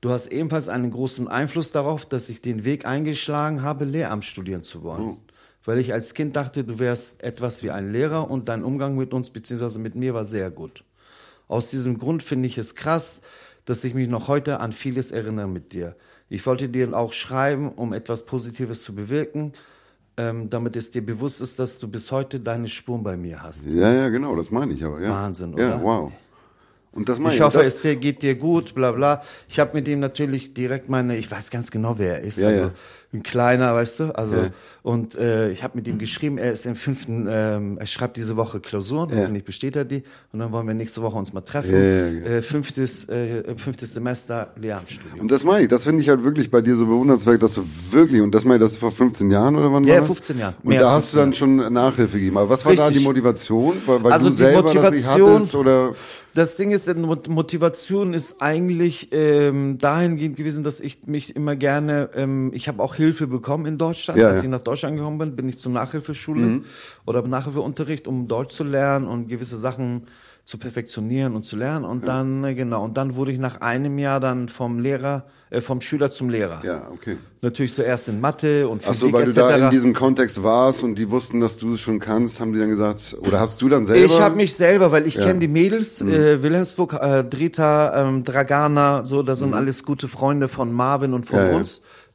Du 0.00 0.10
hast 0.10 0.28
ebenfalls 0.28 0.68
einen 0.68 0.90
großen 0.90 1.28
Einfluss 1.28 1.70
darauf, 1.70 2.06
dass 2.06 2.28
ich 2.28 2.40
den 2.40 2.64
Weg 2.64 2.86
eingeschlagen 2.86 3.62
habe, 3.62 3.84
Lehramt 3.84 4.24
studieren 4.24 4.62
zu 4.62 4.82
wollen. 4.82 5.18
Weil 5.64 5.78
ich 5.78 5.92
als 5.92 6.14
Kind 6.14 6.34
dachte, 6.34 6.64
du 6.64 6.78
wärst 6.80 7.22
etwas 7.22 7.62
wie 7.62 7.70
ein 7.70 7.92
Lehrer 7.92 8.28
und 8.30 8.48
dein 8.48 8.64
Umgang 8.64 8.96
mit 8.96 9.14
uns 9.14 9.30
bzw. 9.30 9.78
mit 9.78 9.94
mir 9.94 10.12
war 10.12 10.24
sehr 10.24 10.50
gut. 10.50 10.84
Aus 11.46 11.70
diesem 11.70 11.98
Grund 11.98 12.22
finde 12.22 12.48
ich 12.48 12.58
es 12.58 12.74
krass, 12.74 13.22
dass 13.64 13.84
ich 13.84 13.94
mich 13.94 14.08
noch 14.08 14.26
heute 14.26 14.58
an 14.58 14.72
vieles 14.72 15.12
erinnere 15.12 15.46
mit 15.46 15.72
dir. 15.72 15.94
Ich 16.28 16.46
wollte 16.46 16.68
dir 16.68 16.96
auch 16.96 17.12
schreiben, 17.12 17.70
um 17.70 17.92
etwas 17.92 18.26
Positives 18.26 18.82
zu 18.82 18.94
bewirken, 18.94 19.52
ähm, 20.22 20.48
damit 20.50 20.76
es 20.76 20.90
dir 20.90 21.04
bewusst 21.04 21.40
ist, 21.40 21.58
dass 21.58 21.78
du 21.78 21.88
bis 21.88 22.10
heute 22.12 22.38
deine 22.40 22.68
Spuren 22.68 23.02
bei 23.02 23.16
mir 23.16 23.42
hast. 23.42 23.66
Ja, 23.66 23.92
ja, 23.92 24.08
genau, 24.08 24.36
das 24.36 24.50
meine 24.50 24.72
ich 24.74 24.84
aber. 24.84 25.00
Ja. 25.00 25.10
Wahnsinn, 25.10 25.56
Ja, 25.56 25.76
oder? 25.76 25.82
wow. 25.82 26.12
Und 26.94 27.08
das 27.08 27.18
meine 27.18 27.34
Ich 27.34 27.40
hoffe, 27.40 27.60
es 27.62 27.80
dir, 27.80 27.96
geht 27.96 28.22
dir 28.22 28.34
gut, 28.34 28.74
bla 28.74 28.92
bla. 28.92 29.22
Ich 29.48 29.58
habe 29.58 29.70
mit 29.74 29.88
ihm 29.88 29.98
natürlich 30.00 30.52
direkt 30.52 30.88
meine, 30.90 31.16
ich 31.16 31.30
weiß 31.30 31.50
ganz 31.50 31.70
genau, 31.70 31.98
wer 31.98 32.16
er 32.18 32.20
ist. 32.20 32.38
Ja, 32.38 32.48
also 32.48 32.60
ja. 32.60 32.70
ein 33.14 33.22
kleiner, 33.22 33.74
weißt 33.74 34.00
du. 34.00 34.04
Also 34.14 34.34
Ja. 34.34 34.48
und 34.82 35.16
äh, 35.16 35.50
ich 35.50 35.62
habe 35.62 35.76
mit 35.78 35.88
ihm 35.88 35.96
geschrieben, 35.96 36.36
er 36.36 36.52
ist 36.52 36.66
im 36.66 36.76
fünften, 36.76 37.26
ähm, 37.30 37.78
er 37.78 37.86
schreibt 37.86 38.18
diese 38.18 38.36
Woche 38.36 38.60
Klausuren, 38.60 39.08
Ja. 39.08 39.16
hoffentlich 39.22 39.44
besteht 39.44 39.74
er 39.74 39.86
die. 39.86 40.02
Und 40.34 40.40
dann 40.40 40.52
wollen 40.52 40.66
wir 40.66 40.74
nächste 40.74 41.00
Woche 41.00 41.16
uns 41.16 41.32
mal 41.32 41.40
treffen. 41.40 41.72
Ja, 41.72 41.78
ja, 41.80 42.06
ja. 42.08 42.24
Äh, 42.38 42.42
fünftes, 42.42 43.08
äh, 43.08 43.42
fünftes 43.56 43.94
Semester 43.94 44.52
Lehramtsstudium. 44.60 45.18
Und 45.20 45.30
das 45.30 45.44
meine 45.44 45.62
ich, 45.62 45.68
das 45.70 45.84
finde 45.84 46.02
ich 46.02 46.10
halt 46.10 46.24
wirklich 46.24 46.50
bei 46.50 46.60
dir 46.60 46.76
so 46.76 46.84
bewundernswert, 46.84 47.42
dass 47.42 47.54
du 47.54 47.64
wirklich, 47.90 48.20
und 48.20 48.34
das 48.34 48.44
meine 48.44 48.56
ich, 48.56 48.62
das 48.64 48.72
ist 48.72 48.78
vor 48.78 48.92
15 48.92 49.30
Jahren 49.30 49.56
oder 49.56 49.72
wann 49.72 49.84
Ja, 49.84 49.94
war 49.94 50.00
das? 50.00 50.08
15 50.08 50.38
Jahren. 50.38 50.54
Und 50.62 50.74
da 50.74 50.90
hast 50.92 51.14
du 51.14 51.16
dann 51.16 51.32
schon 51.32 51.56
Nachhilfe 51.72 52.18
gegeben. 52.18 52.36
Aber 52.36 52.50
was 52.50 52.66
war 52.66 52.74
da 52.74 52.84
Richtig. 52.84 52.98
die 53.00 53.04
Motivation? 53.08 53.76
Weil, 53.86 54.04
weil 54.04 54.12
Also 54.12 54.28
du 54.28 54.34
selber 54.34 54.62
das 54.64 54.74
nicht 54.74 54.82
Motivation- 54.82 55.34
hattest 55.36 55.54
oder? 55.54 55.92
Das 56.34 56.56
Ding 56.56 56.70
ist, 56.70 56.88
die 56.88 56.94
Mot- 56.94 57.28
Motivation 57.28 58.14
ist 58.14 58.40
eigentlich 58.40 59.08
ähm, 59.12 59.76
dahingehend 59.76 60.36
gewesen, 60.36 60.64
dass 60.64 60.80
ich 60.80 61.06
mich 61.06 61.36
immer 61.36 61.56
gerne, 61.56 62.08
ähm, 62.14 62.50
ich 62.54 62.68
habe 62.68 62.82
auch 62.82 62.94
Hilfe 62.94 63.26
bekommen 63.26 63.66
in 63.66 63.76
Deutschland. 63.76 64.18
Ja, 64.18 64.28
Als 64.28 64.38
ja. 64.40 64.44
ich 64.44 64.50
nach 64.50 64.62
Deutschland 64.62 64.96
gekommen 64.96 65.18
bin, 65.18 65.36
bin 65.36 65.48
ich 65.48 65.58
zur 65.58 65.72
Nachhilfeschule 65.72 66.62
oder 67.04 67.22
Nachhilfeunterricht, 67.22 68.06
um 68.06 68.28
Deutsch 68.28 68.54
zu 68.54 68.64
lernen 68.64 69.06
und 69.08 69.28
gewisse 69.28 69.58
Sachen 69.58 70.06
zu 70.44 70.58
perfektionieren 70.58 71.36
und 71.36 71.44
zu 71.44 71.56
lernen. 71.56 71.84
Und 71.84 72.08
dann, 72.08 72.42
äh, 72.42 72.54
genau, 72.54 72.84
und 72.84 72.96
dann 72.96 73.14
wurde 73.14 73.30
ich 73.30 73.38
nach 73.38 73.60
einem 73.60 73.98
Jahr 73.98 74.18
dann 74.18 74.48
vom 74.48 74.80
Lehrer, 74.80 75.24
äh, 75.50 75.60
vom 75.60 75.80
Schüler 75.80 76.10
zum 76.10 76.28
Lehrer. 76.30 76.62
Ja, 76.64 76.88
okay. 76.92 77.16
Natürlich 77.42 77.72
zuerst 77.74 78.08
in 78.08 78.20
Mathe 78.20 78.68
und 78.68 78.82
Ach 78.84 78.88
Physik 78.88 79.00
so, 79.00 79.12
weil 79.12 79.26
du 79.26 79.32
da 79.32 79.56
in 79.56 79.70
diesem 79.70 79.94
Kontext 79.94 80.42
warst 80.42 80.82
und 80.82 80.96
die 80.96 81.10
wussten, 81.10 81.40
dass 81.40 81.58
du 81.58 81.74
es 81.74 81.80
schon 81.80 82.00
kannst, 82.00 82.40
haben 82.40 82.52
die 82.52 82.58
dann 82.58 82.70
gesagt, 82.70 83.16
oder 83.20 83.38
hast 83.38 83.62
du 83.62 83.68
dann 83.68 83.84
selber? 83.84 84.04
Ich 84.04 84.20
habe 84.20 84.34
mich 84.34 84.54
selber, 84.54 84.90
weil 84.90 85.06
ich 85.06 85.14
Ja. 85.14 85.22
Mhm. 85.22 85.26
kenne 85.26 85.40
die 85.40 85.48
Mädels, 85.48 86.02
äh, 86.02 86.42
Wilhelmsburg, 86.42 86.94
äh, 87.00 87.22
Drita, 87.24 88.08
ähm, 88.08 88.24
Dragana, 88.24 89.04
so, 89.04 89.22
das 89.22 89.38
sind 89.38 89.54
alles 89.54 89.84
gute 89.84 90.08
Freunde 90.08 90.48
von 90.48 90.72
Marvin 90.72 91.14
und 91.14 91.26
von 91.26 91.38
Mhm. 91.38 91.46
Ja, 91.46 91.52
ja. 91.58 91.62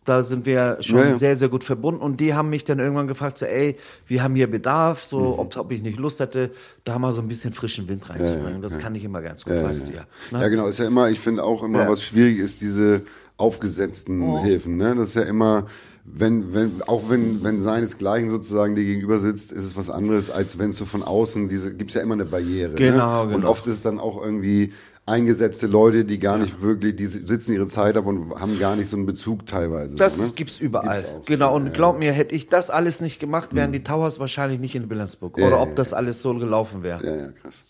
Da 0.07 0.23
sind 0.23 0.45
wir 0.45 0.77
schon 0.79 0.99
Ja, 0.99 1.05
ja. 1.09 1.15
sehr, 1.15 1.35
sehr 1.35 1.49
gut 1.49 1.63
verbunden. 1.63 2.01
Und 2.01 2.19
die 2.21 2.33
haben 2.33 2.49
mich 2.49 2.63
dann 2.63 2.79
irgendwann 2.79 3.07
gefragt, 3.07 3.37
so, 3.37 3.45
ey, 3.45 3.75
wir 4.07 4.23
haben 4.23 4.35
hier 4.35 4.49
Bedarf, 4.49 5.03
so, 5.03 5.19
Mhm. 5.19 5.39
ob, 5.39 5.57
ob 5.57 5.71
ich 5.71 5.81
nicht 5.81 5.99
Lust 5.99 6.19
hätte, 6.21 6.51
da 6.85 6.97
mal 6.97 7.11
so 7.13 7.21
ein 7.21 7.27
bisschen 7.27 7.51
frischen 7.53 7.87
Wind 7.89 8.09
reinzubringen. 8.09 8.61
das 8.61 8.79
kann 8.79 8.95
ich 8.95 9.03
immer 9.03 9.21
ganz 9.21 9.43
gut, 9.43 9.53
ja, 9.53 9.63
weißt 9.63 9.87
ja. 9.87 9.91
du 9.91 9.97
ja. 9.97 10.05
Ne? 10.37 10.43
Ja, 10.43 10.47
genau, 10.49 10.67
ist 10.67 10.79
ja 10.79 10.87
immer, 10.87 11.09
ich 11.09 11.19
finde 11.19 11.43
auch 11.43 11.61
immer, 11.63 11.81
Ja. 11.83 11.89
was 11.89 12.01
schwierig 12.03 12.39
ist, 12.39 12.61
diese 12.61 13.01
aufgesetzten 13.35 14.37
Hilfen, 14.39 14.77
ne? 14.77 14.95
Das 14.95 15.09
ist 15.09 15.15
ja 15.15 15.23
immer, 15.23 15.67
wenn, 16.05 16.53
wenn, 16.53 16.81
auch 16.83 17.09
wenn, 17.09 17.43
wenn 17.43 17.59
seinesgleichen 17.59 18.29
sozusagen 18.29 18.75
dir 18.75 18.85
gegenüber 18.85 19.19
sitzt, 19.19 19.51
ist 19.51 19.65
es 19.65 19.75
was 19.75 19.89
anderes, 19.89 20.29
als 20.29 20.57
wenn 20.57 20.69
es 20.69 20.77
so 20.77 20.85
von 20.85 21.03
außen, 21.03 21.49
diese, 21.49 21.73
gibt's 21.73 21.93
ja 21.95 22.01
immer 22.01 22.13
eine 22.13 22.25
Barriere. 22.25 22.75
Genau, 22.75 23.25
ne? 23.25 23.35
Und 23.35 23.41
genau. 23.41 23.49
oft 23.51 23.67
ist 23.67 23.73
es 23.75 23.81
dann 23.81 23.99
auch 23.99 24.21
irgendwie 24.23 24.73
eingesetzte 25.07 25.67
Leute, 25.67 26.03
die 26.05 26.19
gar 26.19 26.37
nicht 26.37 26.61
wirklich, 26.61 26.95
die 26.95 27.05
sitzen 27.05 27.53
ihre 27.53 27.67
Zeit 27.67 27.95
ab 27.95 28.05
und 28.05 28.35
haben 28.39 28.59
gar 28.59 28.75
nicht 28.75 28.89
so 28.89 28.97
einen 28.97 29.05
Bezug 29.05 29.45
teilweise. 29.45 29.95
Das 29.95 30.17
ne? 30.17 30.31
gibt's 30.35 30.59
überall. 30.59 31.01
Gibt's 31.01 31.27
genau, 31.27 31.55
und 31.55 31.67
Ja, 31.67 31.71
glaub 31.71 31.97
mir, 31.97 32.11
hätte 32.11 32.35
ich 32.35 32.49
das 32.49 32.69
alles 32.69 32.99
nicht 32.99 33.19
gemacht, 33.19 33.55
wären 33.55 33.71
die 33.71 33.83
Towers 33.83 34.19
wahrscheinlich 34.19 34.59
nicht 34.59 34.75
in 34.75 34.89
Wilhelmsburg. 34.89 35.39
Ja, 35.39 35.47
Oder 35.47 35.55
ja, 35.55 35.61
ob 35.61 35.75
das 35.77 35.93
alles 35.93 36.21
so 36.21 36.33
gelaufen 36.33 36.83
wäre. 36.83 37.05
Ja, 37.05 37.15
ja, 37.15 37.31
krass. 37.31 37.63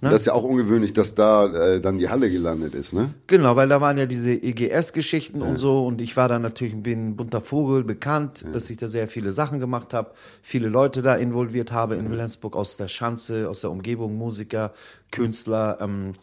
Ne? 0.00 0.10
Das 0.10 0.20
ist 0.20 0.26
ja 0.26 0.34
auch 0.34 0.44
ungewöhnlich, 0.44 0.92
dass 0.92 1.14
da 1.14 1.46
äh, 1.46 1.80
dann 1.80 1.98
die 1.98 2.10
Halle 2.10 2.30
gelandet 2.30 2.74
ist, 2.74 2.92
ne? 2.92 3.14
Genau, 3.26 3.56
weil 3.56 3.68
da 3.68 3.80
waren 3.80 3.98
ja 3.98 4.06
diese 4.06 4.32
EGS-Geschichten 4.32 5.40
und 5.40 5.56
so 5.58 5.86
und 5.86 6.00
ich 6.00 6.16
war 6.16 6.28
da 6.28 6.38
natürlich 6.38 6.74
ein 6.74 7.16
bunter 7.16 7.40
Vogel 7.40 7.84
bekannt, 7.84 8.44
dass 8.52 8.70
ich 8.70 8.76
da 8.76 8.86
sehr 8.86 9.08
viele 9.08 9.32
Sachen 9.32 9.60
gemacht 9.60 9.94
habe, 9.94 10.10
viele 10.42 10.68
Leute 10.68 11.00
da 11.00 11.14
involviert 11.14 11.72
habe 11.72 11.96
in 11.96 12.10
Wilhelmsburg 12.10 12.54
aus 12.54 12.76
der 12.76 12.88
Schanze, 12.88 13.48
aus 13.48 13.62
der 13.62 13.70
Umgebung, 13.70 14.16
Musiker, 14.16 14.72
Künstler. 15.10 15.78
Ähm, 15.80 16.14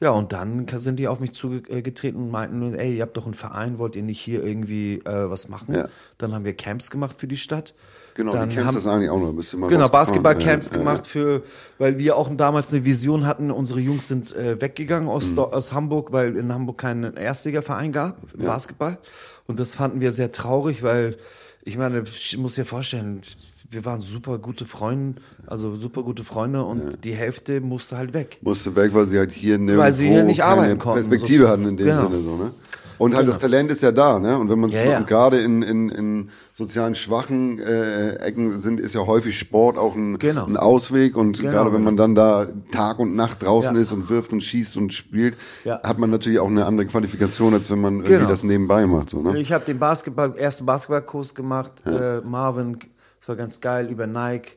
ja, 0.00 0.10
und 0.10 0.32
dann 0.32 0.66
sind 0.68 0.98
die 0.98 1.08
auf 1.08 1.20
mich 1.20 1.32
zugetreten 1.32 2.20
und 2.20 2.30
meinten, 2.30 2.74
ey, 2.74 2.96
ihr 2.96 3.02
habt 3.02 3.16
doch 3.16 3.24
einen 3.24 3.34
Verein, 3.34 3.78
wollt 3.78 3.96
ihr 3.96 4.02
nicht 4.02 4.20
hier 4.20 4.44
irgendwie 4.44 4.96
äh, 5.04 5.30
was 5.30 5.48
machen? 5.48 5.74
Ja. 5.74 5.88
Dann 6.18 6.34
haben 6.34 6.44
wir 6.44 6.54
Camps 6.54 6.90
gemacht 6.90 7.16
für 7.18 7.26
die 7.28 7.36
Stadt. 7.36 7.74
Genau, 8.16 8.32
dann 8.32 8.48
du 8.48 8.54
kennst 8.54 8.68
haben, 8.68 8.74
das 8.76 8.86
eigentlich 8.86 9.10
auch 9.10 9.18
noch. 9.18 9.32
Bist 9.32 9.52
du 9.52 9.58
mal 9.58 9.68
Genau. 9.68 9.88
Basketballcamps 9.88 10.68
Ja, 10.70 10.72
ja, 10.74 10.78
gemacht 10.78 11.06
für, 11.06 11.42
weil 11.78 11.98
wir 11.98 12.16
auch 12.16 12.30
damals 12.36 12.72
eine 12.72 12.84
Vision 12.84 13.26
hatten. 13.26 13.50
Unsere 13.50 13.80
Jungs 13.80 14.06
sind 14.06 14.32
äh, 14.36 14.60
weggegangen 14.60 15.08
aus, 15.08 15.30
Mhm. 15.30 15.38
Aus 15.40 15.72
Hamburg, 15.72 16.12
weil 16.12 16.36
in 16.36 16.52
Hamburg 16.52 16.78
keinen 16.78 17.16
Erstligaverein 17.16 17.90
gab, 17.90 18.18
im 18.38 18.44
Basketball. 18.44 18.98
Und 19.46 19.58
das 19.58 19.74
fanden 19.74 20.00
wir 20.00 20.12
sehr 20.12 20.30
traurig, 20.30 20.82
weil 20.82 21.16
ich 21.62 21.76
meine, 21.76 22.02
ich 22.02 22.36
muss 22.38 22.54
dir 22.54 22.64
vorstellen, 22.64 23.22
wir 23.70 23.84
waren 23.84 24.00
super 24.00 24.38
gute 24.38 24.66
Freunde, 24.66 25.20
also 25.46 25.76
super 25.76 26.02
gute 26.02 26.22
Freunde 26.24 26.62
und 26.64 27.04
die 27.04 27.12
Hälfte 27.12 27.60
musste 27.60 27.96
halt 27.96 28.12
weg. 28.14 28.38
Musste 28.42 28.74
weg, 28.76 28.92
weil 28.94 29.06
sie 29.06 29.18
halt 29.18 29.32
hier 29.32 29.58
nirgendwo 29.58 29.82
Weil 29.84 29.92
sie 29.92 30.08
hier 30.08 30.22
nicht 30.22 30.42
arbeiten 30.44 30.78
konnten, 30.78 31.00
Perspektive 31.08 31.44
so- 31.44 31.48
hatten 31.50 31.66
in 31.66 31.76
dem 31.76 31.86
Genau. 31.86 32.02
Sinne 32.10 32.22
so, 32.22 32.36
ne? 32.36 32.50
Und 32.96 33.16
halt 33.16 33.26
das 33.26 33.40
Talent 33.40 33.72
ist 33.72 33.82
ja 33.82 33.90
da, 33.90 34.20
ne? 34.20 34.38
Und 34.38 34.48
wenn 34.50 34.60
man 34.60 34.70
Ja, 34.70 34.84
ja. 34.84 35.00
gerade 35.02 35.40
in, 35.40 35.62
in, 35.62 35.88
in 35.88 36.28
sozialen 36.52 36.94
schwachen 36.94 37.58
äh, 37.58 38.14
Ecken 38.18 38.60
sind, 38.60 38.78
ist 38.80 38.94
ja 38.94 39.04
häufig 39.04 39.36
Sport 39.36 39.76
auch 39.78 39.96
ein, 39.96 40.16
Genau. 40.20 40.46
ein 40.46 40.56
Ausweg. 40.56 41.16
Und 41.16 41.38
Genau, 41.40 41.50
gerade 41.50 41.72
wenn 41.72 41.82
man 41.82 41.96
dann 41.96 42.14
da 42.14 42.46
Tag 42.70 43.00
und 43.00 43.16
Nacht 43.16 43.42
draußen 43.42 43.74
Ja. 43.74 43.80
ist 43.82 43.90
und 43.90 44.08
wirft 44.08 44.32
und 44.32 44.42
schießt 44.44 44.76
und 44.76 44.92
spielt, 44.94 45.36
Ja. 45.64 45.80
hat 45.82 45.98
man 45.98 46.10
natürlich 46.10 46.38
auch 46.38 46.46
eine 46.46 46.66
andere 46.66 46.86
Qualifikation, 46.86 47.52
als 47.52 47.68
wenn 47.68 47.80
man 47.80 47.94
irgendwie 47.96 48.12
Genau. 48.12 48.28
das 48.28 48.44
nebenbei 48.44 48.86
macht. 48.86 49.10
So, 49.10 49.20
ne? 49.22 49.40
Ich 49.40 49.50
habe 49.52 49.64
den 49.64 49.80
Basketball, 49.80 50.36
ersten 50.38 50.64
Basketballkurs 50.64 51.34
gemacht, 51.34 51.72
äh, 51.86 52.20
Marvin, 52.20 52.78
das 53.24 53.28
war 53.30 53.36
ganz 53.36 53.58
geil, 53.62 53.88
über 53.90 54.06
Nike. 54.06 54.52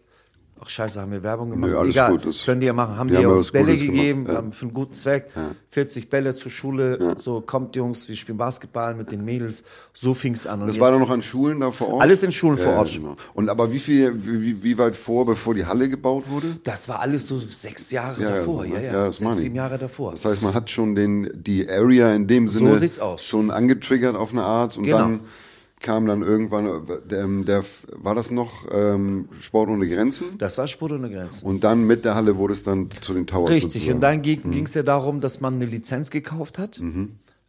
Ach 0.60 0.68
scheiße, 0.68 1.00
haben 1.00 1.12
wir 1.12 1.24
Werbung 1.24 1.52
gemacht? 1.52 1.70
Nö, 1.72 1.78
alles 1.78 1.96
Egal, 1.96 2.12
gut, 2.14 2.26
das- 2.26 2.44
können 2.44 2.60
die 2.60 2.68
ja 2.68 2.74
machen. 2.74 2.98
Haben 2.98 3.10
die 3.10 3.16
die, 3.16 3.22
ja 3.22 3.30
uns 3.30 3.52
Bälle 3.52 3.68
Gutes 3.68 3.80
gegeben, 3.82 4.26
ja. 4.28 4.44
für 4.52 4.64
einen 4.66 4.74
guten 4.74 4.92
Zweck. 4.94 5.30
40 5.70 6.10
Bälle 6.10 6.34
zur 6.34 6.52
Schule, 6.52 7.16
so 7.18 7.40
kommt 7.40 7.76
Jungs, 7.78 8.10
wir 8.10 8.16
spielen 8.18 8.38
Basketball 8.40 8.94
mit 8.96 9.12
den 9.12 9.24
Mädels. 9.24 9.64
So 9.94 10.14
fing 10.16 10.34
es 10.34 10.46
an. 10.48 10.62
Und 10.62 10.68
Das 10.68 10.80
war 10.82 10.90
dann 10.92 11.00
noch 11.00 11.12
an 11.12 11.22
Schulen 11.22 11.60
da 11.62 11.72
vor 11.72 11.90
Ort? 11.90 12.02
Alles 12.02 12.24
in 12.24 12.32
Schulen 12.34 12.58
vor 12.58 12.74
Ja, 12.74 12.80
Ort. 12.80 12.92
Genau. 12.92 13.16
Und 13.36 13.48
aber 13.50 13.72
wie 13.72 13.80
viel, 13.80 14.14
wie, 14.26 14.62
wie- 14.64 14.78
weit 14.78 14.98
vor, 14.98 15.26
bevor 15.28 15.54
die 15.54 15.66
Halle 15.66 15.88
gebaut 15.88 16.26
wurde? 16.28 16.58
Das 16.64 16.90
war 16.90 17.00
alles 17.00 17.28
so 17.28 17.38
sechs 17.38 17.90
Jahre 17.92 18.20
Ja, 18.22 18.30
ja, 18.32 18.36
davor. 18.38 18.64
so, 18.66 18.74
Ja, 18.74 18.80
ja, 18.80 18.94
Ja, 18.94 19.04
das 19.06 19.18
sechs, 19.20 19.38
sieben 19.38 19.56
Jahre 19.56 19.78
davor. 19.78 20.12
Das 20.12 20.26
heißt, 20.26 20.42
man 20.42 20.56
hat 20.56 20.70
schon 20.72 20.94
den, 20.96 21.30
die 21.36 21.70
Area 21.70 22.14
in 22.16 22.26
dem 22.28 22.48
Sinne 22.50 22.82
aus. 23.00 23.24
schon 23.24 23.52
angetriggert 23.52 24.16
auf 24.16 24.32
eine 24.34 24.42
Art 24.44 24.76
und 24.78 24.84
Genau. 24.86 24.98
dann 24.98 25.20
kam 25.80 26.08
dann 26.08 26.22
irgendwann, 26.24 26.88
der, 27.10 27.28
der, 27.28 27.64
war 27.92 28.16
das 28.16 28.32
noch 28.32 28.66
ähm, 28.72 29.30
Sport 29.40 29.70
ohne 29.70 29.88
Grenzen? 29.88 30.38
Das 30.38 30.58
war 30.58 30.68
Sport 30.68 30.94
ohne 30.94 31.10
Grenzen. 31.10 31.46
Und 31.46 31.64
dann 31.64 31.86
mit 31.86 32.04
der 32.04 32.16
Halle 32.16 32.38
wurde 32.38 32.54
es 32.54 32.64
dann 32.64 32.90
zu 33.02 33.14
den 33.14 33.28
Towers 33.28 33.50
Richtig, 33.50 33.74
sozusagen. 33.74 33.96
und 33.96 34.02
dann 34.02 34.22
ging 34.22 34.64
es 34.66 34.74
ja 34.74 34.84
darum, 34.84 35.20
dass 35.20 35.40
man 35.40 35.56
eine 35.56 35.66
Lizenz 35.66 36.10
gekauft 36.10 36.58
hat. 36.58 36.80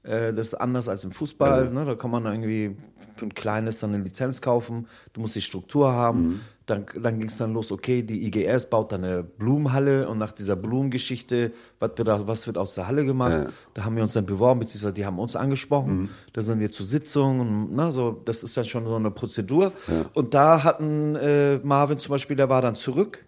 Äh, 0.03 0.33
das 0.33 0.49
ist 0.49 0.55
anders 0.55 0.88
als 0.88 1.05
im 1.05 1.12
Fußball. 1.12 1.71
Ne? 1.71 1.85
Da 1.85 1.95
kann 1.95 2.11
man 2.11 2.27
irgendwie 2.27 2.77
für 3.17 3.27
ein 3.27 3.35
kleines 3.35 3.81
dann 3.81 3.95
eine 3.95 4.05
Lizenz 4.05 4.41
kaufen. 4.41 4.87
Du 5.12 5.21
musst 5.21 5.35
die 5.35 5.41
Struktur 5.41 5.93
haben. 5.93 6.41
Dann, 6.69 6.87
dann 7.01 7.19
ging 7.19 7.29
es 7.29 7.39
dann 7.39 7.55
los, 7.55 7.73
okay, 7.73 8.03
die 8.03 8.27
IGS 8.27 8.67
baut 8.71 8.93
dann 8.93 9.03
eine 9.03 9.23
Blumenhalle 9.25 10.09
und 10.09 10.19
nach 10.19 10.33
dieser 10.33 10.55
Blumengeschichte, 10.55 11.53
was 11.81 11.93
wird, 11.97 12.07
da, 12.09 12.27
was 12.27 12.47
wird 12.47 12.59
aus 12.59 12.75
der 12.75 12.87
Halle 12.87 13.05
gemacht? 13.05 13.33
Da 13.75 13.85
haben 13.85 13.97
wir 13.97 14.03
uns 14.03 14.13
dann 14.13 14.27
beworben, 14.27 14.61
beziehungsweise 14.61 14.95
die 14.95 15.07
haben 15.07 15.19
uns 15.19 15.35
angesprochen. 15.35 16.11
Da 16.35 16.43
sind 16.43 16.61
wir 16.61 16.71
zu 16.71 16.85
Sitzungen. 16.85 17.75
Ne? 17.75 17.91
So, 17.93 18.21
das 18.25 18.43
ist 18.43 18.57
dann 18.57 18.65
schon 18.67 18.85
so 18.85 18.95
eine 18.95 19.11
Prozedur. 19.11 19.73
Und 20.15 20.35
da 20.35 20.63
hatten 20.63 21.17
äh, 21.17 21.59
Marvin 21.63 21.99
zum 21.99 22.13
Beispiel, 22.13 22.37
der 22.37 22.49
war 22.49 22.63
dann 22.63 22.75
zurück 22.77 23.25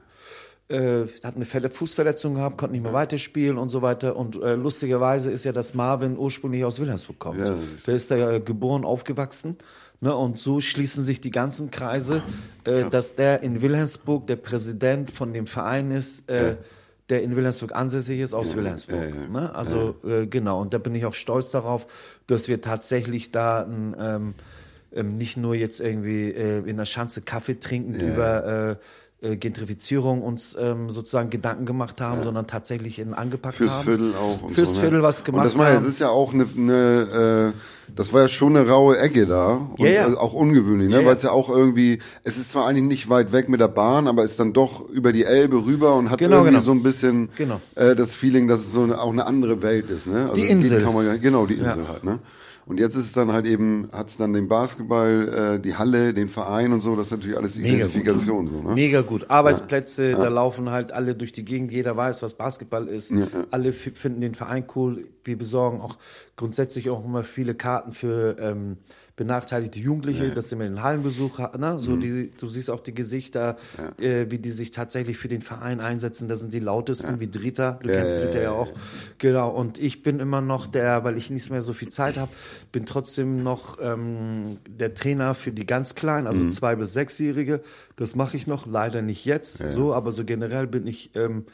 äh, 0.69 1.07
hat 1.25 1.35
eine 1.35 1.47
Fälle 1.47 1.69
Fußverletzung 1.69 2.37
gehabt, 2.37 2.57
konnte 2.59 2.75
nicht 2.75 2.83
mehr 2.85 2.93
weiterspielen 2.93 3.59
und 3.59 3.71
so 3.71 3.83
weiter. 3.83 4.15
Und 4.15 4.41
äh, 4.41 4.55
lustigerweise 4.55 5.31
ist 5.33 5.45
ja, 5.45 5.51
dass 5.51 5.75
Marvin 5.75 6.17
ursprünglich 6.17 6.65
aus 6.65 6.79
Wilhelmsburg 6.79 7.19
kommt. 7.19 7.41
Ja, 7.41 7.55
ist- 7.75 7.89
Der 7.89 7.95
ist 7.97 8.11
da 8.11 8.17
ja 8.17 8.39
geboren, 8.39 8.85
aufgewachsen. 8.85 9.57
Ne, 10.03 10.17
und 10.17 10.39
so 10.39 10.61
schließen 10.63 11.05
sich 11.05 11.21
die 11.21 11.31
ganzen 11.31 11.71
Kreise, 11.71 12.23
äh, 12.65 12.89
dass 12.89 13.17
der 13.17 13.43
in 13.43 13.61
Wilhelmsburg 13.61 14.27
der 14.27 14.37
Präsident 14.37 15.11
von 15.11 15.35
dem 15.35 15.47
Verein 15.47 15.91
ist, 15.91 16.27
äh, 16.31 16.57
der 17.11 17.23
in 17.23 17.37
Wilhelmsburg 17.37 17.75
ansässig 17.75 18.21
ist, 18.21 18.33
aus 18.33 18.57
Wilhelmsburg. 18.57 19.31
Ne? 19.31 19.55
Also 19.55 19.97
Äh, 20.09 20.27
genau, 20.27 20.61
und 20.63 20.73
da 20.73 20.79
bin 20.79 20.95
ich 20.95 21.05
auch 21.05 21.13
stolz 21.13 21.51
darauf, 21.51 21.87
dass 22.27 22.49
wir 22.49 22.63
tatsächlich 22.63 23.31
da 23.31 23.63
ein, 23.63 23.95
ähm, 24.01 24.35
ähm, 24.95 25.19
nicht 25.19 25.37
nur 25.37 25.55
jetzt 25.55 25.81
irgendwie 25.81 26.31
äh, 26.31 26.63
in 26.67 26.79
der 26.79 26.87
Schanze 26.87 27.21
Kaffee 27.21 27.59
trinken 27.61 27.95
über 27.95 28.79
äh, 29.23 29.33
äh, 29.33 29.37
Gentrifizierung 29.37 30.23
uns 30.23 30.57
ähm, 30.59 30.91
sozusagen 30.91 31.31
Gedanken 31.31 31.67
gemacht 31.67 32.01
haben, 32.01 32.23
sondern 32.23 32.47
tatsächlich 32.47 32.99
in 32.99 33.15
angepackt 33.15 33.57
Fürs 33.57 33.71
haben. 33.73 33.85
Viertel 33.85 34.13
auch. 34.15 34.43
Und 34.43 34.55
Fürs 34.55 34.71
so, 34.71 34.75
ne? 34.77 34.81
Viertel 34.81 35.03
was 35.03 35.25
gemacht 35.25 35.45
Und 35.45 35.53
das, 35.53 35.59
war, 35.59 35.69
ja- 35.69 35.77
haben. 35.77 35.83
es 35.83 35.89
ist 35.89 36.01
ja 36.01 36.09
auch 36.09 36.33
eine, 36.33 36.47
eine 36.57 37.53
äh, 37.55 37.61
das 37.97 38.13
war 38.13 38.23
ja 38.23 38.29
schon 38.29 38.57
eine 38.57 38.69
raue 38.69 38.99
Ecke 38.99 39.27
da. 39.27 39.69
Und 39.77 39.81
Ja, 39.81 39.87
ja. 39.91 40.05
also 40.05 40.19
auch 40.19 40.33
ungewöhnlich, 40.33 40.89
ne? 40.89 40.95
Ja, 40.97 41.01
ja. 41.03 41.07
weil 41.09 41.17
es 41.17 41.23
ja 41.23 41.33
auch 41.33 41.49
irgendwie, 41.49 41.99
es 42.25 42.37
ist 42.39 42.51
zwar 42.53 42.67
eigentlich 42.67 42.85
nicht 42.85 43.09
weit 43.11 43.33
weg 43.33 43.49
mit 43.49 43.61
der 43.61 43.69
Bahn, 43.69 44.07
aber 44.07 44.23
ist 44.23 44.39
dann 44.39 44.53
doch 44.53 44.89
über 44.89 45.13
die 45.13 45.25
Elbe 45.25 45.65
rüber 45.67 45.97
und 45.97 46.11
hat 46.11 46.19
Genau, 46.19 46.37
irgendwie 46.37 46.51
genau. 46.53 46.63
so 46.63 46.73
ein 46.73 46.83
bisschen 46.83 47.31
Genau. 47.37 47.61
äh, 47.75 47.97
das 47.97 48.15
Feeling, 48.15 48.47
dass 48.49 48.61
es 48.61 48.73
so 48.73 48.83
eine, 48.85 49.01
auch 49.01 49.11
eine 49.13 49.27
andere 49.27 49.63
Welt 49.63 49.91
ist. 49.91 50.07
Ne? 50.07 50.23
Also 50.23 50.35
Die 50.37 50.43
geht- 50.43 50.51
Insel. 50.51 50.83
Kann 50.83 50.95
man, 50.95 51.05
ja- 51.07 51.17
genau, 51.17 51.47
die 51.47 51.55
Insel 51.55 51.83
Ja. 51.83 51.89
halt. 51.89 52.05
Ne? 52.05 52.21
Und 52.71 52.79
jetzt 52.79 52.95
ist 52.95 53.07
es 53.07 53.13
dann 53.13 53.33
halt 53.33 53.47
eben, 53.47 53.89
hat 53.91 54.11
es 54.11 54.17
dann 54.17 54.33
den 54.33 54.47
Basketball, 54.47 55.57
äh, 55.57 55.61
die 55.61 55.75
Halle, 55.75 56.15
den 56.15 56.29
Verein 56.29 56.73
und 56.73 56.79
so, 56.79 56.95
das 56.95 57.09
ist 57.09 57.11
natürlich 57.11 57.37
alles 57.37 57.57
Mega 57.57 57.69
gut. 57.69 57.75
Identifikation. 57.97 58.47
So, 58.47 58.63
ne? 58.63 58.75
Mega 58.75 59.01
gut. 59.01 59.29
Arbeitsplätze, 59.29 60.13
da 60.13 60.29
laufen 60.29 60.71
halt 60.71 60.93
alle 60.93 61.17
durch 61.17 61.33
die 61.33 61.45
Gegend, 61.45 61.73
jeder 61.73 61.97
weiß, 61.97 62.23
was 62.23 62.35
Basketball 62.35 62.87
ist. 62.87 63.13
Alle 63.51 63.71
f- 63.71 63.91
finden 63.95 64.21
den 64.21 64.37
Verein 64.37 64.65
cool. 64.77 65.09
Wir 65.25 65.37
besorgen 65.37 65.81
auch 65.81 65.99
grundsätzlich 66.37 66.91
auch 66.91 67.05
immer 67.05 67.25
viele 67.25 67.57
Karten 67.57 67.91
für 67.91 68.37
ähm, 68.39 68.77
benachteiligte 69.21 69.79
Jugendliche, 69.79 70.31
dass 70.31 70.49
sie 70.49 70.57
mal 70.57 70.67
den 70.67 70.83
Hallenbesuch 70.83 71.41
haben. 71.41 71.61
Ne? 71.61 71.79
So 71.79 71.95
die, 71.95 72.33
du 72.39 72.49
siehst 72.49 72.71
auch 72.71 72.81
die 72.81 72.95
Gesichter, 72.95 73.59
äh, 74.01 74.31
wie 74.31 74.39
die 74.39 74.51
sich 74.51 74.71
tatsächlich 74.71 75.19
für 75.19 75.29
den 75.29 75.43
Verein 75.43 75.81
einsetzen. 75.81 76.27
Das 76.27 76.41
sind 76.41 76.55
die 76.55 76.59
lautesten, 76.59 77.21
wie 77.21 77.27
Drita. 77.27 77.73
Du 77.83 77.91
kennst 77.91 78.19
ja, 78.19 78.25
Drita 78.25 78.39
ja, 78.39 78.45
ja, 78.45 78.53
auch. 78.53 78.73
Genau. 79.19 79.51
Und 79.51 79.79
ich 79.79 80.03
bin 80.03 80.21
immer 80.21 80.41
noch 80.41 80.67
der, 80.67 81.05
weil 81.05 81.19
ich 81.19 81.29
nicht 81.29 81.51
mehr 81.51 81.61
so 81.61 81.75
viel 81.75 81.91
Zeit 81.91 82.17
habe, 82.17 82.33
bin 82.73 82.87
trotzdem 82.87 83.43
noch 83.43 83.77
ähm, 83.83 84.57
der 84.67 84.95
Trainer 84.95 85.35
für 85.35 85.53
die 85.53 85.67
ganz 85.67 85.95
Kleinen, 85.95 86.27
also 86.27 86.49
zwei 86.49 86.75
bis 86.75 86.95
sechsjährige. 86.95 87.61
Das 87.97 88.15
mache 88.15 88.39
ich 88.39 88.47
noch, 88.47 88.67
leider 88.67 89.03
nicht 89.03 89.27
jetzt 89.27 89.59
so, 89.59 89.93
aber 89.93 90.13
so 90.13 90.25
generell 90.25 90.67
bin 90.67 90.87
ich, 90.87 91.15
ähm, 91.15 91.45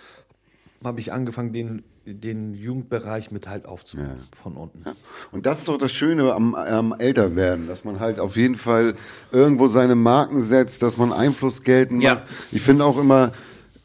habe 0.84 1.00
ich 1.00 1.12
angefangen, 1.12 1.52
den, 1.52 1.82
den 2.06 2.54
Jugendbereich 2.54 3.30
mit 3.32 3.48
halt 3.48 3.66
aufzubauen 3.66 4.20
von 4.40 4.54
unten. 4.54 4.84
Und 5.32 5.44
das 5.44 5.58
ist 5.58 5.68
doch 5.68 5.76
das 5.76 5.92
Schöne 5.92 6.32
am, 6.32 6.54
am 6.54 6.94
Älterwerden, 6.96 7.66
dass 7.66 7.84
man 7.84 7.98
halt 7.98 8.20
auf 8.20 8.36
jeden 8.36 8.54
Fall 8.54 8.94
irgendwo 9.32 9.66
seine 9.68 9.96
Marken 9.96 10.42
setzt, 10.44 10.82
dass 10.82 10.96
man 10.96 11.12
Einfluss 11.12 11.62
geltend 11.62 12.02
Ja. 12.02 12.14
macht. 12.14 12.22
Ich 12.52 12.62
finde 12.62 12.84
auch 12.84 12.98
immer 12.98 13.32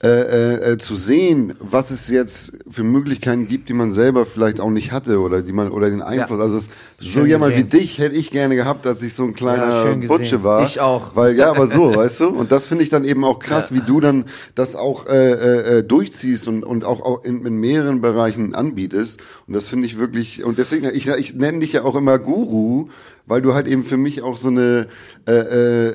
äh, 0.03 0.07
äh, 0.07 0.71
äh, 0.71 0.77
zu 0.79 0.95
sehen, 0.95 1.53
was 1.59 1.91
es 1.91 2.07
jetzt 2.07 2.53
für 2.67 2.83
Möglichkeiten 2.83 3.47
gibt, 3.47 3.69
die 3.69 3.73
man 3.73 3.91
selber 3.91 4.25
vielleicht 4.25 4.59
auch 4.59 4.71
nicht 4.71 4.91
hatte 4.91 5.19
oder 5.19 5.43
die 5.43 5.51
man 5.51 5.69
oder 5.69 5.91
den 5.91 6.01
Einfluss. 6.01 6.39
Ja. 6.39 6.43
Also 6.43 6.55
das, 6.55 6.69
so 6.99 7.23
jemand 7.23 7.55
wie 7.55 7.65
dich 7.65 7.99
hätte 7.99 8.15
ich 8.15 8.31
gerne 8.31 8.55
gehabt, 8.55 8.87
als 8.87 9.03
ich 9.03 9.13
so 9.13 9.25
ein 9.25 9.35
kleiner 9.35 9.69
Ja. 9.69 9.93
Butsche 10.07 10.43
war. 10.43 10.63
Ich 10.63 10.79
auch. 10.79 11.15
Weil 11.15 11.35
ja, 11.35 11.51
aber 11.51 11.67
so, 11.67 11.95
weißt 11.95 12.21
du. 12.21 12.29
Und 12.29 12.51
das 12.51 12.65
finde 12.65 12.83
ich 12.83 12.89
dann 12.89 13.03
eben 13.03 13.23
auch 13.23 13.37
krass, 13.37 13.71
wie 13.75 13.81
du 13.81 13.99
dann 13.99 14.25
das 14.55 14.75
auch 14.75 15.05
äh, 15.05 15.33
äh, 15.33 15.77
äh, 15.77 15.83
durchziehst 15.83 16.47
und 16.47 16.63
und 16.63 16.83
auch, 16.83 17.01
auch 17.01 17.23
in, 17.23 17.45
in 17.45 17.57
mehreren 17.57 18.01
Bereichen 18.01 18.55
anbietest. 18.55 19.19
Und 19.45 19.53
das 19.53 19.67
finde 19.67 19.85
ich 19.85 19.99
wirklich. 19.99 20.43
Und 20.43 20.57
deswegen, 20.57 20.89
ich 20.95 21.09
ich 21.09 21.35
nenne 21.35 21.59
dich 21.59 21.73
ja 21.73 21.83
auch 21.83 21.95
immer 21.95 22.17
Guru. 22.17 22.89
Weil 23.25 23.41
du 23.41 23.53
halt 23.53 23.67
eben 23.67 23.83
für 23.83 23.97
mich 23.97 24.21
auch 24.21 24.37
so 24.37 24.49
eine, 24.49 24.87
äh, 25.27 25.31
äh, 25.31 25.87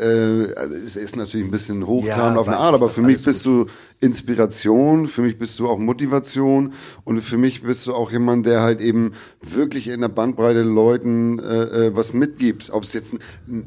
äh, 0.46 0.54
also 0.54 0.74
es 0.74 0.96
ist 0.96 1.16
natürlich 1.16 1.46
ein 1.46 1.50
bisschen 1.50 1.86
hochtrabend 1.86 2.36
Ja, 2.36 2.40
auf 2.40 2.48
eine 2.48 2.56
Art, 2.58 2.74
aber 2.74 2.88
für 2.88 3.02
mich 3.02 3.22
bist 3.22 3.44
du 3.44 3.66
Inspiration, 4.00 5.06
für 5.06 5.22
mich 5.22 5.38
bist 5.38 5.58
du 5.58 5.68
auch 5.68 5.78
Motivation 5.78 6.72
und 7.04 7.20
für 7.22 7.38
mich 7.38 7.62
bist 7.62 7.86
du 7.86 7.94
auch 7.94 8.10
jemand, 8.12 8.44
der 8.46 8.60
halt 8.60 8.80
eben 8.80 9.12
wirklich 9.42 9.88
in 9.88 10.00
der 10.00 10.08
Bandbreite 10.08 10.62
Leuten 10.62 11.38
äh, 11.38 11.86
äh, 11.86 11.96
was 11.96 12.12
mitgibt. 12.12 12.70
Ob 12.72 12.82
es 12.84 12.92
jetzt 12.92 13.14
ein, 13.14 13.18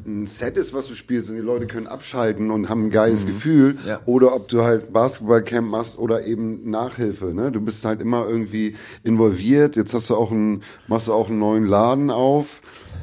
ein 0.05 0.27
Set 0.27 0.57
ist, 0.57 0.73
was 0.73 0.87
du 0.87 0.95
spielst 0.95 1.29
und 1.29 1.35
die 1.35 1.41
Leute 1.41 1.67
können 1.67 1.87
abschalten 1.87 2.51
und 2.51 2.69
haben 2.69 2.85
ein 2.85 2.89
geiles 2.91 3.25
Gefühl 3.25 3.77
Ja. 3.87 3.99
oder 4.05 4.35
ob 4.35 4.47
du 4.49 4.63
halt 4.63 4.91
Basketballcamp 4.93 5.69
machst 5.69 5.97
oder 5.97 6.25
eben 6.25 6.69
Nachhilfe. 6.69 7.33
Ne? 7.33 7.51
Du 7.51 7.61
bist 7.61 7.83
halt 7.85 8.01
immer 8.01 8.27
irgendwie 8.27 8.75
involviert. 9.03 9.75
Jetzt 9.75 9.93
hast 9.93 10.09
du 10.09 10.15
auch 10.15 10.31
einen, 10.31 10.63
machst 10.87 11.07
du 11.07 11.13
auch 11.13 11.29
einen 11.29 11.39
neuen 11.39 11.65
Laden 11.65 12.09
auf. 12.11 12.61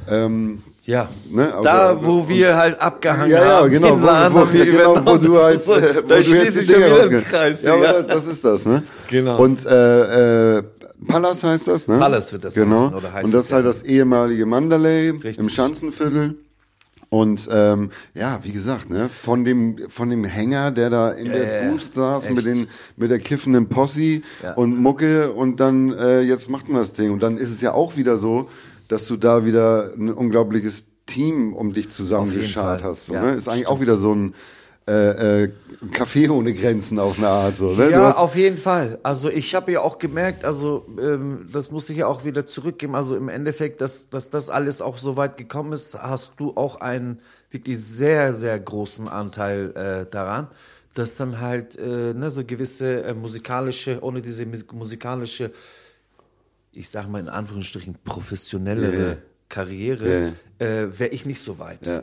Ähm, 0.09 0.63
Ja, 0.85 1.09
Ne, 1.29 1.53
aber- 1.53 1.65
da 1.65 1.99
wo 2.01 2.29
wir 2.29 2.57
halt 2.57 2.81
abgehangen 2.81 3.29
ja, 3.31 3.43
ja, 3.45 3.57
haben, 3.63 3.71
genau, 3.73 4.01
wo, 4.01 4.41
wo, 4.47 4.53
wir 4.53 4.67
genau, 4.67 5.05
wo 5.05 5.17
du 5.17 5.37
halt, 5.43 5.61
so- 5.61 5.75
äh, 5.75 5.97
wo 5.97 6.01
da 6.09 6.15
du 6.15 6.21
jetzt 6.23 6.61
die 6.61 6.65
schon 6.67 6.77
wieder 6.77 6.89
rausge- 7.03 7.23
Kreis. 7.23 7.63
Ja, 7.65 7.75
ja. 7.77 7.91
aber 7.91 8.03
das, 8.05 8.25
ist 8.29 8.45
das, 8.45 8.65
ne? 8.67 8.85
Genau. 9.11 9.43
Und 9.43 9.67
äh, 9.67 10.59
äh, 10.59 10.63
Pallas 11.09 11.43
heißt 11.43 11.67
das, 11.67 11.89
ne? 11.89 11.99
Pallas 11.99 12.33
wird 12.33 12.45
das 12.45 12.55
genau. 12.55 12.85
heißen, 12.85 12.95
oder 12.95 13.13
heißt 13.13 13.25
Und 13.25 13.35
das 13.35 13.47
ist 13.47 13.53
halt 13.53 13.65
ja. 13.65 13.69
das 13.71 13.83
ehemalige 13.83 14.47
Mandalay 14.47 15.11
Richtig. 15.11 15.39
im 15.39 15.49
Schanzenviertel. 15.49 16.37
Und 17.09 17.49
ähm, 17.53 17.91
ja, 18.15 18.39
wie 18.45 18.53
gesagt, 18.53 18.89
ne, 18.91 19.09
von 19.09 19.45
dem 19.45 19.79
von 19.89 20.09
dem 20.11 20.25
Hänger, 20.25 20.71
der 20.73 20.91
da 20.91 21.11
in 21.11 21.31
der 21.31 21.65
ja, 21.65 21.71
Booth 21.71 21.95
saß 21.95 22.29
mit 22.31 22.39
echt. 22.39 22.47
den 22.47 22.69
mit 22.97 23.11
der 23.11 23.19
kiffenden 23.21 23.69
Posse 23.69 24.23
Ja. 24.43 24.55
und 24.55 24.81
Mucke 24.81 25.33
und 25.33 25.59
dann 25.61 25.93
äh, 25.93 26.21
jetzt 26.21 26.49
macht 26.51 26.69
man 26.69 26.79
das 26.79 26.93
Ding 26.95 27.13
und 27.13 27.23
dann 27.23 27.39
ist 27.39 27.51
es 27.51 27.61
ja 27.61 27.73
auch 27.73 27.97
wieder 27.97 28.17
so, 28.17 28.49
dass 28.89 29.07
du 29.07 29.17
da 29.17 29.45
wieder 29.45 29.93
ein 29.97 30.13
unglaubliches 30.13 30.85
Team 31.07 31.55
um 31.55 31.73
dich 31.73 31.91
zusammengeschart 31.91 32.83
hast. 32.83 33.07
So, 33.07 33.15
Ja, 33.15 33.23
ne? 33.23 33.35
Ist 33.35 33.49
eigentlich 33.49 33.69
auch 33.69 33.81
wieder 33.81 33.97
so 33.97 34.15
ein 34.15 34.35
äh, 34.89 35.43
äh, 35.45 35.53
Café 35.93 36.31
ohne 36.31 36.55
Grenzen 36.55 36.99
auf 37.01 37.19
eine 37.19 37.29
Art 37.29 37.57
so. 37.57 37.73
Ne? 37.73 37.91
Ja, 37.91 38.13
auf 38.13 38.37
jeden 38.37 38.57
Fall. 38.59 38.99
Also 39.03 39.29
ich 39.29 39.55
habe 39.55 39.73
ja 39.73 39.81
auch 39.81 39.99
gemerkt, 39.99 40.45
also 40.45 40.87
ähm, 41.01 41.47
das 41.53 41.73
muss 41.73 41.91
ich 41.91 41.97
ja 41.99 42.07
auch 42.07 42.25
wieder 42.25 42.47
zurückgeben. 42.47 42.95
Also 42.95 43.17
im 43.17 43.29
Endeffekt, 43.29 43.81
dass, 43.81 44.11
dass 44.11 44.31
das 44.31 44.49
alles 44.49 44.81
auch 44.81 44.99
so 44.99 45.17
weit 45.17 45.37
gekommen 45.39 45.73
ist, 45.73 45.95
hast 46.01 46.35
du 46.39 46.53
auch 46.57 46.81
einen 46.81 47.21
wirklich 47.51 47.81
sehr, 47.81 48.35
sehr 48.35 48.59
großen 48.61 49.09
Anteil 49.09 49.73
äh, 49.75 50.11
daran, 50.11 50.47
dass 50.95 51.17
dann 51.17 51.41
halt 51.41 51.77
äh, 51.77 52.15
ne, 52.15 52.31
so 52.31 52.45
gewisse 52.45 53.03
äh, 53.03 53.15
musikalische, 53.15 53.99
ohne 54.03 54.23
diese 54.23 54.45
mus- 54.47 54.67
musikalische, 54.73 55.51
ich 56.77 56.89
sage 56.91 57.09
mal 57.09 57.21
in 57.21 57.29
Anführungsstrichen, 57.29 57.97
professionellere 58.05 59.03
Ja, 59.03 59.09
ja. 59.09 59.17
Karriere, 59.49 60.33
äh, 60.59 60.87
wäre 60.99 61.11
ich 61.11 61.25
nicht 61.25 61.43
so 61.43 61.59
weit. 61.59 61.87
Ja. 61.87 62.03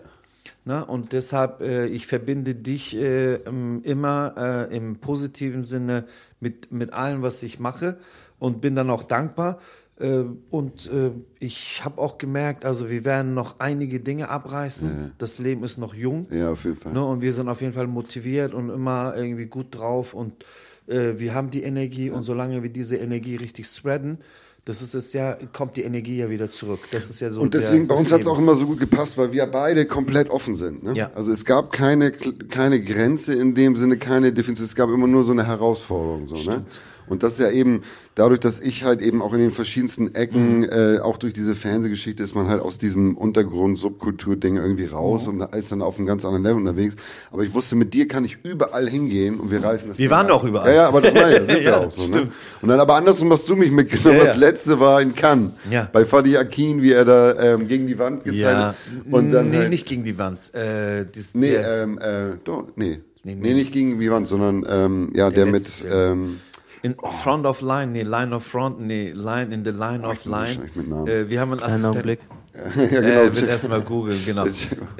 Na, 0.65 0.81
und 0.81 1.11
deshalb, 1.11 1.61
äh, 1.61 1.87
ich 1.87 2.07
verbinde 2.07 2.55
dich 2.55 2.95
äh, 2.95 3.35
immer 3.35 4.33
äh, 4.71 4.75
im 4.75 4.97
positiven 4.97 5.63
Sinne 5.65 6.05
mit, 6.39 6.71
mit 6.71 6.93
allem, 6.93 7.21
was 7.21 7.43
ich 7.43 7.59
mache 7.59 7.97
und 8.39 8.61
bin 8.61 8.75
dann 8.75 8.89
auch 8.89 9.03
dankbar. 9.03 9.59
Äh, 9.99 10.23
und 10.49 10.89
äh, 10.89 11.11
ich 11.39 11.83
habe 11.83 12.01
auch 12.01 12.17
gemerkt, 12.17 12.65
also 12.65 12.89
wir 12.89 13.03
werden 13.03 13.33
noch 13.33 13.59
einige 13.59 13.99
Dinge 13.99 14.29
abreißen. 14.29 15.13
Das 15.17 15.37
Leben 15.37 15.63
ist 15.63 15.77
noch 15.77 15.93
jung. 15.93 16.27
Ja, 16.31 16.51
auf 16.51 16.63
jeden 16.63 16.77
Fall. 16.77 16.93
Ne? 16.93 17.05
Und 17.05 17.21
wir 17.21 17.33
sind 17.33 17.49
auf 17.49 17.61
jeden 17.61 17.73
Fall 17.73 17.87
motiviert 17.87 18.53
und 18.53 18.69
immer 18.69 19.15
irgendwie 19.15 19.45
gut 19.45 19.67
drauf. 19.75 20.13
Und 20.13 20.45
äh, 20.87 21.13
wir 21.17 21.33
haben 21.33 21.51
die 21.51 21.63
Energie. 21.63 22.09
Und 22.09 22.23
solange 22.23 22.63
wir 22.63 22.69
diese 22.69 22.95
Energie 22.95 23.35
richtig 23.35 23.67
spreaden, 23.67 24.19
das 24.65 24.81
ist 24.81 24.93
es 24.93 25.11
ja, 25.11 25.37
kommt 25.51 25.75
die 25.75 25.81
Energie 25.81 26.17
ja 26.17 26.29
wieder 26.29 26.49
zurück. 26.49 26.79
Das 26.91 27.09
ist 27.09 27.19
ja 27.19 27.29
so. 27.29 27.41
Und 27.41 27.53
deswegen, 27.53 27.85
der, 27.85 27.95
bei 27.95 27.99
uns 27.99 28.11
hat 28.13 28.21
es 28.21 28.27
auch 28.27 28.37
immer 28.37 28.55
so 28.55 28.65
gut 28.65 28.79
gepasst, 28.79 29.17
weil 29.17 29.33
wir 29.33 29.45
beide 29.45 29.85
komplett 29.85 30.29
offen 30.29 30.55
sind. 30.55 30.83
Ne? 30.83 30.93
Ja. 30.95 31.11
Also 31.15 31.33
es 31.33 31.43
gab 31.43 31.73
keine, 31.73 32.11
keine 32.11 32.81
Grenze 32.81 33.33
in 33.33 33.55
dem 33.55 33.75
Sinne, 33.75 33.97
keine 33.97 34.31
Definition. 34.31 34.65
Es 34.65 34.75
gab 34.75 34.89
immer 34.89 35.07
nur 35.07 35.25
so 35.25 35.33
eine 35.33 35.45
Herausforderung. 35.45 36.29
So, 36.29 36.49
ne? 36.49 36.63
Und 37.07 37.23
das 37.23 37.33
ist 37.33 37.39
ja 37.39 37.51
eben, 37.51 37.81
dadurch, 38.15 38.39
dass 38.39 38.59
ich 38.59 38.83
halt 38.83 39.01
eben 39.01 39.21
auch 39.21 39.33
in 39.33 39.39
den 39.39 39.51
verschiedensten 39.51 40.13
Ecken, 40.15 40.59
Mhm. 40.59 40.69
äh, 40.71 40.99
auch 40.99 41.17
durch 41.17 41.33
diese 41.33 41.55
Fernsehgeschichte, 41.55 42.21
ist 42.23 42.35
man 42.35 42.47
halt 42.47 42.61
aus 42.61 42.77
diesem 42.77 43.17
Untergrund-Subkultur-Ding 43.17 44.57
irgendwie 44.57 44.85
raus 44.85 45.27
Mhm. 45.27 45.41
und 45.41 45.55
ist 45.55 45.71
dann 45.71 45.81
auf 45.81 45.97
einem 45.97 46.07
ganz 46.07 46.23
anderen 46.25 46.43
Level 46.43 46.57
unterwegs. 46.57 46.95
Aber 47.31 47.43
ich 47.43 47.53
wusste, 47.53 47.75
mit 47.75 47.93
dir 47.93 48.07
kann 48.07 48.23
ich 48.25 48.37
überall 48.43 48.87
hingehen 48.89 49.39
und 49.39 49.51
wir 49.51 49.63
reißen 49.63 49.89
das 49.89 49.97
Wir 49.97 50.09
waren 50.09 50.29
auch 50.31 50.43
überall. 50.43 50.69
Ja, 50.69 50.75
ja, 50.83 50.87
aber 50.87 51.01
das 51.01 51.13
meine 51.13 51.31
ich, 51.31 51.37
das 51.39 51.47
sind 51.47 51.55
wir 51.59 51.63
Ja, 51.63 51.77
auch 51.77 51.91
so. 51.91 52.01
Ne? 52.01 52.07
stimmt. 52.07 52.31
Und 52.61 52.69
dann 52.69 52.79
aber 52.79 52.95
andersrum 52.95 53.31
hast 53.31 53.47
du 53.49 53.55
mich 53.55 53.71
mitgenommen. 53.71 54.17
Ja, 54.17 54.23
Das 54.23 54.33
ja. 54.33 54.39
letzte 54.39 54.79
war 54.79 55.01
in 55.01 55.13
Cannes. 55.15 55.51
Ja. 55.69 55.89
Bei 55.91 56.05
Fadi 56.05 56.37
Akin, 56.37 56.81
wie 56.81 56.91
er 56.91 57.05
da 57.05 57.35
ähm, 57.53 57.67
gegen 57.67 57.87
die 57.87 57.97
Wand 57.99 58.23
gezeigt 58.23 58.39
Ja, 58.41 58.67
hat. 58.69 58.75
Und 59.11 59.31
dann 59.31 59.49
nee, 59.49 59.57
halt, 59.57 59.69
nicht 59.69 59.85
gegen 59.87 60.03
die 60.03 60.17
Wand. 60.17 60.53
Äh, 60.53 61.05
das, 61.13 61.35
Nee, 61.35 61.51
der, 61.51 61.83
ähm, 61.83 61.97
äh, 61.99 62.35
doch, 62.43 62.67
nee. 62.75 62.99
Nee, 63.25 63.35
Nee, 63.35 63.41
nee. 63.41 63.53
nicht 63.53 63.71
gegen 63.71 63.99
die 63.99 64.11
Wand, 64.11 64.27
sondern 64.27 64.65
ähm, 64.69 65.09
ja, 65.15 65.29
der, 65.29 65.45
mit 65.45 65.53
letzte, 65.55 65.87
ja. 65.87 66.11
ähm, 66.11 66.39
in 66.83 66.95
Front 67.23 67.45
of 67.45 67.61
Line, 67.61 67.93
nee, 67.93 68.03
Line 68.03 68.35
of 68.35 68.45
Front, 68.45 68.81
nee, 68.81 69.11
Line 69.11 69.53
in 69.53 69.63
the 69.63 69.71
Line 69.71 70.05
of 70.05 70.21
bin 70.23 70.31
Line. 70.31 71.09
Äh, 71.09 71.29
wir 71.29 71.39
haben 71.39 71.53
einen 71.53 71.63
Einen 71.63 71.85
Assistenten. 71.85 71.87
Augenblick. 71.87 72.19
ja, 72.75 73.01
genau. 73.01 73.21
Äh, 73.21 73.35
wird 73.35 73.47
erstmal 73.47 73.81
googeln, 73.81 74.19
genau. 74.25 74.45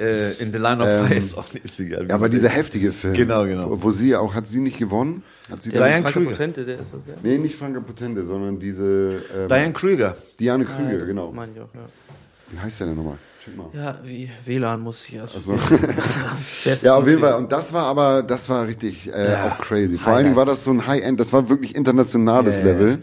äh, 0.00 0.32
in 0.42 0.50
the 0.50 0.58
Line 0.58 0.82
of 0.82 1.06
Fire 1.06 1.14
ist 1.14 1.36
auch 1.36 1.52
nicht 1.52 1.64
ist 1.64 1.78
egal. 1.78 2.06
ja, 2.08 2.14
aber 2.14 2.28
dieser 2.28 2.48
heftige 2.48 2.90
Film. 2.90 3.14
Genau, 3.14 3.44
genau. 3.44 3.70
Wo, 3.70 3.82
wo 3.82 3.90
sie 3.92 4.16
auch, 4.16 4.34
hat 4.34 4.48
sie 4.48 4.60
nicht 4.60 4.78
gewonnen? 4.78 5.22
Hat 5.50 5.62
sie 5.62 5.70
Ja, 5.70 5.84
Diane 5.84 6.02
Franka 6.02 6.10
Krüger. 6.10 6.30
Potente, 6.30 6.64
der 6.64 6.80
ist 6.80 6.94
das, 6.94 7.06
ja. 7.06 7.14
Nee, 7.22 7.38
nicht 7.38 7.54
Franka 7.54 7.80
Potente, 7.80 8.26
sondern 8.26 8.58
diese 8.58 9.22
ähm, 9.36 9.48
Diane 9.48 9.72
Krüger. 9.74 10.16
Diane 10.40 10.64
Krüger, 10.64 11.04
genau. 11.04 11.30
Meine 11.32 11.52
ich 11.52 11.60
auch, 11.60 11.74
ja. 11.74 11.86
Wie 12.50 12.58
heißt 12.58 12.80
der 12.80 12.88
denn 12.88 12.96
nochmal? 12.96 13.18
Ja, 13.74 13.98
wie 14.04 14.30
WLAN 14.44 14.80
muss 14.80 15.06
ich 15.08 15.14
erst. 15.16 15.40
So. 15.40 15.52
Bestens 15.52 16.82
Ja, 16.82 16.94
auf 16.96 17.06
jeden. 17.06 17.20
Fall. 17.20 17.34
Und 17.34 17.52
das 17.52 17.72
war 17.72 17.84
aber, 17.86 18.22
das 18.22 18.48
war 18.48 18.66
richtig 18.66 19.12
äh, 19.12 19.32
Ja. 19.32 19.48
auch 19.48 19.58
crazy. 19.58 19.98
Vor 19.98 20.12
allen 20.14 20.24
Dingen 20.24 20.36
war 20.36 20.44
das 20.44 20.64
so 20.64 20.70
ein 20.70 20.86
High-End, 20.86 21.18
das 21.20 21.32
war 21.32 21.48
wirklich 21.48 21.74
internationales 21.74 22.56
Ja, 22.56 22.62
ja. 22.62 22.66
Level. 22.72 22.98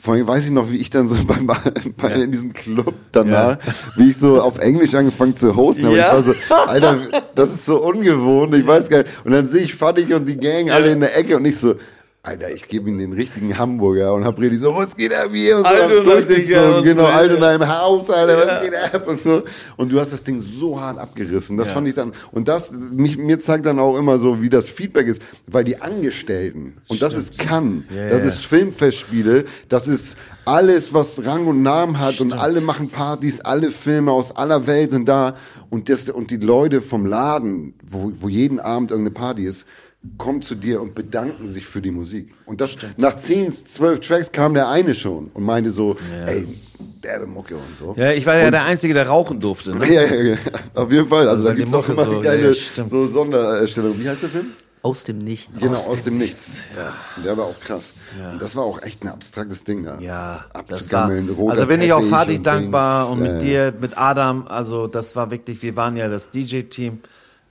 Vor 0.00 0.14
allem 0.14 0.28
weiß 0.28 0.44
ich 0.44 0.50
noch, 0.52 0.70
wie 0.70 0.76
ich 0.76 0.90
dann 0.90 1.08
so 1.08 1.16
beim, 1.26 1.46
bei, 1.46 2.12
in 2.12 2.30
diesem 2.30 2.52
Club 2.52 2.94
danach, 3.12 3.58
wie 3.96 4.10
ich 4.10 4.16
so 4.16 4.40
auf 4.40 4.58
Englisch 4.58 4.94
angefangen 4.94 5.34
zu 5.34 5.56
hosten 5.56 5.86
habe. 5.86 5.96
Ja. 5.96 6.06
Ich 6.08 6.12
war 6.12 6.22
so, 6.22 6.34
Alter, 6.66 6.96
das 7.34 7.52
ist 7.52 7.64
so 7.64 7.82
ungewohnt, 7.82 8.54
ich 8.54 8.66
weiß 8.66 8.88
gar 8.90 8.98
nicht. 8.98 9.10
Und 9.24 9.32
dann 9.32 9.46
sehe 9.46 9.62
ich 9.62 9.74
Fattig 9.74 10.12
und 10.12 10.26
die 10.26 10.36
Gang 10.36 10.70
alle 10.70 10.92
in 10.92 11.00
der 11.00 11.16
Ecke 11.16 11.36
und 11.36 11.44
ich 11.46 11.56
so, 11.58 11.74
Alter, 12.28 12.50
ich 12.50 12.68
gebe 12.68 12.90
ihm 12.90 12.98
den 12.98 13.12
richtigen 13.14 13.56
Hamburger 13.58 14.12
und 14.14 14.24
hab 14.24 14.38
richtig 14.38 14.60
so, 14.60 14.74
was 14.74 14.94
geht 14.96 15.14
ab 15.14 15.30
hier? 15.32 15.56
Und 15.56 15.62
so 15.64 15.68
Aldona, 15.70 15.96
hab 15.96 16.04
durchgezogen, 16.04 16.84
genau, 16.84 17.02
so, 17.04 17.08
ja. 17.08 17.16
Aldona 17.16 17.54
im 17.54 17.66
Haus, 17.68 18.10
Alter, 18.10 18.36
was 18.46 18.62
geht 18.62 18.74
ab 18.74 19.08
und 19.08 19.20
so. 19.20 19.42
Und 19.76 19.90
du 19.90 19.98
hast 19.98 20.12
das 20.12 20.22
Ding 20.24 20.40
so 20.42 20.80
hart 20.80 20.98
abgerissen. 20.98 21.56
Das 21.56 21.68
Ja. 21.68 21.74
fand 21.74 21.88
ich 21.88 21.94
dann, 21.94 22.12
und 22.32 22.46
das, 22.48 22.70
mich, 22.72 23.16
mir 23.16 23.38
zeigt 23.38 23.64
dann 23.66 23.78
auch 23.78 23.96
immer 23.98 24.18
so, 24.18 24.42
wie 24.42 24.50
das 24.50 24.68
Feedback 24.68 25.06
ist, 25.08 25.22
weil 25.46 25.64
die 25.64 25.80
Angestellten, 25.80 26.76
und 26.88 27.00
das 27.00 27.14
ist 27.14 27.38
Cannes, 27.38 27.84
Ja, 27.94 28.10
das 28.10 28.22
ja. 28.22 28.28
ist 28.28 28.44
Filmfestspiele, 28.46 29.44
das 29.68 29.88
ist 29.88 30.16
alles, 30.44 30.92
was 30.94 31.24
Rang 31.26 31.46
und 31.46 31.62
Namen 31.62 31.98
hat 31.98 32.20
und 32.20 32.32
alle 32.34 32.60
machen 32.60 32.90
Partys, 32.90 33.40
alle 33.40 33.70
Filme 33.70 34.12
aus 34.12 34.36
aller 34.36 34.66
Welt 34.66 34.90
sind 34.90 35.08
da 35.08 35.34
und 35.70 35.88
das, 35.88 36.08
und 36.08 36.30
die 36.30 36.36
Leute 36.36 36.80
vom 36.80 37.06
Laden, 37.06 37.74
wo, 37.90 38.12
wo 38.20 38.28
jeden 38.28 38.60
Abend 38.60 38.90
irgendeine 38.90 39.14
Party 39.14 39.44
ist, 39.44 39.66
kommen 40.16 40.42
zu 40.42 40.54
dir 40.54 40.80
und 40.80 40.94
bedanken 40.94 41.48
sich 41.50 41.66
für 41.66 41.82
die 41.82 41.90
Musik. 41.90 42.32
Und 42.46 42.60
das, 42.60 42.76
nach 42.96 43.16
zehn, 43.16 43.50
zwölf 43.52 44.00
Tracks 44.00 44.30
kam 44.32 44.54
der 44.54 44.68
eine 44.68 44.94
schon 44.94 45.30
und 45.34 45.42
meinte 45.44 45.70
so, 45.70 45.96
ey, 46.26 46.46
derbe 47.02 47.26
Mucke 47.26 47.56
und 47.56 47.76
so. 47.78 47.94
Ja, 47.96 48.12
ich 48.12 48.24
war 48.24 48.36
ja 48.36 48.50
der 48.50 48.64
Einzige, 48.64 48.94
der 48.94 49.08
rauchen 49.08 49.40
durfte. 49.40 49.74
Ne? 49.74 49.86
Ja, 49.92 50.02
ja, 50.02 50.22
ja, 50.22 50.36
auf 50.74 50.92
jeden 50.92 51.08
Fall. 51.08 51.28
Also, 51.28 51.42
weil 51.44 51.50
da 51.50 51.54
die 51.56 51.62
gibt's 51.62 51.74
auch 51.74 51.88
immer 51.88 52.04
so- 52.04 52.20
geile 52.20 52.46
ja, 52.48 52.54
stimmt. 52.54 52.90
so 52.90 53.06
Sonderstellung. 53.08 53.98
Wie 53.98 54.08
heißt 54.08 54.22
der 54.22 54.30
Film? 54.30 54.46
Aus 54.80 55.02
dem 55.02 55.18
Nichts. 55.18 55.60
Genau, 55.60 55.78
aus 55.80 56.04
dem 56.04 56.18
Nichts. 56.18 56.60
Ja. 56.76 56.94
Der 57.24 57.36
war 57.36 57.46
auch 57.46 57.58
krass. 57.60 57.92
Und 58.32 58.40
das 58.40 58.54
war 58.54 58.62
auch 58.62 58.80
echt 58.82 59.02
ein 59.02 59.08
abstraktes 59.08 59.64
Ding 59.64 59.82
da. 59.82 59.98
Ja, 59.98 60.44
Abzugammeln, 60.54 61.28
roter 61.30 61.54
also 61.54 61.66
bin 61.66 61.80
ich 61.82 61.92
auch 61.92 62.08
Teppich 62.08 62.36
und 62.38 62.46
dankbar 62.46 63.06
Dings. 63.06 63.12
und 63.12 63.20
mit 63.22 63.42
Ja, 63.42 63.70
dir, 63.70 63.74
mit 63.80 63.98
Adam, 63.98 64.46
also 64.46 64.86
das 64.86 65.16
war 65.16 65.32
wirklich, 65.32 65.60
wir 65.62 65.74
waren 65.74 65.96
ja 65.96 66.08
das 66.08 66.30
DJ-Team, 66.30 67.00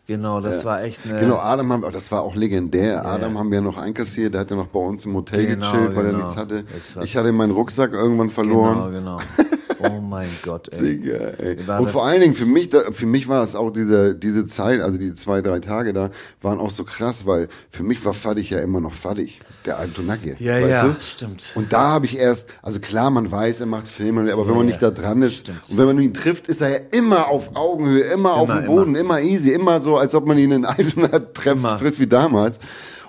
genau, 0.08 0.42
das 0.42 0.66
war 0.66 0.84
echt 0.84 1.02
eine, 1.06 1.20
Genau, 1.20 1.38
Adam 1.38 1.72
haben, 1.72 1.92
das 1.92 2.12
war 2.12 2.22
auch 2.24 2.36
legendär. 2.36 3.06
Adam 3.06 3.38
haben 3.38 3.52
wir 3.52 3.62
noch 3.62 3.78
einkassiert, 3.78 4.34
der 4.34 4.42
hat 4.42 4.50
ja 4.50 4.56
noch 4.56 4.68
bei 4.68 4.80
uns 4.80 5.06
im 5.06 5.14
Hotel 5.14 5.46
Genau, 5.46 5.72
gechillt, 5.72 5.96
weil 5.96 6.06
er 6.06 6.12
genau. 6.12 6.24
nichts 6.24 6.38
hatte. 6.38 6.64
Ich 7.04 7.16
hatte 7.16 7.32
meinen 7.32 7.52
Rucksack 7.52 7.94
irgendwann 7.94 8.28
genau, 8.28 8.34
verloren. 8.34 8.92
genau. 8.92 9.18
Oh 9.80 10.02
mein 10.02 10.30
Gott, 10.42 10.70
ey. 10.74 10.82
Digga, 10.82 11.18
ey. 11.38 11.58
Und 11.80 11.90
vor 11.92 12.08
allen 12.08 12.22
Dingen 12.22 12.34
für 12.34 12.48
mich, 12.48 12.72
für 12.92 13.06
mich 13.06 13.28
war 13.28 13.44
es 13.44 13.56
auch 13.56 13.70
diese, 13.70 14.16
diese 14.16 14.48
Zeit, 14.48 14.82
also 14.82 14.98
die 14.98 15.14
zwei, 15.14 15.42
drei 15.42 15.60
Tage 15.60 15.94
da, 15.94 16.10
waren 16.42 16.60
auch 16.60 16.72
so 16.72 16.84
krass, 16.84 17.26
weil 17.28 17.48
für 17.70 17.84
mich 17.84 18.04
war 18.04 18.16
Fadig 18.16 18.50
ja 18.50 18.60
immer 18.60 18.80
noch 18.80 18.94
Fadig, 18.94 19.40
der 19.68 19.78
Altonacke. 19.78 20.36
Ja, 20.40 20.58
ja, 20.58 20.84
du? 20.88 20.96
stimmt. 21.00 21.52
Und 21.56 21.72
da 21.72 21.82
habe 21.90 22.06
ich 22.06 22.18
erst, 22.18 22.50
also 22.64 22.80
klar, 22.80 23.10
man 23.12 23.32
weiß, 23.32 23.60
er 23.60 23.66
macht 23.68 23.88
Filme, 23.88 24.32
aber 24.34 24.48
wenn 24.48 24.56
man 24.56 24.64
ja, 24.64 24.68
nicht 24.68 24.82
da 24.82 24.90
dran 24.92 25.22
ist 25.22 25.42
stimmt. 25.42 25.62
und 25.70 25.78
wenn 25.78 25.86
man 25.86 26.00
ihn 26.00 26.14
trifft, 26.14 26.48
ist 26.48 26.62
er 26.62 26.70
ja 26.70 26.80
immer 26.92 27.28
auf 27.28 27.56
Augenhöhe, 27.56 28.02
immer, 28.02 28.34
auf 28.34 28.50
dem 28.50 28.58
Immer, 28.60 28.68
Boden, 28.68 28.96
immer. 28.96 29.20
easy, 29.22 29.52
immer 29.52 29.82
so, 29.82 29.98
als 29.98 30.16
ob 30.16 30.26
man 30.26 30.38
ihn 30.38 30.52
in 30.52 30.66
Altona 30.66 31.20
trefft, 31.20 31.58
Immer. 31.58 31.78
trifft 31.78 32.00
wie 32.00 32.08
damals. 32.08 32.60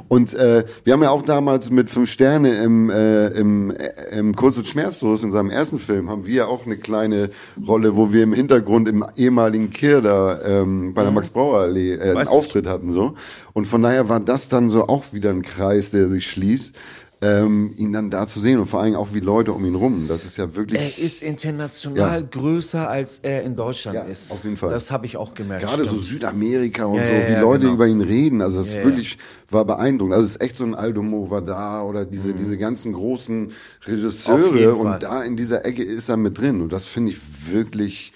Und 0.09 0.35
äh, 0.35 0.65
wir 0.85 0.95
haben 0.95 1.03
ja 1.03 1.11
auch 1.11 1.23
damals 1.23 1.71
mit 1.71 1.91
fünf 1.91 2.11
Sterne 2.11 2.57
im, 2.57 2.91
äh, 2.91 3.29
im, 3.29 3.71
äh, 3.71 4.19
im 4.19 4.35
Kurz 4.35 4.57
und 4.57 4.67
Schmerzlos, 4.67 5.23
in 5.23 5.33
seinem 5.33 5.51
ersten 5.51 5.79
Film, 5.79 6.09
haben 6.09 6.25
wir 6.25 6.35
ja 6.35 6.47
auch 6.47 6.65
eine 6.65 6.79
kleine 6.79 7.31
Rolle, 7.67 7.95
wo 7.95 8.13
wir 8.13 8.23
im 8.23 8.33
Hintergrund 8.33 8.89
im 8.89 9.05
ehemaligen 9.17 9.71
Kir 9.71 10.01
da 10.01 10.41
ähm, 10.43 10.95
bei 10.95 11.03
der 11.03 11.13
Max-Brauer-Allee 11.13 11.95
äh, 11.95 12.17
einen. 12.17 12.29
Auftritt 12.29 12.67
hatten. 12.67 12.93
so. 12.93 13.15
Und 13.53 13.67
von 13.67 13.83
daher 13.83 14.09
war 14.09 14.21
das 14.21 14.49
dann 14.49 14.71
so 14.71 14.89
auch 14.89 15.13
wieder 15.13 15.31
ein 15.31 15.43
Kreis, 15.43 15.91
der 15.91 16.09
sich 16.09 16.31
schließt, 16.31 16.75
ähm, 17.21 17.73
ihn 17.77 17.93
dann 17.93 18.11
da 18.11 18.29
zu 18.29 18.39
sehen 18.39 18.61
und 18.61 18.67
vor 18.67 18.81
allem 18.81 18.95
auch 18.95 19.09
wie 19.13 19.19
Leute 19.19 19.53
um 19.53 19.65
ihn 19.65 19.75
rum. 19.75 20.07
Das 20.09 20.25
ist 20.25 20.37
ja 20.37 20.55
wirklich... 20.55 20.81
Er 20.81 21.05
ist 21.05 21.23
international 21.23 22.21
Ja. 22.21 22.27
größer, 22.31 22.89
als 22.89 23.19
er 23.21 23.43
in 23.43 23.57
Deutschland 23.57 23.97
Ja, 23.97 24.03
ist. 24.05 24.31
auf 24.31 24.45
jeden 24.45 24.57
Fall. 24.57 24.71
Das 24.71 24.93
habe 24.93 25.05
ich 25.07 25.17
auch 25.17 25.35
gemerkt. 25.35 25.65
Gerade 25.65 25.83
so 25.83 25.91
stimmt. 25.95 26.05
Südamerika 26.05 26.85
und 26.85 26.99
Ja, 26.99 27.05
so, 27.07 27.13
wie 27.13 27.41
Leute 27.41 27.61
genau. 27.63 27.75
über 27.75 27.87
ihn 27.89 28.01
reden. 28.03 28.41
Also 28.41 28.59
das 28.59 28.73
wirklich 28.73 29.19
war 29.51 29.65
beeindruckend. 29.65 30.15
Also 30.15 30.27
es 30.27 30.37
ist 30.37 30.41
echt 30.43 30.57
so 30.57 30.65
ein 30.65 30.77
Aldo 30.77 31.03
Movada 31.03 31.83
oder 31.83 32.05
Mhm. 32.05 32.11
diese, 32.13 32.35
diese 32.35 32.57
ganzen 32.57 32.93
großen 32.93 33.51
Regisseure 33.87 34.75
und 34.77 35.03
da 35.03 35.23
in 35.25 35.37
dieser 35.37 35.65
Ecke 35.65 35.83
ist 35.83 36.09
er 36.09 36.17
mit 36.17 36.39
drin. 36.39 36.61
Und 36.61 36.73
das 36.73 36.87
finde 36.87 37.11
ich 37.13 37.19
wirklich, 37.51 38.13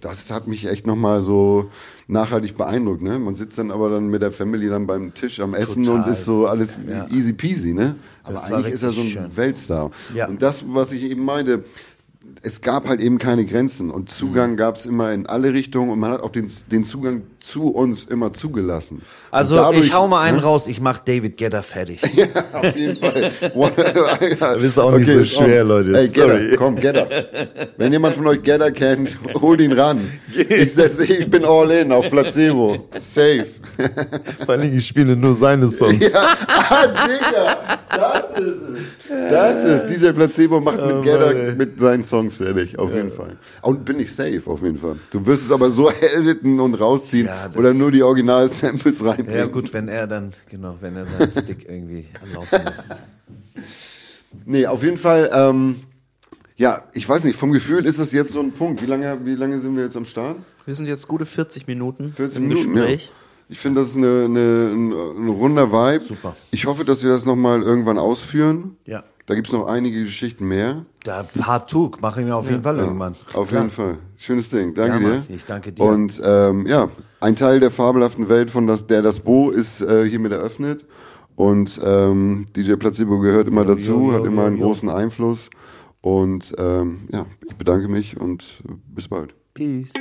das 0.00 0.30
hat 0.30 0.46
mich 0.48 0.64
echt 0.66 0.86
nochmal 0.86 1.22
so 1.22 1.70
nachhaltig 2.08 2.56
beeindruckt. 2.56 3.02
Ne? 3.02 3.18
Man 3.18 3.34
sitzt 3.34 3.58
dann 3.58 3.70
aber 3.70 3.90
dann 3.90 4.08
mit 4.08 4.22
der 4.22 4.32
Family 4.32 4.68
dann 4.68 4.86
beim 4.86 5.14
Tisch 5.14 5.40
am 5.40 5.54
Essen 5.54 5.84
Total. 5.84 6.04
und 6.04 6.10
ist 6.10 6.24
so 6.24 6.46
alles 6.46 6.76
Ja. 6.88 7.06
easy 7.10 7.32
peasy. 7.34 7.72
Ne? 7.74 7.94
Aber 8.24 8.32
Das 8.34 8.44
eigentlich 8.50 8.72
ist 8.74 8.82
er 8.82 8.92
so 8.92 9.02
ein 9.02 9.06
schön. 9.08 9.36
Weltstar. 9.36 9.90
Ja. 10.14 10.26
Und 10.26 10.40
das, 10.42 10.64
was 10.68 10.92
ich 10.92 11.04
eben 11.04 11.24
meinte, 11.24 11.64
es 12.42 12.60
gab 12.60 12.86
halt 12.88 13.00
eben 13.00 13.18
keine 13.18 13.44
Grenzen 13.44 13.90
und 13.90 14.10
Zugang 14.10 14.56
gab 14.56 14.76
es 14.76 14.86
immer 14.86 15.12
in 15.12 15.26
alle 15.26 15.52
Richtungen 15.54 15.90
und 15.90 15.98
man 15.98 16.10
hat 16.10 16.22
auch 16.22 16.30
den, 16.30 16.50
den 16.70 16.84
Zugang 16.84 17.22
zu 17.40 17.68
uns 17.68 18.06
immer 18.06 18.32
zugelassen. 18.32 19.02
Also 19.30 19.56
dadurch- 19.56 19.86
ich 19.86 19.94
hau 19.94 20.08
mal 20.08 20.22
einen 20.22 20.38
ne? 20.38 20.42
raus, 20.42 20.66
ich 20.66 20.80
mach 20.80 20.98
David 20.98 21.36
Gedder 21.36 21.62
fertig. 21.62 22.00
Ja, 22.14 22.26
auf 22.52 22.76
jeden 22.76 22.96
Fall. 22.96 23.30
Das 24.40 24.62
ist 24.62 24.78
auch 24.78 24.96
nicht 24.96 25.08
so 25.08 25.22
schwer, 25.24 25.64
Leute. 25.64 25.96
Ey. 25.96 26.08
Gedder, 26.08 26.56
komm, 26.56 26.76
Gedder. 26.76 27.06
Wenn 27.76 27.92
jemand 27.92 28.16
von 28.16 28.26
euch 28.26 28.42
Gedder 28.42 28.70
kennt, 28.72 29.18
holt 29.40 29.60
ihn 29.60 29.72
ran. 29.72 30.00
Ich, 30.34 30.74
setz, 30.74 30.98
ich 30.98 31.28
bin 31.30 31.44
all 31.44 31.70
in 31.70 31.92
auf 31.92 32.10
Placebo. 32.10 32.88
Safe. 32.98 33.46
Vor 34.44 34.54
allem, 34.54 34.76
ich 34.76 34.86
spiele 34.86 35.14
nur 35.16 35.34
seine 35.34 35.68
Songs. 35.68 36.02
Ja, 36.12 36.36
ah, 36.46 36.86
Digga, 37.06 37.78
das 37.90 38.30
ist 38.38 38.62
es. 38.62 39.30
Das 39.30 39.64
ist, 39.64 39.86
DJ 40.02 40.10
Placebo 40.12 40.60
macht 40.60 40.84
mit 40.84 40.96
Oh, 40.96 41.00
Gedder 41.02 41.34
mit 41.56 41.78
seinen 41.78 42.02
Songs 42.04 42.36
fertig, 42.36 42.78
auf 42.78 42.92
jeden 42.94 43.12
Fall. 43.12 43.36
Und 43.62 43.84
bin 43.84 44.00
ich 44.00 44.12
safe, 44.14 44.42
auf 44.46 44.62
jeden 44.62 44.78
Fall. 44.78 44.96
Du 45.10 45.24
wirst 45.26 45.44
es 45.44 45.50
aber 45.50 45.70
so 45.70 45.90
editen 45.90 46.58
und 46.60 46.74
rausziehen 46.74 47.27
Ja, 47.28 47.46
das- 47.46 47.56
oder 47.56 47.74
nur 47.74 47.90
die 47.90 48.02
Original-Samples 48.02 49.04
reinbringen. 49.04 49.34
Ja 49.36 49.46
gut, 49.46 49.72
wenn 49.72 49.88
er 49.88 50.06
dann, 50.06 50.32
genau, 50.50 50.76
wenn 50.80 50.96
er 50.96 51.06
seinen 51.06 51.30
Stick 51.30 51.68
irgendwie 51.68 52.06
anlaufen 52.22 52.60
lässt. 52.64 52.88
Nee, 54.44 54.66
auf 54.66 54.82
jeden 54.82 54.96
Fall, 54.98 55.30
ähm, 55.32 55.76
ja, 56.56 56.84
ich 56.92 57.08
weiß 57.08 57.24
nicht, 57.24 57.36
vom 57.38 57.52
Gefühl 57.52 57.86
ist 57.86 57.98
es 57.98 58.12
jetzt 58.12 58.32
so 58.32 58.40
ein 58.40 58.52
Punkt. 58.52 58.82
Wie 58.82 58.86
lange, 58.86 59.24
wie 59.24 59.34
lange 59.34 59.58
sind 59.58 59.76
wir 59.76 59.84
jetzt 59.84 59.96
am 59.96 60.04
Start? 60.04 60.36
Wir 60.66 60.74
sind 60.74 60.86
jetzt 60.86 61.08
gute 61.08 61.24
40 61.24 61.66
Minuten 61.66 62.12
40 62.12 62.38
im 62.38 62.48
Minuten, 62.48 62.74
Gespräch. 62.74 63.06
Ja. 63.06 63.12
Ich 63.50 63.58
finde, 63.58 63.80
das 63.80 63.90
ist 63.90 63.96
eine, 63.96 64.24
eine, 64.26 64.70
ein, 64.74 64.92
ein 64.92 65.28
runder 65.28 65.72
Vibe. 65.72 66.04
Super. 66.04 66.36
Ich 66.50 66.66
hoffe, 66.66 66.84
dass 66.84 67.02
wir 67.02 67.10
das 67.10 67.24
nochmal 67.24 67.62
irgendwann 67.62 67.98
ausführen. 67.98 68.76
Ja. 68.84 69.02
Da 69.28 69.34
gibt 69.34 69.48
es 69.48 69.52
noch 69.52 69.66
einige 69.66 70.04
Geschichten 70.04 70.48
mehr. 70.48 70.86
Da 71.04 71.22
Partuk, 71.22 72.00
mache 72.00 72.22
ich 72.22 72.26
mir 72.26 72.34
auf 72.34 72.48
jeden 72.48 72.62
Fall 72.62 72.78
irgendwann. 72.78 73.14
Auf 73.34 73.48
Klar. 73.48 73.60
jeden 73.64 73.74
Fall. 73.74 73.98
Schönes 74.16 74.48
Ding. 74.48 74.72
Danke 74.72 75.04
Ja, 75.04 75.18
dir. 75.18 75.22
Ich 75.28 75.44
danke 75.44 75.70
dir. 75.70 75.82
Und 75.84 76.18
ähm, 76.24 76.66
ja, 76.66 76.88
ein 77.20 77.36
Teil 77.36 77.60
der 77.60 77.70
fabelhaften 77.70 78.30
Welt 78.30 78.50
von 78.50 78.66
das, 78.66 78.86
der 78.86 79.02
das 79.02 79.20
Bo 79.20 79.50
ist 79.50 79.82
äh, 79.82 80.08
hiermit 80.08 80.32
eröffnet. 80.32 80.86
Und 81.36 81.78
ähm, 81.84 82.46
DJ 82.56 82.76
Placebo 82.76 83.18
gehört 83.18 83.48
immer 83.48 83.64
Jo, 83.64 83.68
dazu, 83.68 83.90
jo, 83.90 84.06
jo, 84.06 84.12
hat 84.14 84.24
immer 84.24 84.46
einen 84.46 84.60
großen 84.60 84.88
Einfluss. 84.88 85.50
Und 86.00 86.54
ähm, 86.56 87.00
ja, 87.12 87.26
ich 87.46 87.54
bedanke 87.54 87.86
mich 87.88 88.18
und 88.18 88.62
bis 88.94 89.08
bald. 89.08 89.34
Peace. 89.52 89.92